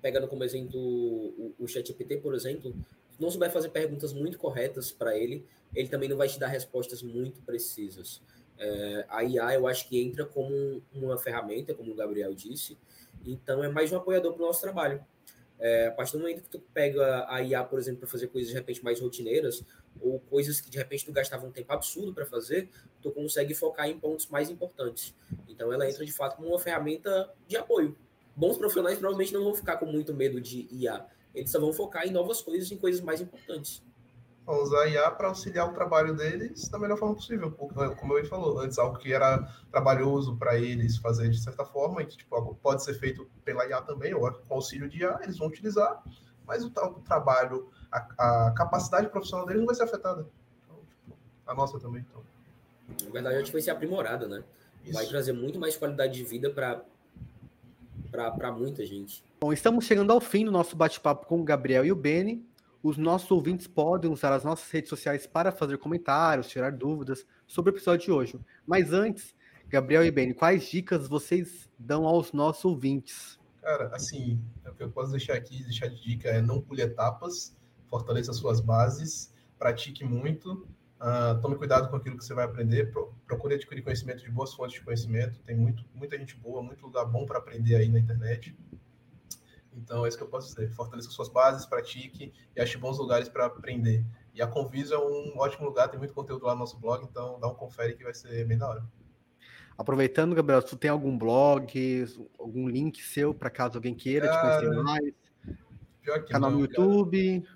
pegando 0.00 0.28
como 0.28 0.44
exemplo 0.44 0.78
o, 0.78 1.54
o 1.58 1.66
ChatGPT, 1.66 2.18
por 2.18 2.34
exemplo, 2.34 2.72
se 3.10 3.20
não 3.20 3.30
souber 3.30 3.50
fazer 3.50 3.70
perguntas 3.70 4.12
muito 4.12 4.38
corretas 4.38 4.92
para 4.92 5.16
ele, 5.16 5.44
ele 5.74 5.88
também 5.88 6.08
não 6.08 6.16
vai 6.16 6.28
te 6.28 6.38
dar 6.38 6.46
respostas 6.46 7.02
muito 7.02 7.42
precisas. 7.42 8.22
É, 8.58 9.04
a 9.08 9.24
IA 9.24 9.54
eu 9.54 9.66
acho 9.66 9.88
que 9.88 10.00
entra 10.00 10.24
como 10.24 10.80
uma 10.94 11.18
ferramenta, 11.18 11.74
como 11.74 11.92
o 11.92 11.94
Gabriel 11.96 12.32
disse, 12.32 12.78
então 13.24 13.62
é 13.64 13.68
mais 13.68 13.90
um 13.90 13.96
apoiador 13.96 14.32
para 14.34 14.42
o 14.42 14.46
nosso 14.46 14.60
trabalho. 14.60 15.04
É, 15.58 15.86
a 15.88 15.90
partir 15.90 16.12
do 16.12 16.20
momento 16.20 16.42
que 16.42 16.50
tu 16.50 16.60
pega 16.72 17.26
a 17.28 17.42
IA, 17.42 17.64
por 17.64 17.78
exemplo, 17.78 18.00
para 18.00 18.08
fazer 18.08 18.28
coisas 18.28 18.50
de 18.50 18.54
repente 18.54 18.84
mais 18.84 19.00
rotineiras, 19.00 19.64
ou 20.00 20.20
coisas 20.20 20.60
que 20.60 20.70
de 20.70 20.78
repente 20.78 21.04
tu 21.04 21.12
gastava 21.12 21.46
um 21.46 21.50
tempo 21.50 21.72
absurdo 21.72 22.12
para 22.12 22.26
fazer, 22.26 22.70
tu 23.02 23.10
consegue 23.10 23.54
focar 23.54 23.88
em 23.88 23.98
pontos 23.98 24.28
mais 24.28 24.50
importantes. 24.50 25.14
Então 25.48 25.72
ela 25.72 25.88
entra 25.88 26.04
de 26.04 26.12
fato 26.12 26.36
como 26.36 26.48
uma 26.48 26.58
ferramenta 26.58 27.32
de 27.46 27.56
apoio. 27.56 27.96
Bons 28.34 28.58
profissionais 28.58 28.98
provavelmente 28.98 29.32
não 29.32 29.44
vão 29.44 29.54
ficar 29.54 29.76
com 29.78 29.86
muito 29.86 30.14
medo 30.14 30.40
de 30.40 30.68
IA, 30.70 31.06
eles 31.34 31.50
só 31.50 31.60
vão 31.60 31.72
focar 31.72 32.06
em 32.06 32.10
novas 32.10 32.40
coisas, 32.40 32.70
em 32.70 32.76
coisas 32.76 33.00
mais 33.00 33.20
importantes 33.20 33.82
usar 34.54 34.82
a 34.82 34.88
IA 34.88 35.10
para 35.10 35.28
auxiliar 35.28 35.68
o 35.68 35.72
trabalho 35.72 36.14
deles 36.14 36.68
da 36.68 36.78
melhor 36.78 36.96
forma 36.96 37.14
possível. 37.14 37.50
Como 37.50 38.18
ele 38.18 38.28
falou 38.28 38.60
antes, 38.60 38.78
algo 38.78 38.98
que 38.98 39.12
era 39.12 39.38
trabalhoso 39.70 40.36
para 40.36 40.56
eles 40.56 40.96
fazer 40.98 41.28
de 41.30 41.42
certa 41.42 41.64
forma, 41.64 42.02
e 42.02 42.06
que 42.06 42.16
tipo, 42.16 42.54
pode 42.56 42.84
ser 42.84 42.94
feito 42.94 43.28
pela 43.44 43.66
IA 43.66 43.82
também, 43.82 44.14
ou 44.14 44.30
com 44.30 44.54
auxílio 44.54 44.88
de 44.88 45.00
IA, 45.00 45.18
eles 45.22 45.38
vão 45.38 45.48
utilizar, 45.48 46.02
mas 46.46 46.64
o, 46.64 46.68
o 46.68 47.00
trabalho, 47.00 47.70
a, 47.90 48.46
a, 48.48 48.50
capacidade 48.52 49.08
profissional 49.08 49.46
deles 49.46 49.60
não 49.60 49.66
vai 49.66 49.74
ser 49.74 49.84
afetada. 49.84 50.26
Então, 50.64 50.76
tipo, 50.76 51.16
a 51.46 51.54
nossa 51.54 51.78
também. 51.78 52.04
Então. 52.08 52.22
Na 53.04 53.10
verdade, 53.10 53.36
a 53.36 53.38
gente 53.38 53.52
vai 53.52 53.60
ser 53.60 53.70
aprimorada, 53.70 54.28
né? 54.28 54.44
Isso. 54.84 54.92
Vai 54.92 55.06
trazer 55.06 55.32
muito 55.32 55.58
mais 55.58 55.76
qualidade 55.76 56.14
de 56.14 56.24
vida 56.24 56.50
para 56.50 56.82
para 58.10 58.50
muita 58.50 58.86
gente. 58.86 59.22
Bom, 59.38 59.52
estamos 59.52 59.84
chegando 59.84 60.10
ao 60.10 60.20
fim 60.20 60.44
do 60.44 60.50
nosso 60.50 60.74
bate-papo 60.74 61.26
com 61.26 61.40
o 61.40 61.44
Gabriel 61.44 61.84
e 61.84 61.92
o 61.92 61.96
Beni. 61.96 62.46
Os 62.82 62.96
nossos 62.96 63.30
ouvintes 63.30 63.66
podem 63.66 64.10
usar 64.10 64.32
as 64.32 64.44
nossas 64.44 64.70
redes 64.70 64.88
sociais 64.88 65.26
para 65.26 65.52
fazer 65.52 65.76
comentários, 65.76 66.48
tirar 66.48 66.72
dúvidas 66.72 67.26
sobre 67.46 67.70
o 67.70 67.74
episódio 67.74 68.06
de 68.06 68.12
hoje. 68.12 68.40
Mas 68.64 68.92
antes, 68.92 69.34
Gabriel 69.68 70.04
e 70.04 70.10
Beni, 70.10 70.32
quais 70.32 70.64
dicas 70.64 71.08
vocês 71.08 71.68
dão 71.78 72.06
aos 72.06 72.32
nossos 72.32 72.64
ouvintes? 72.64 73.38
Cara, 73.60 73.88
assim, 73.88 74.40
o 74.64 74.72
que 74.72 74.84
eu 74.84 74.90
posso 74.90 75.10
deixar 75.10 75.34
aqui, 75.34 75.62
deixar 75.64 75.88
de 75.88 76.00
dica 76.00 76.28
é 76.28 76.40
não 76.40 76.60
pule 76.60 76.82
etapas, 76.82 77.55
fortaleça 77.88 78.32
suas 78.32 78.60
bases, 78.60 79.32
pratique 79.58 80.04
muito, 80.04 80.66
uh, 81.00 81.40
tome 81.40 81.56
cuidado 81.56 81.88
com 81.88 81.96
aquilo 81.96 82.16
que 82.16 82.24
você 82.24 82.34
vai 82.34 82.44
aprender, 82.44 82.92
procure 83.26 83.54
adquirir 83.54 83.82
conhecimento 83.82 84.22
de 84.22 84.30
boas 84.30 84.54
fontes 84.54 84.74
de 84.74 84.84
conhecimento, 84.84 85.40
tem 85.40 85.56
muito, 85.56 85.84
muita 85.94 86.18
gente 86.18 86.36
boa, 86.36 86.62
muito 86.62 86.84
lugar 86.84 87.04
bom 87.04 87.26
para 87.26 87.38
aprender 87.38 87.76
aí 87.76 87.88
na 87.88 87.98
internet. 87.98 88.56
Então, 89.76 90.06
é 90.06 90.08
isso 90.08 90.16
que 90.16 90.24
eu 90.24 90.28
posso 90.28 90.48
dizer. 90.48 90.70
Fortaleça 90.70 91.10
suas 91.10 91.28
bases, 91.28 91.66
pratique 91.66 92.32
e 92.56 92.60
ache 92.60 92.78
bons 92.78 92.98
lugares 92.98 93.28
para 93.28 93.44
aprender. 93.44 94.04
E 94.34 94.40
a 94.40 94.46
Conviso 94.46 94.94
é 94.94 94.98
um 94.98 95.38
ótimo 95.38 95.66
lugar, 95.66 95.88
tem 95.88 95.98
muito 95.98 96.14
conteúdo 96.14 96.46
lá 96.46 96.54
no 96.54 96.60
nosso 96.60 96.78
blog, 96.78 97.04
então 97.04 97.38
dá 97.38 97.48
um 97.48 97.54
confere 97.54 97.94
que 97.94 98.04
vai 98.04 98.14
ser 98.14 98.44
bem 98.46 98.56
da 98.56 98.68
hora. 98.68 98.86
Aproveitando, 99.76 100.34
Gabriel, 100.34 100.62
se 100.62 100.68
tu 100.68 100.76
tem 100.76 100.90
algum 100.90 101.16
blog, 101.16 102.06
algum 102.38 102.66
link 102.66 103.02
seu 103.02 103.34
para 103.34 103.50
caso 103.50 103.76
alguém 103.76 103.94
queira 103.94 104.26
cara, 104.26 104.58
te 104.58 104.66
conhecer 104.66 104.82
mais? 104.82 105.14
Canal 106.28 106.50
não, 106.50 106.58
no 106.58 106.64
YouTube? 106.64 107.40
Cara. 107.42 107.55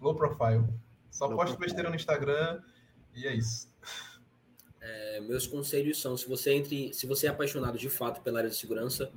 Low 0.00 0.14
profile. 0.14 0.64
Só 1.10 1.26
Low 1.26 1.36
posto 1.36 1.56
profile. 1.56 1.66
besteira 1.66 1.90
no 1.90 1.96
Instagram 1.96 2.62
e 3.14 3.26
é 3.26 3.34
isso. 3.34 3.68
É, 4.80 5.20
meus 5.20 5.46
conselhos 5.46 6.00
são: 6.00 6.16
se 6.16 6.28
você 6.28 6.52
entre, 6.52 6.92
se 6.94 7.06
você 7.06 7.26
é 7.26 7.30
apaixonado 7.30 7.78
de 7.78 7.88
fato 7.88 8.22
pela 8.22 8.38
área 8.38 8.50
de 8.50 8.56
segurança, 8.56 9.10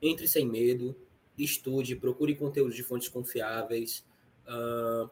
entre 0.00 0.28
sem 0.28 0.46
medo, 0.46 0.94
estude, 1.38 1.96
procure 1.96 2.34
conteúdos 2.34 2.74
de 2.74 2.82
fontes 2.82 3.08
confiáveis, 3.08 4.04
uh, 4.46 5.10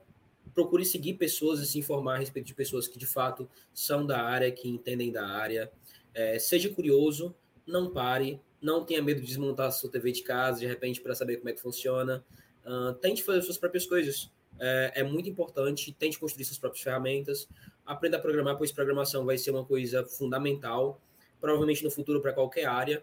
procure 0.55 0.85
seguir 0.85 1.15
pessoas 1.15 1.61
e 1.61 1.67
se 1.67 1.79
informar 1.79 2.17
a 2.17 2.19
respeito 2.19 2.47
de 2.47 2.55
pessoas 2.55 2.87
que 2.87 2.99
de 2.99 3.07
fato 3.07 3.49
são 3.73 4.07
da 4.07 4.23
área, 4.23 4.51
que 4.53 4.69
entendem 4.69 5.11
da 5.11 5.27
área. 5.27 5.71
É, 6.13 6.39
seja 6.39 6.69
curioso, 6.69 7.35
não 7.67 7.91
pare, 7.91 8.41
não 8.63 8.85
tenha 8.85 9.03
medo 9.03 9.21
de 9.21 9.27
desmontar 9.27 9.67
a 9.67 9.73
sua 9.73 9.91
TV 9.91 10.13
de 10.13 10.23
casa 10.23 10.61
de 10.61 10.67
repente 10.67 11.01
para 11.01 11.15
saber 11.15 11.39
como 11.39 11.49
é 11.49 11.53
que 11.53 11.61
funciona. 11.61 12.25
Uh, 12.65 12.95
tente 12.95 13.23
fazer 13.23 13.43
suas 13.43 13.59
próprias 13.59 13.85
coisas. 13.85 14.31
É, 14.59 14.93
é, 14.97 15.03
muito 15.03 15.29
importante, 15.29 15.93
tente 15.93 16.19
construir 16.19 16.45
suas 16.45 16.59
próprias 16.59 16.83
ferramentas, 16.83 17.49
aprenda 17.85 18.17
a 18.17 18.21
programar, 18.21 18.57
pois 18.57 18.73
programação 18.73 19.25
vai 19.25 19.37
ser 19.37 19.51
uma 19.51 19.65
coisa 19.65 20.05
fundamental, 20.05 21.01
provavelmente 21.41 21.83
no 21.83 21.91
futuro 21.91 22.21
para 22.21 22.33
qualquer 22.33 22.67
área. 22.67 23.03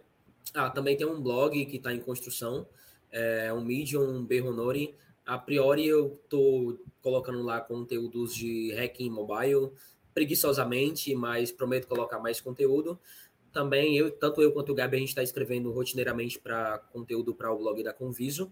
Ah, 0.53 0.69
também 0.69 0.97
tem 0.97 1.05
um 1.05 1.21
blog 1.21 1.65
que 1.65 1.77
está 1.77 1.93
em 1.93 1.99
construção, 1.99 2.65
é 3.11 3.51
um 3.53 3.61
Medium 3.61 4.23
Berronori. 4.25 4.95
A 5.25 5.37
priori 5.37 5.85
eu 5.85 6.19
estou 6.23 6.79
colocando 7.01 7.43
lá 7.43 7.59
conteúdos 7.61 8.33
de 8.33 8.73
hacking 8.73 9.09
mobile, 9.09 9.71
preguiçosamente, 10.13 11.13
mas 11.15 11.51
prometo 11.51 11.87
colocar 11.87 12.19
mais 12.19 12.41
conteúdo. 12.41 12.99
Também 13.51 13.97
eu, 13.97 14.11
tanto 14.11 14.41
eu 14.41 14.51
quanto 14.51 14.71
o 14.71 14.75
Gabi, 14.75 14.95
a 14.95 14.99
gente 14.99 15.09
está 15.09 15.23
escrevendo 15.23 15.71
rotineiramente 15.71 16.39
para 16.39 16.79
conteúdo 16.91 17.35
para 17.35 17.51
o 17.51 17.57
blog 17.57 17.83
da 17.83 17.93
Conviso. 17.93 18.51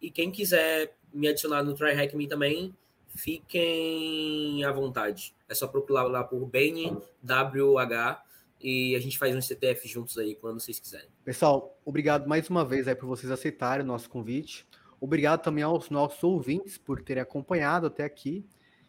E 0.00 0.10
quem 0.10 0.30
quiser 0.30 0.96
me 1.12 1.28
adicionar 1.28 1.62
no 1.62 1.74
Try 1.74 1.92
Hack 1.92 2.14
Me 2.14 2.28
também, 2.28 2.74
fiquem 3.14 4.62
à 4.64 4.72
vontade. 4.72 5.34
É 5.48 5.54
só 5.54 5.66
procurar 5.66 6.04
lá 6.04 6.22
por 6.22 6.44
BNWH 6.46 8.22
e 8.60 8.94
a 8.94 9.00
gente 9.00 9.18
faz 9.18 9.34
um 9.34 9.40
CTF 9.40 9.88
juntos 9.88 10.18
aí 10.18 10.34
quando 10.34 10.60
vocês 10.60 10.78
quiserem. 10.78 11.08
Pessoal, 11.24 11.78
obrigado 11.84 12.28
mais 12.28 12.48
uma 12.48 12.64
vez 12.64 12.86
aí 12.88 12.94
por 12.94 13.06
vocês 13.06 13.30
aceitarem 13.30 13.84
o 13.84 13.86
nosso 13.86 14.08
convite. 14.08 14.66
Obrigado 15.00 15.42
também 15.42 15.62
aos 15.62 15.90
nossos 15.90 16.22
ouvintes 16.22 16.78
por 16.78 17.02
terem 17.02 17.22
acompanhado 17.22 17.86
até 17.86 18.04
aqui. 18.04 18.44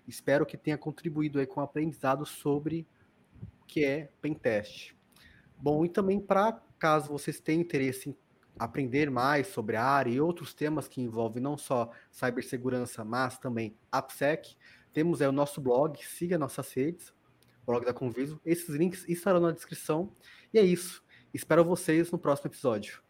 Espero 0.08 0.46
que 0.46 0.58
tenha 0.58 0.78
contribuído 0.78 1.40
aí 1.40 1.46
com 1.46 1.60
o 1.60 1.64
aprendizado 1.64 2.26
sobre 2.26 2.88
o 3.62 3.66
que 3.66 3.84
é 3.84 4.10
pentest. 4.22 4.96
Bom, 5.58 5.84
e 5.84 5.90
também 5.90 6.20
para 6.20 6.62
caso 6.80 7.10
vocês 7.10 7.40
tenham 7.40 7.62
interesse 7.62 8.10
em 8.10 8.16
aprender 8.60 9.10
mais 9.10 9.48
sobre 9.48 9.76
a 9.76 9.84
área 9.84 10.12
e 10.12 10.22
outros 10.22 10.54
temas 10.54 10.88
que 10.88 11.02
envolvem 11.02 11.42
não 11.42 11.58
só 11.58 11.92
cibersegurança, 12.12 13.04
mas 13.04 13.38
também 13.38 13.76
AppSec, 13.92 14.56
temos 14.94 15.22
aí 15.22 15.28
o 15.28 15.32
nosso 15.32 15.62
blog, 15.62 16.04
siga 16.04 16.38
nossas 16.38 16.72
redes, 16.74 17.14
blog 17.66 17.86
da 17.86 17.94
Conviso. 17.94 18.42
Esses 18.46 18.70
links 18.70 19.08
estarão 19.08 19.40
na 19.40 19.52
descrição. 19.52 20.12
E 20.54 20.58
é 20.58 20.64
isso. 20.64 21.04
Espero 21.34 21.64
vocês 21.64 22.12
no 22.12 22.18
próximo 22.18 22.50
episódio. 22.50 23.07